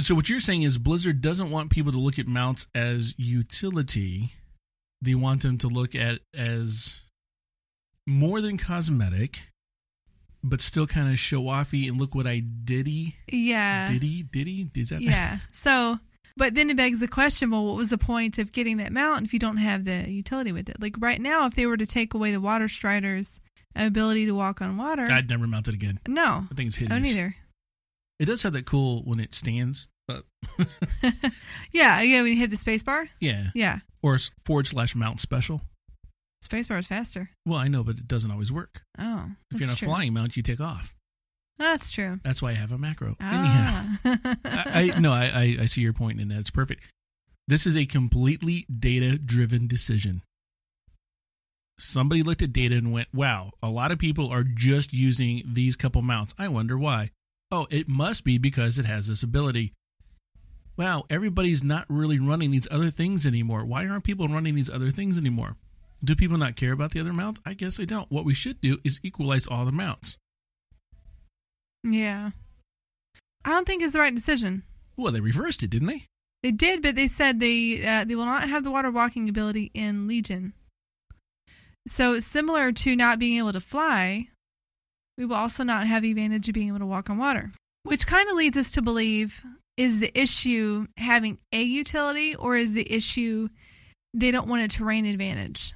So 0.00 0.16
what 0.16 0.28
you're 0.28 0.40
saying 0.40 0.62
is 0.62 0.78
Blizzard 0.78 1.20
doesn't 1.20 1.50
want 1.50 1.70
people 1.70 1.92
to 1.92 1.98
look 1.98 2.18
at 2.18 2.26
mounts 2.26 2.66
as 2.74 3.14
utility. 3.16 4.32
They 5.00 5.14
want 5.14 5.42
them 5.42 5.58
to 5.58 5.68
look 5.68 5.94
at 5.94 6.20
as 6.34 7.02
more 8.06 8.40
than 8.40 8.58
cosmetic, 8.58 9.51
but 10.44 10.60
still 10.60 10.86
kind 10.86 11.08
of 11.10 11.18
show 11.18 11.42
offy 11.44 11.88
and 11.88 12.00
look 12.00 12.14
what 12.14 12.26
I 12.26 12.40
diddy 12.40 13.16
Yeah. 13.30 13.86
diddy 13.86 14.22
diddy 14.22 14.68
is 14.76 14.88
that 14.90 15.00
Yeah. 15.00 15.38
So, 15.52 15.98
but 16.36 16.54
then 16.54 16.70
it 16.70 16.76
begs 16.76 17.00
the 17.00 17.08
question: 17.08 17.50
Well, 17.50 17.64
what 17.66 17.76
was 17.76 17.88
the 17.90 17.98
point 17.98 18.38
of 18.38 18.52
getting 18.52 18.78
that 18.78 18.92
mount 18.92 19.24
if 19.24 19.32
you 19.32 19.38
don't 19.38 19.58
have 19.58 19.84
the 19.84 20.10
utility 20.10 20.50
with 20.52 20.68
it? 20.68 20.80
Like 20.80 20.94
right 20.98 21.20
now, 21.20 21.46
if 21.46 21.54
they 21.54 21.66
were 21.66 21.76
to 21.76 21.86
take 21.86 22.14
away 22.14 22.32
the 22.32 22.40
water 22.40 22.68
strider's 22.68 23.38
ability 23.76 24.26
to 24.26 24.32
walk 24.32 24.60
on 24.62 24.76
water, 24.76 25.06
I'd 25.10 25.28
never 25.28 25.46
mount 25.46 25.68
it 25.68 25.74
again. 25.74 25.98
no, 26.08 26.46
I 26.50 26.54
think 26.54 26.68
it's 26.68 26.76
hideous. 26.76 26.96
don't 26.98 27.06
either. 27.06 27.36
It 28.18 28.26
does 28.26 28.42
have 28.42 28.52
that 28.54 28.66
cool 28.66 29.02
when 29.04 29.20
it 29.20 29.34
stands. 29.34 29.88
But 30.08 30.24
Yeah, 31.72 32.02
yeah. 32.02 32.22
When 32.22 32.32
you 32.32 32.36
hit 32.38 32.50
the 32.50 32.56
space 32.56 32.82
bar, 32.82 33.08
yeah, 33.20 33.50
yeah, 33.54 33.78
or 34.02 34.18
forward 34.44 34.66
slash 34.66 34.94
mount 34.94 35.20
special. 35.20 35.60
Space 36.42 36.66
bar 36.66 36.78
is 36.78 36.86
faster. 36.86 37.30
Well, 37.46 37.58
I 37.58 37.68
know, 37.68 37.82
but 37.82 37.98
it 37.98 38.06
doesn't 38.08 38.30
always 38.30 38.52
work. 38.52 38.82
Oh, 38.98 39.30
If 39.50 39.58
you're 39.60 39.68
in 39.68 39.72
a 39.74 39.76
true. 39.76 39.86
flying 39.88 40.12
mount, 40.12 40.36
you 40.36 40.42
take 40.42 40.60
off. 40.60 40.94
That's 41.58 41.90
true. 41.90 42.18
That's 42.24 42.42
why 42.42 42.50
I 42.50 42.54
have 42.54 42.72
a 42.72 42.78
macro. 42.78 43.16
Anyhow. 43.20 43.84
Ah. 44.04 44.18
I, 44.44 44.92
I 44.94 44.98
no, 45.00 45.12
I, 45.12 45.24
I 45.26 45.56
I 45.62 45.66
see 45.66 45.80
your 45.82 45.92
point, 45.92 46.20
and 46.20 46.30
that's 46.30 46.50
perfect. 46.50 46.88
This 47.48 47.66
is 47.66 47.76
a 47.76 47.86
completely 47.86 48.66
data 48.70 49.18
driven 49.18 49.66
decision. 49.66 50.22
somebody 51.78 52.22
looked 52.22 52.42
at 52.42 52.52
data 52.52 52.76
and 52.76 52.92
went, 52.92 53.08
wow, 53.12 53.50
a 53.62 53.68
lot 53.68 53.90
of 53.90 53.98
people 53.98 54.28
are 54.30 54.44
just 54.44 54.92
using 54.92 55.42
these 55.46 55.76
couple 55.76 56.02
mounts. 56.02 56.34
I 56.38 56.48
wonder 56.48 56.78
why. 56.78 57.10
Oh, 57.50 57.66
it 57.70 57.88
must 57.88 58.24
be 58.24 58.38
because 58.38 58.78
it 58.78 58.84
has 58.86 59.06
this 59.08 59.22
ability. 59.22 59.72
Wow, 60.76 61.04
everybody's 61.10 61.62
not 61.62 61.84
really 61.88 62.18
running 62.18 62.50
these 62.50 62.68
other 62.70 62.88
things 62.90 63.26
anymore. 63.26 63.64
Why 63.64 63.86
aren't 63.86 64.04
people 64.04 64.26
running 64.28 64.54
these 64.54 64.70
other 64.70 64.90
things 64.90 65.18
anymore? 65.18 65.56
Do 66.04 66.16
people 66.16 66.38
not 66.38 66.56
care 66.56 66.72
about 66.72 66.90
the 66.90 67.00
other 67.00 67.12
mounts? 67.12 67.40
I 67.46 67.54
guess 67.54 67.76
they 67.76 67.86
don't. 67.86 68.10
What 68.10 68.24
we 68.24 68.34
should 68.34 68.60
do 68.60 68.78
is 68.84 69.00
equalize 69.02 69.46
all 69.46 69.64
the 69.64 69.72
mounts. 69.72 70.16
Yeah. 71.84 72.30
I 73.44 73.50
don't 73.50 73.66
think 73.66 73.82
it's 73.82 73.92
the 73.92 74.00
right 74.00 74.14
decision. 74.14 74.64
Well, 74.96 75.12
they 75.12 75.20
reversed 75.20 75.62
it, 75.62 75.70
didn't 75.70 75.88
they? 75.88 76.06
They 76.42 76.50
did, 76.50 76.82
but 76.82 76.96
they 76.96 77.06
said 77.06 77.38
they 77.38 77.84
uh, 77.86 78.04
they 78.04 78.16
will 78.16 78.24
not 78.24 78.48
have 78.48 78.64
the 78.64 78.70
water 78.70 78.90
walking 78.90 79.28
ability 79.28 79.70
in 79.74 80.08
Legion. 80.08 80.54
So 81.86 82.14
it's 82.14 82.26
similar 82.26 82.72
to 82.72 82.96
not 82.96 83.18
being 83.18 83.38
able 83.38 83.52
to 83.52 83.60
fly. 83.60 84.28
We 85.16 85.24
will 85.24 85.36
also 85.36 85.62
not 85.62 85.86
have 85.86 86.02
the 86.02 86.10
advantage 86.10 86.48
of 86.48 86.54
being 86.54 86.68
able 86.68 86.80
to 86.80 86.86
walk 86.86 87.10
on 87.10 87.18
water, 87.18 87.52
which 87.84 88.06
kind 88.06 88.28
of 88.28 88.36
leads 88.36 88.56
us 88.56 88.72
to 88.72 88.82
believe 88.82 89.42
is 89.76 90.00
the 90.00 90.16
issue 90.18 90.86
having 90.96 91.38
a 91.52 91.62
utility 91.62 92.34
or 92.34 92.56
is 92.56 92.72
the 92.72 92.92
issue 92.92 93.48
they 94.14 94.30
don't 94.30 94.48
want 94.48 94.62
a 94.62 94.68
terrain 94.68 95.06
advantage? 95.06 95.74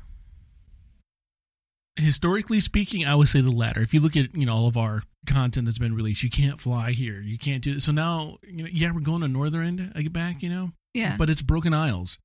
Historically 1.99 2.61
speaking, 2.61 3.07
I 3.07 3.15
would 3.15 3.29
say 3.29 3.41
the 3.41 3.51
latter. 3.53 3.81
If 3.81 3.95
you 3.95 4.01
look 4.01 4.17
at 4.17 4.35
you 4.35 4.45
know 4.47 4.55
all 4.55 4.67
of 4.69 4.77
our 4.77 5.03
content 5.27 5.65
that's 5.67 5.79
been 5.79 5.95
released, 5.95 6.23
you 6.23 6.31
can't 6.31 6.61
fly 6.61 6.93
here, 6.93 7.21
you 7.21 7.39
can't 7.39 7.63
do 7.63 7.73
it. 7.73 7.81
So 7.83 7.91
now, 7.93 8.37
you 8.47 8.65
know, 8.65 8.69
yeah, 8.71 8.93
we're 8.93 9.01
going 9.01 9.23
to 9.23 9.29
Northrend. 9.29 9.93
I 9.97 10.03
get 10.03 10.13
back, 10.13 10.43
you 10.43 10.51
know, 10.51 10.73
Yeah. 10.95 11.17
but 11.19 11.31
it's 11.31 11.41
Broken 11.43 11.73
Isles. 11.73 12.19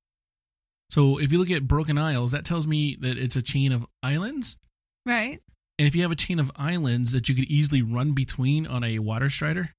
So 0.90 1.18
if 1.18 1.32
you 1.32 1.38
look 1.38 1.50
at 1.50 1.66
Broken 1.66 1.96
Isles, 1.96 2.32
that 2.32 2.44
tells 2.44 2.66
me 2.66 2.96
that 3.00 3.16
it's 3.16 3.34
a 3.36 3.40
chain 3.42 3.72
of 3.72 3.86
islands. 4.02 4.56
right. 5.06 5.40
And 5.78 5.88
if 5.88 5.94
you 5.96 6.02
have 6.02 6.12
a 6.12 6.16
chain 6.16 6.38
of 6.38 6.52
islands 6.54 7.12
that 7.12 7.28
you 7.30 7.34
could 7.34 7.46
easily 7.46 7.80
run 7.80 8.12
between 8.12 8.66
on 8.66 8.84
a 8.84 8.98
water 8.98 9.30
strider, 9.30 9.70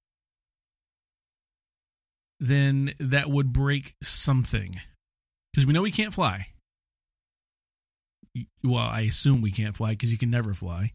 then 2.39 2.93
that 2.99 3.29
would 3.29 3.53
break 3.53 3.95
something. 4.01 4.81
Because 5.53 5.65
we 5.67 5.71
know 5.73 5.83
we 5.83 5.91
can't 5.91 6.13
fly. 6.13 6.47
Well, 8.63 8.77
I 8.77 9.01
assume 9.01 9.41
we 9.41 9.51
can't 9.51 9.75
fly 9.75 9.91
because 9.91 10.11
you 10.11 10.17
can 10.17 10.31
never 10.31 10.53
fly. 10.53 10.93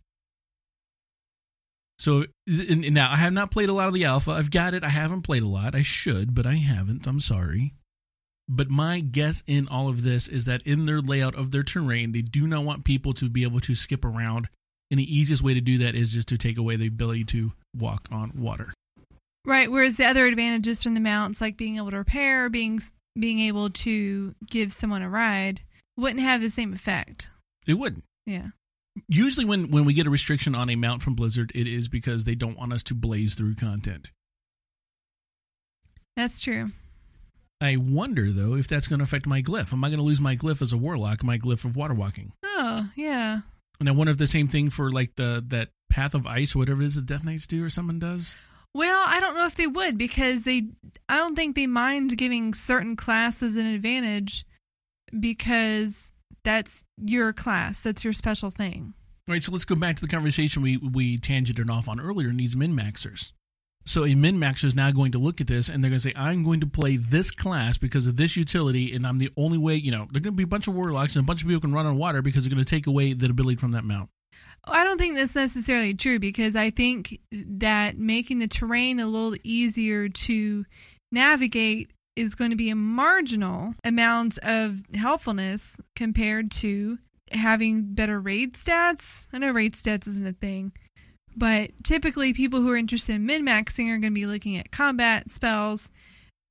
So 1.98 2.26
now 2.46 3.10
I 3.10 3.16
have 3.16 3.32
not 3.32 3.50
played 3.50 3.68
a 3.68 3.72
lot 3.72 3.88
of 3.88 3.94
the 3.94 4.04
alpha. 4.04 4.30
I've 4.30 4.50
got 4.52 4.72
it. 4.72 4.84
I 4.84 4.88
haven't 4.88 5.22
played 5.22 5.42
a 5.42 5.48
lot. 5.48 5.74
I 5.74 5.82
should, 5.82 6.34
but 6.34 6.46
I 6.46 6.54
haven't. 6.54 7.06
I'm 7.06 7.18
sorry. 7.18 7.74
But 8.48 8.70
my 8.70 9.00
guess 9.00 9.42
in 9.46 9.68
all 9.68 9.88
of 9.88 10.04
this 10.04 10.26
is 10.28 10.44
that 10.46 10.62
in 10.62 10.86
their 10.86 11.00
layout 11.00 11.34
of 11.34 11.50
their 11.50 11.64
terrain, 11.64 12.12
they 12.12 12.22
do 12.22 12.46
not 12.46 12.64
want 12.64 12.84
people 12.84 13.12
to 13.14 13.28
be 13.28 13.42
able 13.42 13.60
to 13.60 13.74
skip 13.74 14.04
around. 14.04 14.48
And 14.90 14.98
the 14.98 15.14
easiest 15.16 15.42
way 15.42 15.54
to 15.54 15.60
do 15.60 15.78
that 15.78 15.94
is 15.94 16.12
just 16.12 16.28
to 16.28 16.38
take 16.38 16.56
away 16.56 16.76
the 16.76 16.86
ability 16.86 17.24
to 17.24 17.52
walk 17.76 18.08
on 18.10 18.32
water. 18.36 18.72
Right. 19.44 19.70
Whereas 19.70 19.96
the 19.96 20.06
other 20.06 20.26
advantages 20.26 20.82
from 20.82 20.94
the 20.94 21.00
mounts, 21.00 21.40
like 21.40 21.56
being 21.56 21.76
able 21.76 21.90
to 21.90 21.98
repair, 21.98 22.48
being 22.48 22.80
being 23.18 23.40
able 23.40 23.70
to 23.70 24.34
give 24.46 24.72
someone 24.72 25.02
a 25.02 25.10
ride, 25.10 25.60
wouldn't 25.98 26.20
have 26.20 26.40
the 26.40 26.50
same 26.50 26.72
effect. 26.72 27.30
It 27.66 27.74
wouldn't. 27.74 28.04
Yeah. 28.24 28.48
Usually, 29.08 29.44
when, 29.44 29.70
when 29.70 29.84
we 29.84 29.92
get 29.92 30.06
a 30.06 30.10
restriction 30.10 30.54
on 30.54 30.70
a 30.70 30.76
mount 30.76 31.02
from 31.02 31.14
Blizzard, 31.14 31.52
it 31.54 31.66
is 31.66 31.88
because 31.88 32.24
they 32.24 32.34
don't 32.34 32.58
want 32.58 32.72
us 32.72 32.82
to 32.84 32.94
blaze 32.94 33.34
through 33.34 33.54
content. 33.54 34.10
That's 36.16 36.40
true. 36.40 36.70
I 37.60 37.76
wonder, 37.76 38.32
though, 38.32 38.54
if 38.54 38.68
that's 38.68 38.88
going 38.88 39.00
to 39.00 39.04
affect 39.04 39.26
my 39.26 39.42
glyph. 39.42 39.72
Am 39.72 39.84
I 39.84 39.88
going 39.88 39.98
to 39.98 40.04
lose 40.04 40.20
my 40.20 40.36
glyph 40.36 40.62
as 40.62 40.72
a 40.72 40.76
warlock, 40.76 41.22
my 41.22 41.38
glyph 41.38 41.64
of 41.64 41.76
water 41.76 41.94
walking? 41.94 42.32
Oh, 42.44 42.88
yeah. 42.96 43.40
And 43.80 43.88
I 43.88 43.92
wonder 43.92 44.10
if 44.10 44.18
the 44.18 44.26
same 44.26 44.48
thing 44.48 44.70
for 44.70 44.90
like 44.90 45.14
the 45.16 45.44
that 45.48 45.70
path 45.90 46.14
of 46.14 46.26
ice, 46.26 46.54
or 46.54 46.60
whatever 46.60 46.82
it 46.82 46.86
is 46.86 46.96
the 46.96 47.02
Death 47.02 47.24
Knights 47.24 47.46
do, 47.46 47.64
or 47.64 47.70
someone 47.70 47.98
does. 47.98 48.36
Well, 48.74 49.02
I 49.06 49.20
don't 49.20 49.36
know 49.36 49.46
if 49.46 49.54
they 49.54 49.66
would 49.66 49.96
because 49.96 50.44
they 50.44 50.68
I 51.08 51.16
don't 51.16 51.36
think 51.36 51.56
they 51.56 51.66
mind 51.66 52.16
giving 52.18 52.54
certain 52.54 52.96
classes 52.96 53.56
an 53.56 53.66
advantage 53.66 54.44
because 55.18 56.12
that's 56.44 56.84
your 56.96 57.32
class. 57.32 57.80
That's 57.80 58.04
your 58.04 58.12
special 58.12 58.50
thing. 58.50 58.94
All 59.28 59.34
right, 59.34 59.42
so 59.42 59.52
let's 59.52 59.64
go 59.64 59.74
back 59.74 59.96
to 59.96 60.02
the 60.02 60.08
conversation 60.08 60.62
we 60.62 60.78
we 60.78 61.18
tangented 61.18 61.70
off 61.70 61.88
on 61.88 62.00
earlier. 62.00 62.32
Needs 62.32 62.56
min 62.56 62.74
maxers. 62.74 63.32
So 63.84 64.04
a 64.04 64.14
min 64.14 64.38
maxer 64.38 64.64
is 64.64 64.74
now 64.74 64.90
going 64.90 65.12
to 65.12 65.18
look 65.18 65.40
at 65.40 65.46
this 65.46 65.68
and 65.68 65.82
they're 65.82 65.90
going 65.90 66.00
to 66.00 66.08
say, 66.08 66.14
"I'm 66.16 66.44
going 66.44 66.60
to 66.60 66.66
play 66.66 66.96
this 66.96 67.30
class 67.30 67.78
because 67.78 68.06
of 68.06 68.16
this 68.16 68.36
utility, 68.36 68.94
and 68.94 69.06
I'm 69.06 69.18
the 69.18 69.30
only 69.36 69.58
way." 69.58 69.76
You 69.76 69.90
know, 69.90 70.08
they're 70.10 70.20
going 70.20 70.34
to 70.34 70.36
be 70.36 70.44
a 70.44 70.46
bunch 70.46 70.66
of 70.66 70.74
warlocks 70.74 71.16
and 71.16 71.24
a 71.24 71.26
bunch 71.26 71.42
of 71.42 71.48
people 71.48 71.60
can 71.60 71.72
run 71.72 71.86
on 71.86 71.96
water 71.98 72.22
because 72.22 72.44
they're 72.44 72.54
going 72.54 72.64
to 72.64 72.68
take 72.68 72.86
away 72.86 73.12
the 73.12 73.26
ability 73.26 73.56
from 73.56 73.72
that 73.72 73.84
mount. 73.84 74.10
I 74.64 74.84
don't 74.84 74.98
think 74.98 75.14
that's 75.14 75.34
necessarily 75.34 75.94
true 75.94 76.18
because 76.18 76.56
I 76.56 76.70
think 76.70 77.18
that 77.32 77.96
making 77.96 78.38
the 78.38 78.48
terrain 78.48 79.00
a 79.00 79.06
little 79.06 79.36
easier 79.42 80.08
to 80.08 80.64
navigate 81.10 81.90
is 82.18 82.34
going 82.34 82.50
to 82.50 82.56
be 82.56 82.70
a 82.70 82.76
marginal 82.76 83.74
amount 83.84 84.38
of 84.38 84.82
helpfulness 84.94 85.76
compared 85.94 86.50
to 86.50 86.98
having 87.30 87.94
better 87.94 88.20
raid 88.20 88.54
stats. 88.54 89.26
I 89.32 89.38
know 89.38 89.52
raid 89.52 89.74
stats 89.74 90.08
isn't 90.08 90.26
a 90.26 90.32
thing, 90.32 90.72
but 91.36 91.70
typically 91.84 92.32
people 92.32 92.60
who 92.60 92.70
are 92.70 92.76
interested 92.76 93.14
in 93.14 93.26
min 93.26 93.46
maxing 93.46 93.86
are 93.86 93.98
going 93.98 94.12
to 94.12 94.20
be 94.20 94.26
looking 94.26 94.56
at 94.56 94.72
combat 94.72 95.30
spells, 95.30 95.88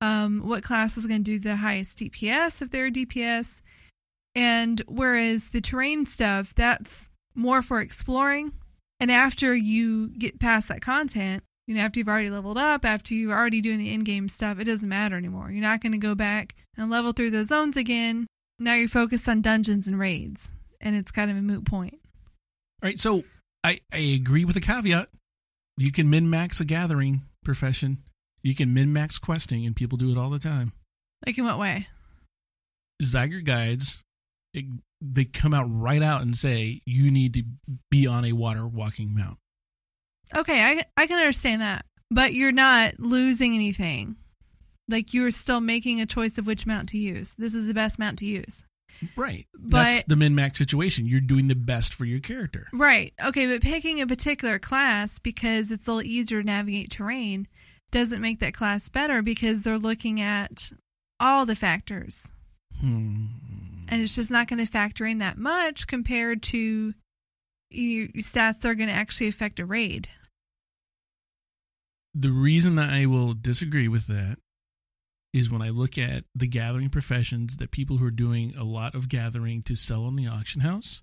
um, 0.00 0.46
what 0.46 0.62
class 0.62 0.96
is 0.96 1.06
going 1.06 1.22
to 1.22 1.30
do 1.30 1.38
the 1.38 1.56
highest 1.56 1.98
DPS 1.98 2.62
if 2.62 2.70
they're 2.70 2.90
DPS. 2.90 3.60
And 4.34 4.80
whereas 4.86 5.48
the 5.48 5.60
terrain 5.60 6.06
stuff, 6.06 6.54
that's 6.54 7.08
more 7.34 7.60
for 7.60 7.80
exploring. 7.80 8.52
And 9.00 9.10
after 9.10 9.54
you 9.54 10.08
get 10.08 10.40
past 10.40 10.68
that 10.68 10.80
content, 10.80 11.42
you 11.68 11.74
know, 11.74 11.82
after 11.82 12.00
you've 12.00 12.08
already 12.08 12.30
leveled 12.30 12.56
up, 12.56 12.86
after 12.86 13.12
you're 13.12 13.36
already 13.36 13.60
doing 13.60 13.78
the 13.78 13.92
in 13.92 14.02
game 14.02 14.30
stuff, 14.30 14.58
it 14.58 14.64
doesn't 14.64 14.88
matter 14.88 15.16
anymore. 15.16 15.50
You're 15.50 15.60
not 15.60 15.82
going 15.82 15.92
to 15.92 15.98
go 15.98 16.14
back 16.14 16.54
and 16.78 16.90
level 16.90 17.12
through 17.12 17.28
those 17.28 17.48
zones 17.48 17.76
again. 17.76 18.26
Now 18.58 18.74
you're 18.74 18.88
focused 18.88 19.28
on 19.28 19.42
dungeons 19.42 19.86
and 19.86 19.98
raids, 19.98 20.50
and 20.80 20.96
it's 20.96 21.10
kind 21.10 21.30
of 21.30 21.36
a 21.36 21.42
moot 21.42 21.66
point. 21.66 21.98
All 22.82 22.88
right, 22.88 22.98
so 22.98 23.22
I 23.62 23.80
I 23.92 23.98
agree 23.98 24.46
with 24.46 24.54
the 24.54 24.62
caveat. 24.62 25.10
You 25.76 25.92
can 25.92 26.08
min 26.08 26.30
max 26.30 26.58
a 26.58 26.64
gathering 26.64 27.22
profession. 27.44 27.98
You 28.42 28.54
can 28.54 28.72
min 28.72 28.90
max 28.90 29.18
questing, 29.18 29.66
and 29.66 29.76
people 29.76 29.98
do 29.98 30.10
it 30.10 30.16
all 30.16 30.30
the 30.30 30.38
time. 30.38 30.72
Like, 31.26 31.36
in 31.36 31.44
what 31.44 31.58
way? 31.58 31.86
Zygor 33.02 33.44
guides, 33.44 33.98
it, 34.54 34.64
they 35.02 35.26
come 35.26 35.52
out 35.52 35.66
right 35.68 36.02
out 36.02 36.22
and 36.22 36.34
say 36.34 36.80
you 36.86 37.10
need 37.10 37.34
to 37.34 37.42
be 37.90 38.06
on 38.06 38.24
a 38.24 38.32
water 38.32 38.66
walking 38.66 39.14
mount. 39.14 39.36
Okay, 40.36 40.62
I, 40.62 40.84
I 40.96 41.06
can 41.06 41.18
understand 41.18 41.62
that. 41.62 41.84
But 42.10 42.32
you're 42.34 42.52
not 42.52 42.98
losing 42.98 43.54
anything. 43.54 44.16
Like, 44.88 45.12
you're 45.12 45.30
still 45.30 45.60
making 45.60 46.00
a 46.00 46.06
choice 46.06 46.38
of 46.38 46.46
which 46.46 46.66
mount 46.66 46.88
to 46.90 46.98
use. 46.98 47.34
This 47.36 47.54
is 47.54 47.66
the 47.66 47.74
best 47.74 47.98
mount 47.98 48.18
to 48.20 48.24
use. 48.26 48.64
Right. 49.16 49.46
That's 49.54 49.98
But- 50.00 50.08
the 50.08 50.16
min 50.16 50.34
max 50.34 50.58
situation. 50.58 51.06
You're 51.06 51.20
doing 51.20 51.48
the 51.48 51.54
best 51.54 51.94
for 51.94 52.04
your 52.04 52.20
character. 52.20 52.66
Right. 52.72 53.12
Okay, 53.22 53.46
but 53.46 53.60
picking 53.62 54.00
a 54.00 54.06
particular 54.06 54.58
class 54.58 55.18
because 55.18 55.70
it's 55.70 55.86
a 55.86 55.92
little 55.92 56.10
easier 56.10 56.40
to 56.40 56.46
navigate 56.46 56.90
terrain 56.90 57.46
doesn't 57.90 58.20
make 58.20 58.40
that 58.40 58.54
class 58.54 58.88
better 58.88 59.22
because 59.22 59.62
they're 59.62 59.78
looking 59.78 60.20
at 60.20 60.72
all 61.20 61.46
the 61.46 61.54
factors. 61.54 62.26
Hmm. 62.80 63.26
And 63.88 64.02
it's 64.02 64.14
just 64.14 64.30
not 64.30 64.48
going 64.48 64.64
to 64.64 64.70
factor 64.70 65.04
in 65.04 65.18
that 65.18 65.38
much 65.38 65.86
compared 65.86 66.42
to 66.44 66.94
your 67.70 68.08
stats 68.08 68.60
that 68.60 68.66
are 68.68 68.74
going 68.74 68.88
to 68.88 68.94
actually 68.94 69.28
affect 69.28 69.60
a 69.60 69.64
raid. 69.66 70.08
The 72.14 72.30
reason 72.30 72.74
that 72.76 72.90
I 72.90 73.06
will 73.06 73.34
disagree 73.34 73.88
with 73.88 74.06
that 74.06 74.38
is 75.32 75.50
when 75.50 75.62
I 75.62 75.68
look 75.68 75.98
at 75.98 76.24
the 76.34 76.46
gathering 76.48 76.88
professions 76.88 77.58
that 77.58 77.70
people 77.70 77.98
who 77.98 78.06
are 78.06 78.10
doing 78.10 78.54
a 78.56 78.64
lot 78.64 78.94
of 78.94 79.08
gathering 79.08 79.62
to 79.64 79.76
sell 79.76 80.04
on 80.04 80.16
the 80.16 80.26
auction 80.26 80.62
house, 80.62 81.02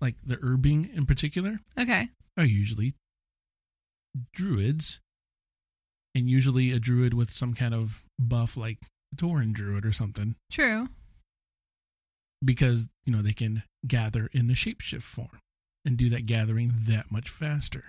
like 0.00 0.14
the 0.24 0.36
herbing 0.36 0.94
in 0.94 1.06
particular, 1.06 1.60
Okay. 1.78 2.08
are 2.36 2.44
usually 2.44 2.94
druids, 4.34 5.00
and 6.14 6.28
usually 6.28 6.70
a 6.70 6.78
druid 6.78 7.14
with 7.14 7.30
some 7.30 7.54
kind 7.54 7.74
of 7.74 8.02
buff 8.18 8.56
like 8.56 8.78
a 9.12 9.16
Tauren 9.16 9.52
druid 9.52 9.84
or 9.86 9.92
something, 9.92 10.36
True. 10.52 10.88
because 12.44 12.88
you 13.06 13.12
know 13.12 13.22
they 13.22 13.32
can 13.32 13.62
gather 13.88 14.28
in 14.32 14.46
the 14.46 14.54
shapeshift 14.54 15.02
form 15.02 15.40
and 15.84 15.96
do 15.96 16.08
that 16.10 16.26
gathering 16.26 16.72
that 16.86 17.10
much 17.10 17.28
faster. 17.28 17.84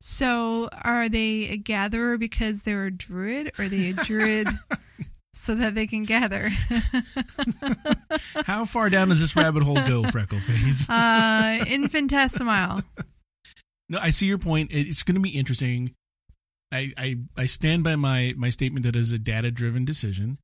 So 0.00 0.68
are 0.82 1.08
they 1.08 1.48
a 1.48 1.56
gatherer 1.56 2.18
because 2.18 2.62
they're 2.62 2.86
a 2.86 2.90
druid 2.90 3.52
or 3.58 3.64
are 3.64 3.68
they 3.68 3.90
a 3.90 3.92
druid 3.92 4.48
so 5.34 5.54
that 5.54 5.74
they 5.74 5.86
can 5.86 6.04
gather? 6.04 6.50
How 8.44 8.64
far 8.64 8.90
down 8.90 9.08
does 9.08 9.20
this 9.20 9.34
rabbit 9.34 9.64
hole 9.64 9.74
go, 9.74 10.02
Freckleface? 10.04 10.88
uh, 10.88 11.64
infinitesimal. 11.64 12.82
No, 13.88 13.98
I 13.98 14.10
see 14.10 14.26
your 14.26 14.38
point. 14.38 14.70
It's 14.72 15.02
going 15.02 15.16
to 15.16 15.20
be 15.20 15.30
interesting. 15.30 15.94
I, 16.70 16.92
I 16.98 17.16
I 17.36 17.46
stand 17.46 17.82
by 17.82 17.96
my 17.96 18.34
my 18.36 18.50
statement 18.50 18.84
that 18.84 18.94
it 18.94 19.00
is 19.00 19.12
a 19.12 19.18
data 19.18 19.50
driven 19.50 19.84
decision. 19.84 20.38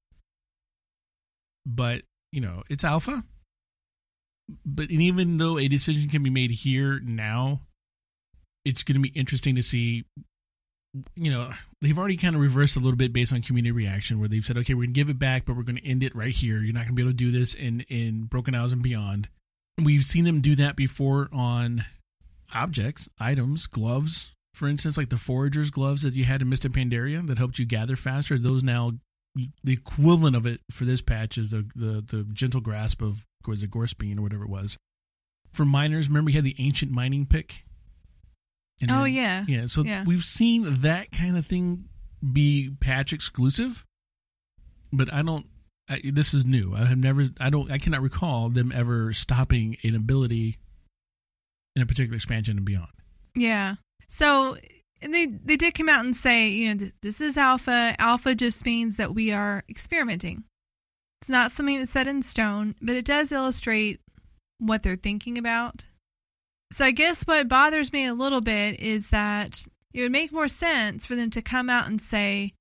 But 1.66 2.02
you 2.32 2.40
know, 2.40 2.62
it's 2.70 2.82
alpha. 2.82 3.24
But 4.64 4.90
even 4.90 5.36
though 5.38 5.58
a 5.58 5.68
decision 5.68 6.08
can 6.08 6.22
be 6.22 6.30
made 6.30 6.50
here 6.50 7.00
now, 7.00 7.60
it's 8.64 8.82
going 8.82 8.96
to 8.96 9.02
be 9.02 9.18
interesting 9.18 9.54
to 9.56 9.62
see. 9.62 10.04
You 11.16 11.32
know, 11.32 11.50
they've 11.80 11.98
already 11.98 12.16
kind 12.16 12.36
of 12.36 12.40
reversed 12.40 12.76
a 12.76 12.78
little 12.78 12.96
bit 12.96 13.12
based 13.12 13.32
on 13.32 13.42
community 13.42 13.72
reaction, 13.72 14.20
where 14.20 14.28
they've 14.28 14.44
said, 14.44 14.56
"Okay, 14.58 14.74
we're 14.74 14.84
going 14.84 14.94
to 14.94 15.00
give 15.00 15.10
it 15.10 15.18
back, 15.18 15.44
but 15.44 15.56
we're 15.56 15.62
going 15.62 15.76
to 15.76 15.86
end 15.86 16.02
it 16.02 16.14
right 16.14 16.34
here. 16.34 16.58
You're 16.58 16.72
not 16.72 16.82
going 16.82 16.88
to 16.88 16.94
be 16.94 17.02
able 17.02 17.10
to 17.10 17.16
do 17.16 17.32
this 17.32 17.54
in 17.54 17.80
in 17.88 18.24
Broken 18.24 18.54
Isles 18.54 18.72
and 18.72 18.82
beyond." 18.82 19.28
We've 19.82 20.04
seen 20.04 20.24
them 20.24 20.40
do 20.40 20.54
that 20.54 20.76
before 20.76 21.28
on 21.32 21.84
objects, 22.54 23.08
items, 23.18 23.66
gloves, 23.66 24.34
for 24.54 24.68
instance, 24.68 24.96
like 24.96 25.10
the 25.10 25.16
foragers 25.16 25.72
gloves 25.72 26.02
that 26.02 26.14
you 26.14 26.24
had 26.24 26.40
in 26.40 26.52
of 26.52 26.58
Pandaria 26.58 27.26
that 27.26 27.38
helped 27.38 27.58
you 27.58 27.66
gather 27.66 27.96
faster. 27.96 28.38
Those 28.38 28.62
now 28.62 28.92
the 29.34 29.72
equivalent 29.72 30.36
of 30.36 30.46
it 30.46 30.60
for 30.70 30.84
this 30.84 31.00
patch 31.00 31.36
is 31.38 31.50
the 31.50 31.66
the, 31.74 32.00
the 32.06 32.24
gentle 32.32 32.60
grasp 32.60 33.02
of 33.02 33.24
was 33.46 33.62
it 33.62 33.70
Gorspine 33.70 34.18
or 34.18 34.22
whatever 34.22 34.44
it 34.44 34.50
was. 34.50 34.76
For 35.52 35.64
miners, 35.64 36.08
remember 36.08 36.30
you 36.30 36.36
had 36.36 36.44
the 36.44 36.56
ancient 36.58 36.90
mining 36.92 37.26
pick. 37.26 37.64
And 38.80 38.90
oh 38.90 39.04
then- 39.04 39.12
yeah. 39.12 39.44
yeah. 39.46 39.66
So 39.66 39.82
Yeah. 39.84 40.04
we've 40.04 40.24
seen 40.24 40.80
that 40.82 41.10
kind 41.12 41.36
of 41.36 41.46
thing 41.46 41.84
be 42.32 42.70
patch 42.80 43.12
exclusive, 43.12 43.84
but 44.92 45.12
I 45.12 45.22
don't. 45.22 45.46
I, 45.88 46.00
this 46.02 46.32
is 46.32 46.46
new. 46.46 46.74
I 46.74 46.86
have 46.86 46.96
never. 46.98 47.26
I 47.38 47.50
don't. 47.50 47.70
I 47.70 47.78
cannot 47.78 48.00
recall 48.00 48.48
them 48.48 48.72
ever 48.72 49.12
stopping 49.12 49.76
an 49.84 49.94
ability 49.94 50.58
in 51.76 51.82
a 51.82 51.86
particular 51.86 52.16
expansion 52.16 52.56
and 52.56 52.64
beyond. 52.66 52.88
Yeah. 53.36 53.74
So 54.08 54.56
and 55.04 55.14
they 55.14 55.26
they 55.26 55.56
did 55.56 55.74
come 55.74 55.88
out 55.88 56.04
and 56.04 56.16
say, 56.16 56.48
you 56.48 56.74
know, 56.74 56.90
this 57.02 57.20
is 57.20 57.36
alpha. 57.36 57.94
Alpha 57.98 58.34
just 58.34 58.64
means 58.64 58.96
that 58.96 59.14
we 59.14 59.30
are 59.30 59.62
experimenting. 59.68 60.44
It's 61.20 61.28
not 61.28 61.52
something 61.52 61.78
that's 61.78 61.92
set 61.92 62.06
in 62.06 62.22
stone, 62.22 62.74
but 62.80 62.96
it 62.96 63.04
does 63.04 63.30
illustrate 63.30 64.00
what 64.58 64.82
they're 64.82 64.96
thinking 64.96 65.38
about. 65.38 65.84
So 66.72 66.84
I 66.84 66.90
guess 66.90 67.22
what 67.24 67.48
bothers 67.48 67.92
me 67.92 68.06
a 68.06 68.14
little 68.14 68.40
bit 68.40 68.80
is 68.80 69.10
that 69.10 69.66
it 69.92 70.00
would 70.02 70.12
make 70.12 70.32
more 70.32 70.48
sense 70.48 71.06
for 71.06 71.14
them 71.14 71.30
to 71.30 71.42
come 71.42 71.70
out 71.70 71.86
and 71.86 72.00
say, 72.00 72.52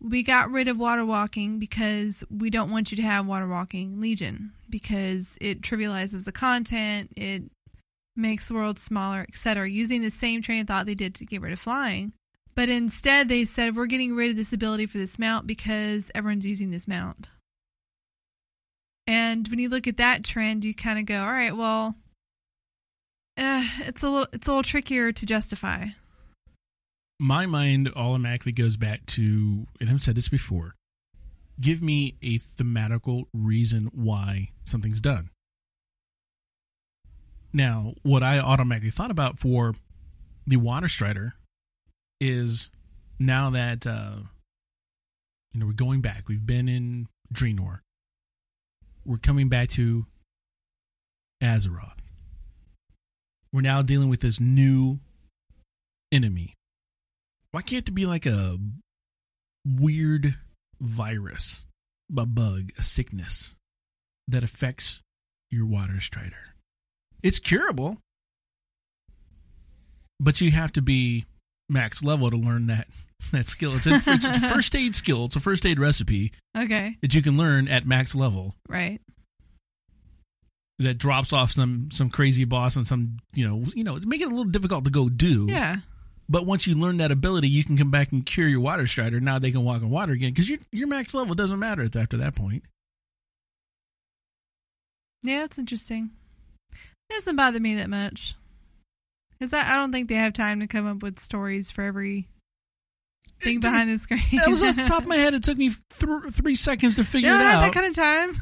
we 0.00 0.22
got 0.22 0.50
rid 0.50 0.68
of 0.68 0.78
water 0.78 1.04
walking 1.04 1.58
because 1.58 2.24
we 2.30 2.50
don't 2.50 2.70
want 2.70 2.90
you 2.90 2.96
to 2.96 3.02
have 3.02 3.26
water 3.26 3.46
walking 3.46 4.00
legion 4.00 4.52
because 4.68 5.38
it 5.40 5.62
trivializes 5.62 6.24
the 6.24 6.32
content, 6.32 7.12
it 7.16 7.44
makes 8.16 8.48
the 8.48 8.54
world 8.54 8.78
smaller, 8.78 9.24
etc., 9.28 9.68
using 9.68 10.02
the 10.02 10.10
same 10.10 10.42
train 10.42 10.62
of 10.62 10.66
thought 10.68 10.86
they 10.86 10.94
did 10.94 11.14
to 11.16 11.26
get 11.26 11.40
rid 11.40 11.52
of 11.52 11.58
flying. 11.58 12.12
But 12.54 12.68
instead, 12.68 13.28
they 13.28 13.44
said, 13.44 13.74
we're 13.74 13.86
getting 13.86 14.14
rid 14.14 14.30
of 14.30 14.36
this 14.36 14.52
ability 14.52 14.86
for 14.86 14.98
this 14.98 15.18
mount 15.18 15.46
because 15.46 16.10
everyone's 16.14 16.46
using 16.46 16.70
this 16.70 16.86
mount. 16.86 17.30
And 19.06 19.46
when 19.48 19.58
you 19.58 19.68
look 19.68 19.86
at 19.86 19.96
that 19.96 20.24
trend, 20.24 20.64
you 20.64 20.74
kind 20.74 20.98
of 20.98 21.06
go, 21.06 21.20
all 21.20 21.32
right, 21.32 21.54
well, 21.54 21.96
uh, 23.36 23.66
it's 23.80 24.02
a 24.02 24.08
little 24.08 24.28
it's 24.32 24.46
a 24.46 24.50
little 24.50 24.62
trickier 24.62 25.12
to 25.12 25.26
justify. 25.26 25.86
my 27.18 27.46
mind 27.46 27.90
automatically 27.96 28.52
goes 28.52 28.76
back 28.76 29.04
to, 29.06 29.66
and 29.80 29.90
I've 29.90 30.02
said 30.02 30.14
this 30.14 30.28
before 30.28 30.76
give 31.60 31.82
me 31.82 32.16
a 32.22 32.38
thematical 32.38 33.24
reason 33.32 33.90
why 33.92 34.50
something's 34.64 35.00
done. 35.00 35.30
Now, 37.54 37.94
what 38.02 38.22
I 38.22 38.38
automatically 38.38 38.90
thought 38.90 39.10
about 39.10 39.38
for 39.38 39.74
the 40.46 40.56
Water 40.56 40.88
Strider 40.88 41.34
is 42.20 42.68
now 43.18 43.48
that, 43.50 43.86
uh, 43.86 44.16
you 45.54 45.60
know, 45.60 45.66
we're 45.66 45.72
going 45.72 46.02
back, 46.02 46.28
we've 46.28 46.44
been 46.44 46.68
in 46.68 47.08
Draenor, 47.32 47.78
we're 49.06 49.16
coming 49.16 49.48
back 49.48 49.70
to 49.70 50.04
Azeroth. 51.42 52.10
We're 53.52 53.62
now 53.62 53.80
dealing 53.80 54.08
with 54.10 54.20
this 54.20 54.40
new 54.40 54.98
enemy 56.10 56.54
why 57.54 57.62
can't 57.62 57.88
it 57.88 57.92
be 57.92 58.04
like 58.04 58.26
a 58.26 58.58
weird 59.64 60.34
virus, 60.80 61.62
a 62.18 62.26
bug, 62.26 62.72
a 62.76 62.82
sickness 62.82 63.54
that 64.26 64.42
affects 64.42 65.02
your 65.52 65.64
water 65.64 66.00
strider? 66.00 66.53
It's 67.24 67.38
curable, 67.38 67.96
but 70.20 70.42
you 70.42 70.50
have 70.50 70.72
to 70.72 70.82
be 70.82 71.24
max 71.70 72.04
level 72.04 72.30
to 72.30 72.36
learn 72.36 72.66
that 72.66 72.86
that 73.32 73.46
skill. 73.48 73.74
It's 73.74 73.86
a, 73.86 73.94
it's 73.94 74.24
a 74.26 74.40
first 74.52 74.76
aid 74.76 74.94
skill. 74.94 75.24
It's 75.24 75.36
a 75.36 75.40
first 75.40 75.64
aid 75.64 75.80
recipe 75.80 76.32
Okay, 76.56 76.98
that 77.00 77.14
you 77.14 77.22
can 77.22 77.38
learn 77.38 77.66
at 77.66 77.86
max 77.86 78.14
level 78.14 78.54
right. 78.68 79.00
that 80.78 80.98
drops 80.98 81.32
off 81.32 81.52
some 81.52 81.88
some 81.90 82.10
crazy 82.10 82.44
boss 82.44 82.76
and 82.76 82.86
some 82.86 83.16
you 83.32 83.48
know 83.48 83.64
you 83.74 83.84
know 83.84 83.98
make 84.04 84.20
it 84.20 84.26
a 84.26 84.28
little 84.28 84.44
difficult 84.44 84.84
to 84.84 84.90
go 84.90 85.08
do. 85.08 85.46
Yeah. 85.48 85.76
But 86.28 86.46
once 86.46 86.66
you 86.66 86.74
learn 86.74 86.98
that 86.98 87.10
ability, 87.10 87.48
you 87.48 87.64
can 87.64 87.76
come 87.76 87.90
back 87.90 88.12
and 88.12 88.24
cure 88.24 88.48
your 88.48 88.60
water 88.60 88.86
strider. 88.86 89.18
Now 89.20 89.38
they 89.38 89.50
can 89.50 89.62
walk 89.64 89.82
on 89.82 89.88
water 89.88 90.12
again 90.12 90.30
because 90.30 90.50
your 90.50 90.58
your 90.72 90.88
max 90.88 91.14
level 91.14 91.34
doesn't 91.34 91.58
matter 91.58 91.84
after 91.84 92.18
that 92.18 92.36
point. 92.36 92.64
Yeah, 95.22 95.40
that's 95.40 95.58
interesting. 95.58 96.10
It 97.14 97.20
doesn't 97.20 97.36
bother 97.36 97.60
me 97.60 97.76
that 97.76 97.88
much. 97.90 98.34
Because 99.38 99.52
I, 99.52 99.72
I 99.72 99.76
don't 99.76 99.92
think 99.92 100.08
they 100.08 100.14
have 100.14 100.32
time 100.32 100.60
to 100.60 100.66
come 100.66 100.86
up 100.86 101.02
with 101.02 101.20
stories 101.20 101.70
for 101.70 101.82
every 101.82 102.28
thing 103.40 103.60
behind 103.60 103.90
the 103.90 103.98
screen. 103.98 104.20
That 104.32 104.48
was 104.48 104.62
off 104.62 104.76
the 104.76 104.84
top 104.84 105.02
of 105.02 105.08
my 105.08 105.16
head. 105.16 105.34
It 105.34 105.42
took 105.44 105.58
me 105.58 105.70
th- 105.70 106.32
three 106.32 106.54
seconds 106.54 106.96
to 106.96 107.04
figure 107.04 107.30
don't 107.30 107.40
it 107.40 107.44
have 107.44 107.56
out. 107.56 107.60
that 107.62 107.72
kind 107.72 107.86
of 107.86 107.94
time. 107.94 108.40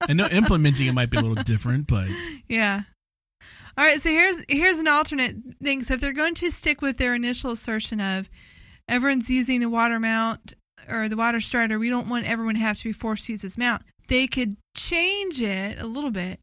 I 0.08 0.12
know 0.14 0.26
implementing 0.26 0.86
it 0.88 0.92
might 0.94 1.10
be 1.10 1.18
a 1.18 1.20
little 1.20 1.42
different, 1.42 1.86
but 1.86 2.08
Yeah. 2.48 2.82
All 3.78 3.84
right, 3.84 4.02
so 4.02 4.10
here's 4.10 4.36
here's 4.48 4.76
an 4.76 4.88
alternate 4.88 5.34
thing. 5.62 5.82
So 5.82 5.94
if 5.94 6.00
they're 6.00 6.12
going 6.12 6.34
to 6.36 6.50
stick 6.50 6.82
with 6.82 6.98
their 6.98 7.14
initial 7.14 7.52
assertion 7.52 8.00
of 8.00 8.28
everyone's 8.88 9.30
using 9.30 9.60
the 9.60 9.70
water 9.70 9.98
mount 9.98 10.54
or 10.90 11.08
the 11.08 11.16
water 11.16 11.40
strider, 11.40 11.78
we 11.78 11.88
don't 11.88 12.08
want 12.08 12.26
everyone 12.26 12.54
to 12.54 12.60
have 12.60 12.76
to 12.78 12.84
be 12.84 12.92
forced 12.92 13.26
to 13.26 13.32
use 13.32 13.42
this 13.42 13.56
mount. 13.56 13.82
They 14.08 14.26
could 14.26 14.56
change 14.76 15.40
it 15.40 15.80
a 15.80 15.86
little 15.86 16.10
bit, 16.10 16.40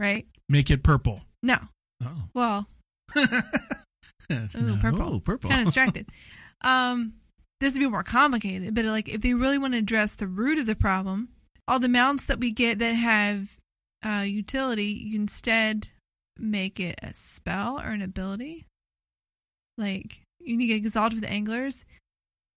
right? 0.00 0.26
make 0.48 0.70
it 0.70 0.82
purple. 0.82 1.22
No. 1.42 1.58
Oh, 2.02 2.24
Well, 2.34 2.66
Ooh, 3.16 4.76
purple. 4.80 5.20
purple. 5.20 5.50
kind 5.50 5.60
of 5.62 5.66
distracted. 5.66 6.08
um, 6.62 7.14
this 7.60 7.74
would 7.74 7.80
be 7.80 7.86
more 7.88 8.02
complicated, 8.02 8.74
but 8.74 8.84
like 8.86 9.08
if 9.08 9.20
they 9.20 9.34
really 9.34 9.58
want 9.58 9.74
to 9.74 9.78
address 9.78 10.14
the 10.14 10.26
root 10.26 10.58
of 10.58 10.66
the 10.66 10.74
problem, 10.74 11.28
all 11.68 11.78
the 11.78 11.88
mounts 11.88 12.24
that 12.26 12.40
we 12.40 12.50
get 12.50 12.78
that 12.78 12.94
have 12.94 13.58
uh, 14.04 14.24
utility, 14.26 14.84
you 14.86 15.16
instead 15.20 15.88
make 16.38 16.80
it 16.80 16.98
a 17.02 17.12
spell 17.14 17.78
or 17.78 17.90
an 17.90 18.02
ability. 18.02 18.66
Like 19.76 20.22
you 20.40 20.56
get 20.66 20.76
exalted 20.76 21.20
with 21.20 21.30
anglers, 21.30 21.84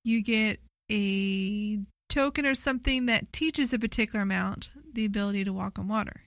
you 0.03 0.23
get 0.23 0.59
a 0.91 1.79
token 2.09 2.45
or 2.45 2.55
something 2.55 3.07
that 3.07 3.33
teaches 3.33 3.73
a 3.73 3.79
particular 3.79 4.25
mount 4.25 4.71
the 4.93 5.05
ability 5.05 5.43
to 5.43 5.51
walk 5.53 5.77
on 5.79 5.87
water. 5.87 6.23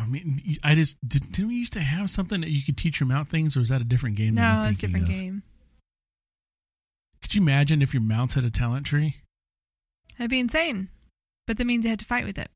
I 0.00 0.06
mean, 0.06 0.58
I 0.62 0.74
just 0.74 0.96
did, 1.06 1.32
didn't 1.32 1.48
we 1.48 1.54
used 1.56 1.72
to 1.74 1.80
have 1.80 2.10
something 2.10 2.40
that 2.42 2.50
you 2.50 2.62
could 2.62 2.76
teach 2.76 3.00
your 3.00 3.06
mount 3.08 3.28
things, 3.28 3.56
or 3.56 3.60
is 3.60 3.68
that 3.70 3.80
a 3.80 3.84
different 3.84 4.16
game? 4.16 4.34
No, 4.34 4.66
it's 4.68 4.78
a 4.78 4.80
different 4.82 5.04
of? 5.06 5.10
game. 5.12 5.42
Could 7.20 7.34
you 7.34 7.42
imagine 7.42 7.82
if 7.82 7.94
your 7.94 8.02
mount 8.02 8.32
had 8.34 8.44
a 8.44 8.50
talent 8.50 8.86
tree? 8.86 9.16
That'd 10.18 10.30
be 10.30 10.40
insane. 10.40 10.88
But 11.46 11.58
that 11.58 11.66
means 11.66 11.82
they 11.84 11.88
had 11.90 11.98
to 12.00 12.04
fight 12.04 12.24
with 12.24 12.38
it. 12.38 12.50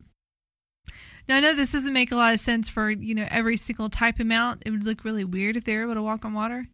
Now 1.29 1.37
I 1.37 1.41
know 1.41 1.55
this 1.55 1.73
doesn't 1.73 1.93
make 1.93 2.13
a 2.13 2.17
lot 2.17 2.35
of 2.35 2.41
sense 2.41 2.69
for, 2.69 2.91
you 2.91 3.15
know, 3.15 3.27
every 3.31 3.57
single 3.57 3.89
type 3.89 4.21
of 4.21 4.27
mount. 4.27 4.63
It 4.67 4.71
would 4.71 4.85
look 4.85 5.05
really 5.05 5.25
weird 5.25 5.57
if 5.57 5.65
they 5.65 5.77
were 5.77 5.83
able 5.83 5.95
to 5.95 6.03
walk 6.03 6.25
on 6.25 6.35
water. 6.35 6.67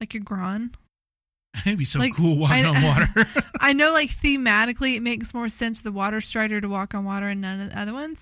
Like 0.00 0.12
your 0.14 0.22
Gronn. 0.22 0.74
It'd 1.66 1.78
be 1.78 1.84
so 1.86 1.98
Like, 1.98 2.14
cool 2.14 2.38
walking 2.38 2.66
I- 2.66 2.68
on 2.76 2.82
water. 3.16 3.26
I 3.60 3.72
know 3.72 3.92
like 3.92 4.10
thematically 4.10 4.96
it 4.96 5.02
makes 5.02 5.32
more 5.32 5.48
sense 5.48 5.78
for 5.78 5.84
the 5.84 5.92
water 5.92 6.20
strider 6.20 6.60
to 6.60 6.68
walk 6.68 6.94
on 6.94 7.04
water 7.04 7.28
and 7.28 7.40
none 7.40 7.60
of 7.60 7.70
the 7.70 7.80
other 7.80 7.92
ones. 7.94 8.18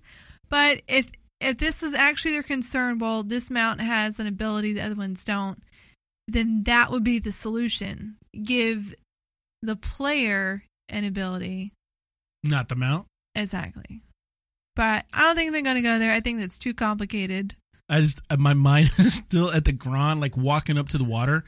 But 0.48 0.82
if 0.86 1.10
if 1.40 1.58
this 1.58 1.82
is 1.82 1.94
actually 1.94 2.32
their 2.32 2.42
concern, 2.42 2.98
well, 2.98 3.22
this 3.22 3.50
mount 3.50 3.80
has 3.80 4.18
an 4.18 4.26
ability 4.26 4.72
the 4.72 4.82
other 4.82 4.94
ones 4.94 5.24
don't, 5.24 5.62
then 6.28 6.62
that 6.64 6.90
would 6.90 7.04
be 7.04 7.18
the 7.18 7.32
solution. 7.32 8.16
Give 8.42 8.94
the 9.62 9.76
player 9.76 10.62
an 10.88 11.04
ability 11.04 11.72
Not 12.44 12.68
the 12.68 12.76
mount. 12.76 13.06
Exactly. 13.34 14.00
But 14.76 15.04
I 15.12 15.20
don't 15.22 15.36
think 15.36 15.52
they're 15.52 15.62
going 15.62 15.76
to 15.76 15.82
go 15.82 15.98
there. 15.98 16.12
I 16.12 16.20
think 16.20 16.38
that's 16.40 16.58
too 16.58 16.74
complicated. 16.74 17.54
I 17.88 18.00
just 18.00 18.20
uh, 18.30 18.36
my 18.36 18.54
mind 18.54 18.90
is 18.98 19.14
still 19.14 19.50
at 19.50 19.64
the 19.64 19.72
Gronn, 19.72 20.20
like 20.20 20.36
walking 20.36 20.76
up 20.78 20.88
to 20.88 20.98
the 20.98 21.04
water 21.04 21.44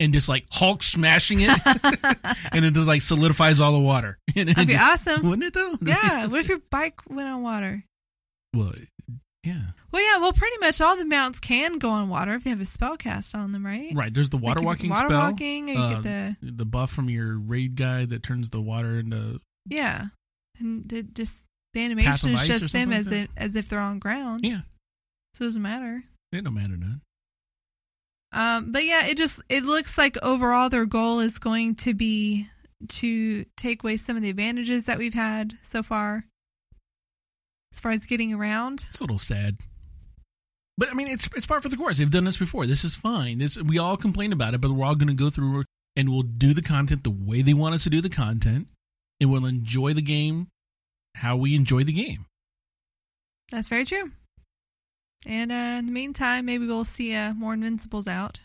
and 0.00 0.12
just 0.12 0.28
like 0.28 0.46
Hulk 0.50 0.82
smashing 0.82 1.38
it, 1.42 1.50
and 2.52 2.64
it 2.64 2.74
just 2.74 2.86
like 2.86 3.02
solidifies 3.02 3.60
all 3.60 3.72
the 3.72 3.78
water. 3.78 4.18
That'd 4.34 4.56
be 4.56 4.64
just- 4.74 5.06
awesome. 5.08 5.28
wouldn't 5.28 5.44
it 5.44 5.54
though? 5.54 5.76
Yeah. 5.82 6.26
What 6.26 6.40
if 6.40 6.48
your 6.48 6.60
bike 6.70 6.98
went 7.08 7.28
on 7.28 7.42
water? 7.42 7.84
well, 8.54 8.72
yeah, 9.44 9.62
Well, 9.90 10.02
yeah. 10.04 10.18
Well, 10.18 10.32
pretty 10.32 10.56
much 10.60 10.80
all 10.80 10.96
the 10.96 11.04
mounts 11.04 11.40
can 11.40 11.78
go 11.78 11.90
on 11.90 12.08
water 12.08 12.34
if 12.34 12.44
they 12.44 12.50
have 12.50 12.60
a 12.60 12.64
spell 12.64 12.96
cast 12.96 13.34
on 13.34 13.52
them, 13.52 13.64
right? 13.66 13.92
right. 13.94 14.12
There's 14.14 14.30
the 14.30 14.36
Like 14.36 14.44
water 14.44 14.60
you 14.60 14.64
get 14.64 14.66
walking 14.66 14.90
water 14.90 15.08
spell. 15.08 15.30
walking, 15.30 15.68
you 15.68 15.78
uh, 15.80 16.00
get 16.00 16.02
the 16.02 16.36
the 16.52 16.64
buff 16.64 16.90
from 16.90 17.08
your 17.10 17.38
raid 17.38 17.74
guy 17.76 18.04
that 18.06 18.22
turns 18.22 18.50
the 18.50 18.60
water 18.60 18.98
into 18.98 19.40
yeah, 19.68 20.06
and 20.58 20.92
it 20.92 21.14
just 21.14 21.34
The 21.74 21.80
animation 21.84 22.30
is 22.30 22.46
just 22.46 22.72
them 22.72 22.90
something 22.90 22.92
as 22.92 23.06
like 23.06 23.14
if 23.24 23.28
as 23.36 23.56
if 23.56 23.68
they're 23.68 23.80
on 23.80 23.98
ground. 23.98 24.44
Yeah, 24.44 24.62
So 25.34 25.44
it 25.44 25.48
doesn't 25.48 25.62
matter. 25.62 26.04
it 26.32 26.44
don't 26.44 26.54
matter 26.54 26.76
none. 26.76 27.00
Um, 28.34 28.72
but 28.72 28.84
yeah, 28.84 29.06
it 29.06 29.16
just 29.18 29.40
it 29.48 29.64
looks 29.64 29.98
like 29.98 30.16
overall 30.22 30.68
their 30.70 30.86
goal 30.86 31.20
is 31.20 31.38
going 31.38 31.74
to 31.76 31.92
be 31.94 32.48
to 32.88 33.44
take 33.56 33.82
away 33.84 33.96
some 33.98 34.16
of 34.16 34.22
the 34.22 34.30
advantages 34.30 34.86
that 34.86 34.98
we've 34.98 35.14
had 35.14 35.58
so 35.62 35.82
far, 35.82 36.24
as 37.72 37.80
far 37.80 37.92
as 37.92 38.04
getting 38.04 38.32
around. 38.32 38.84
It's 38.90 39.00
a 39.00 39.04
little 39.04 39.18
sad. 39.18 39.58
But 40.78 40.90
I 40.90 40.94
mean, 40.94 41.08
it's 41.08 41.28
it's 41.36 41.46
part 41.46 41.64
of 41.64 41.70
the 41.70 41.76
course. 41.76 41.98
They've 41.98 42.10
done 42.10 42.24
this 42.24 42.36
before. 42.36 42.66
This 42.66 42.84
is 42.84 42.94
fine. 42.94 43.38
This 43.38 43.58
we 43.58 43.78
all 43.78 43.96
complain 43.96 44.32
about 44.32 44.54
it, 44.54 44.60
but 44.60 44.72
we're 44.72 44.86
all 44.86 44.94
going 44.94 45.08
to 45.08 45.14
go 45.14 45.30
through 45.30 45.64
and 45.96 46.08
we'll 46.08 46.22
do 46.22 46.54
the 46.54 46.62
content 46.62 47.04
the 47.04 47.10
way 47.10 47.42
they 47.42 47.54
want 47.54 47.74
us 47.74 47.84
to 47.84 47.90
do 47.90 48.00
the 48.00 48.08
content, 48.08 48.68
and 49.20 49.30
we'll 49.30 49.46
enjoy 49.46 49.92
the 49.92 50.02
game 50.02 50.48
how 51.16 51.36
we 51.36 51.54
enjoy 51.54 51.84
the 51.84 51.92
game. 51.92 52.26
That's 53.50 53.68
very 53.68 53.84
true. 53.84 54.12
And 55.26 55.52
uh, 55.52 55.78
in 55.78 55.86
the 55.86 55.92
meantime, 55.92 56.46
maybe 56.46 56.66
we'll 56.66 56.84
see 56.84 57.14
uh, 57.14 57.34
more 57.34 57.54
Invincibles 57.54 58.08
out. 58.08 58.40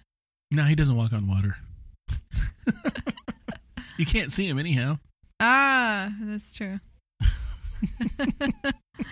No, 0.52 0.64
he 0.64 0.76
doesn't 0.76 0.96
walk 0.96 1.14
on 1.14 1.28
water. 1.28 1.58
you 3.98 4.06
can't 4.06 4.32
see 4.32 4.48
him 4.48 4.60
anyhow. 4.60 5.00
Ah, 5.40 6.14
that's 6.22 6.54
true. 6.54 6.80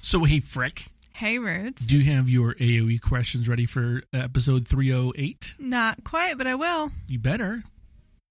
So 0.00 0.24
hey, 0.24 0.40
Frick. 0.40 0.86
hey, 1.14 1.38
Roots. 1.38 1.84
do 1.84 1.98
you 1.98 2.12
have 2.12 2.28
your 2.28 2.54
AOE 2.54 3.00
questions 3.00 3.48
ready 3.48 3.66
for 3.66 4.02
episode 4.12 4.66
three 4.66 4.90
hundred 4.90 5.14
eight? 5.16 5.54
Not 5.58 6.04
quite, 6.04 6.38
but 6.38 6.46
I 6.46 6.54
will. 6.54 6.90
You 7.08 7.18
better, 7.18 7.64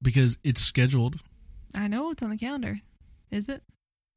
because 0.01 0.38
it's 0.43 0.61
scheduled. 0.61 1.15
I 1.76 1.88
know 1.88 2.11
it's 2.11 2.21
on 2.24 2.30
the 2.30 2.38
calendar. 2.38 2.78
Is 3.32 3.49
it? 3.49 3.63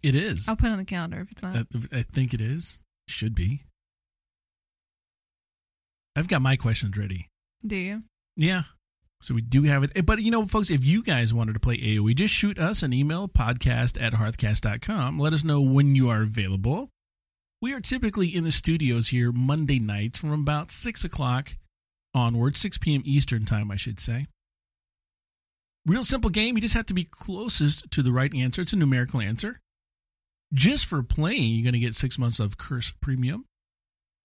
It 0.03 0.15
is. 0.15 0.47
I'll 0.49 0.57
put 0.57 0.69
it 0.69 0.73
on 0.73 0.79
the 0.79 0.85
calendar 0.85 1.21
if 1.21 1.33
it's 1.33 1.43
not. 1.43 1.57
I, 1.57 1.99
I 1.99 2.03
think 2.03 2.35
it 2.35 2.41
is. 2.41 2.83
Should 3.09 3.35
be. 3.35 3.63
I've 6.15 6.29
got 6.29 6.43
my 6.43 6.57
questions 6.57 6.97
ready. 6.97 7.29
Do 7.67 7.77
you? 7.77 8.03
Yeah. 8.37 8.63
So 9.23 9.35
we 9.35 9.41
do 9.41 9.63
have 9.65 9.83
it. 9.83 9.93
Eh, 9.97 10.03
but, 10.03 10.23
you 10.23 10.31
know, 10.31 10.45
folks, 10.47 10.71
if 10.71 10.85
you 10.85 11.03
guys 11.03 11.35
wanted 11.35 11.55
to 11.55 11.61
play 11.61 11.79
AoE, 11.79 12.15
just 12.15 12.35
shoot 12.35 12.59
us 12.59 12.83
an 12.83 12.93
email, 12.93 13.29
podcast 13.29 14.01
at 14.01 14.13
hearthcast.com. 14.13 15.19
Let 15.19 15.33
us 15.33 15.45
know 15.45 15.61
when 15.61 15.95
you 15.95 16.11
are 16.11 16.23
available. 16.23 16.91
We 17.63 17.73
are 17.73 17.81
typically 17.81 18.35
in 18.35 18.45
the 18.45 18.53
studios 18.53 19.09
here 19.09 19.33
Monday 19.33 19.79
nights 19.79 20.19
from 20.19 20.33
about 20.33 20.71
6 20.71 21.05
o'clock 21.05 21.57
onward, 22.15 22.57
6 22.57 22.79
p.m. 22.79 23.03
Eastern 23.05 23.45
time, 23.45 23.71
I 23.71 23.77
should 23.77 23.99
say. 23.99 24.27
Real 25.87 26.05
simple 26.05 26.31
game. 26.31 26.57
You 26.57 26.61
just 26.61 26.75
have 26.75 26.87
to 26.87 26.95
be 26.95 27.05
closest 27.05 27.91
to 27.93 28.03
the 28.03 28.13
right 28.13 28.35
answer. 28.35 28.63
It's 28.63 28.73
a 28.73 28.77
numerical 28.77 29.21
answer. 29.21 29.61
Just 30.53 30.87
for 30.87 31.03
playing, 31.03 31.55
you're 31.55 31.65
going 31.65 31.73
to 31.73 31.79
get 31.79 31.95
six 31.95 32.19
months 32.19 32.41
of 32.41 32.59
Curse 32.59 32.93
Premium. 33.01 33.47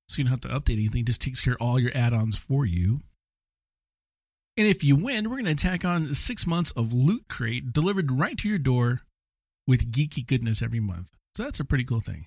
So 0.09 0.17
you 0.17 0.23
don't 0.25 0.31
have 0.31 0.41
to 0.41 0.47
update 0.49 0.77
anything. 0.77 1.01
It 1.01 1.07
just 1.07 1.21
takes 1.21 1.39
care 1.39 1.53
of 1.53 1.61
all 1.61 1.79
your 1.79 1.91
add 1.95 2.13
ons 2.13 2.37
for 2.37 2.65
you. 2.65 3.01
And 4.57 4.67
if 4.67 4.83
you 4.83 4.97
win, 4.97 5.29
we're 5.29 5.41
going 5.41 5.55
to 5.55 5.61
tack 5.61 5.85
on 5.85 6.13
six 6.13 6.45
months 6.45 6.71
of 6.71 6.91
Loot 6.91 7.25
Crate 7.29 7.71
delivered 7.71 8.11
right 8.11 8.37
to 8.37 8.49
your 8.49 8.57
door 8.57 9.01
with 9.65 9.91
geeky 9.91 10.25
goodness 10.25 10.61
every 10.61 10.81
month. 10.81 11.11
So 11.35 11.43
that's 11.43 11.61
a 11.61 11.65
pretty 11.65 11.85
cool 11.85 12.01
thing. 12.01 12.25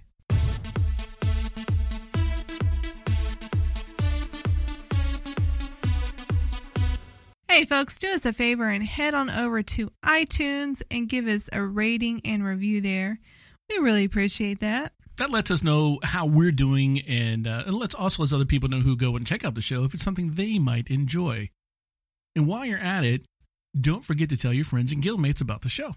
Hey, 7.46 7.66
folks, 7.66 7.98
do 7.98 8.08
us 8.08 8.24
a 8.24 8.32
favor 8.32 8.68
and 8.68 8.82
head 8.82 9.14
on 9.14 9.30
over 9.30 9.62
to 9.62 9.92
iTunes 10.02 10.82
and 10.90 11.08
give 11.08 11.28
us 11.28 11.48
a 11.52 11.62
rating 11.62 12.20
and 12.24 12.42
review 12.44 12.80
there. 12.80 13.20
We 13.68 13.78
really 13.78 14.04
appreciate 14.04 14.60
that. 14.60 14.92
That 15.18 15.30
lets 15.30 15.50
us 15.50 15.62
know 15.62 16.00
how 16.02 16.26
we're 16.26 16.50
doing 16.50 17.00
and 17.02 17.46
uh, 17.46 17.64
it 17.66 17.72
lets 17.72 17.94
also 17.94 18.22
lets 18.22 18.32
other 18.32 18.44
people 18.44 18.68
know 18.68 18.80
who 18.80 18.96
go 18.96 19.14
and 19.14 19.26
check 19.26 19.44
out 19.44 19.54
the 19.54 19.60
show 19.60 19.84
if 19.84 19.94
it's 19.94 20.02
something 20.02 20.32
they 20.32 20.58
might 20.58 20.88
enjoy. 20.88 21.50
And 22.36 22.46
while 22.46 22.64
you're 22.64 22.78
at 22.78 23.04
it, 23.04 23.22
don't 23.78 24.04
forget 24.04 24.28
to 24.30 24.36
tell 24.36 24.52
your 24.52 24.64
friends 24.64 24.92
and 24.92 25.02
guildmates 25.02 25.40
about 25.40 25.62
the 25.62 25.68
show. 25.68 25.94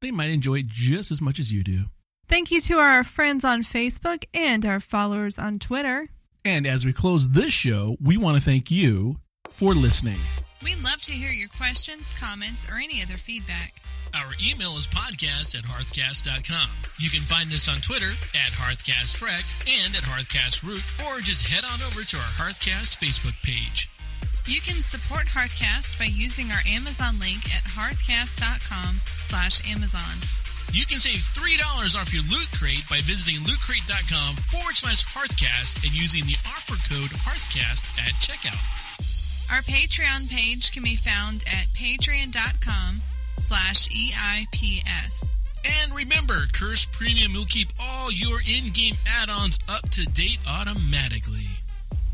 They 0.00 0.10
might 0.10 0.30
enjoy 0.30 0.60
it 0.60 0.66
just 0.66 1.10
as 1.10 1.20
much 1.20 1.38
as 1.38 1.52
you 1.52 1.62
do. 1.62 1.84
Thank 2.28 2.50
you 2.50 2.60
to 2.62 2.78
our 2.78 3.04
friends 3.04 3.44
on 3.44 3.62
Facebook 3.62 4.24
and 4.32 4.64
our 4.64 4.80
followers 4.80 5.38
on 5.38 5.58
Twitter. 5.58 6.08
And 6.44 6.66
as 6.66 6.84
we 6.84 6.92
close 6.92 7.28
this 7.28 7.52
show, 7.52 7.96
we 8.00 8.16
want 8.16 8.36
to 8.36 8.42
thank 8.42 8.70
you 8.70 9.16
for 9.50 9.74
listening. 9.74 10.18
We'd 10.62 10.82
love 10.82 11.02
to 11.02 11.12
hear 11.12 11.30
your 11.30 11.48
questions, 11.48 12.06
comments, 12.18 12.64
or 12.70 12.76
any 12.76 13.02
other 13.02 13.16
feedback. 13.16 13.74
Our 14.14 14.32
email 14.44 14.76
is 14.76 14.86
podcast 14.86 15.56
at 15.56 15.64
hearthcast.com. 15.64 16.68
You 16.98 17.10
can 17.10 17.20
find 17.20 17.50
us 17.52 17.68
on 17.68 17.76
Twitter 17.76 18.10
at 18.10 18.52
hearthcastrec 18.52 19.42
and 19.84 19.94
at 19.94 20.02
hearthcastroot, 20.02 20.82
or 21.06 21.20
just 21.20 21.48
head 21.48 21.64
on 21.64 21.80
over 21.82 22.02
to 22.02 22.16
our 22.16 22.22
Hearthcast 22.22 22.98
Facebook 22.98 23.40
page. 23.42 23.91
You 24.46 24.60
can 24.60 24.74
support 24.82 25.26
Hearthcast 25.26 25.98
by 25.98 26.06
using 26.06 26.50
our 26.50 26.62
Amazon 26.66 27.18
link 27.20 27.46
at 27.54 27.62
hearthcast.com 27.62 28.96
slash 29.30 29.62
Amazon. 29.70 30.18
You 30.72 30.84
can 30.84 30.98
save 30.98 31.22
$3 31.22 31.60
off 31.94 32.12
your 32.12 32.24
Loot 32.24 32.48
Crate 32.58 32.82
by 32.90 32.98
visiting 33.06 33.40
lootcrate.com 33.42 34.36
forward 34.50 34.74
slash 34.74 35.04
Hearthcast 35.04 35.84
and 35.84 35.94
using 35.94 36.24
the 36.26 36.34
offer 36.46 36.74
code 36.92 37.10
Hearthcast 37.22 37.86
at 38.02 38.14
checkout. 38.18 38.58
Our 39.54 39.62
Patreon 39.62 40.30
page 40.30 40.72
can 40.72 40.82
be 40.82 40.96
found 40.96 41.44
at 41.46 41.66
patreon.com 41.76 43.02
slash 43.38 43.88
EIPS. 43.90 45.28
And 45.84 45.94
remember, 45.94 46.46
Curse 46.52 46.86
Premium 46.86 47.34
will 47.34 47.44
keep 47.44 47.68
all 47.80 48.10
your 48.10 48.40
in-game 48.40 48.96
add-ons 49.06 49.60
up 49.68 49.88
to 49.90 50.04
date 50.06 50.38
automatically. 50.48 51.61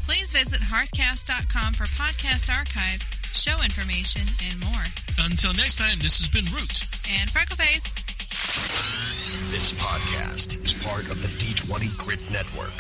Please 0.09 0.33
visit 0.33 0.61
hearthcast.com 0.61 1.75
for 1.75 1.85
podcast 1.85 2.49
archives, 2.49 3.05
show 3.35 3.63
information, 3.63 4.23
and 4.49 4.59
more. 4.65 4.85
Until 5.19 5.53
next 5.53 5.77
time, 5.77 5.99
this 6.01 6.17
has 6.17 6.31
been 6.31 6.47
Root. 6.47 6.89
And 7.13 7.29
Freckleface. 7.29 7.85
This 9.51 9.75
podcast 9.75 10.65
is 10.65 10.83
part 10.83 11.03
of 11.11 11.21
the 11.21 11.29
D20 11.29 11.99
Grit 11.99 12.21
Network. 12.31 12.73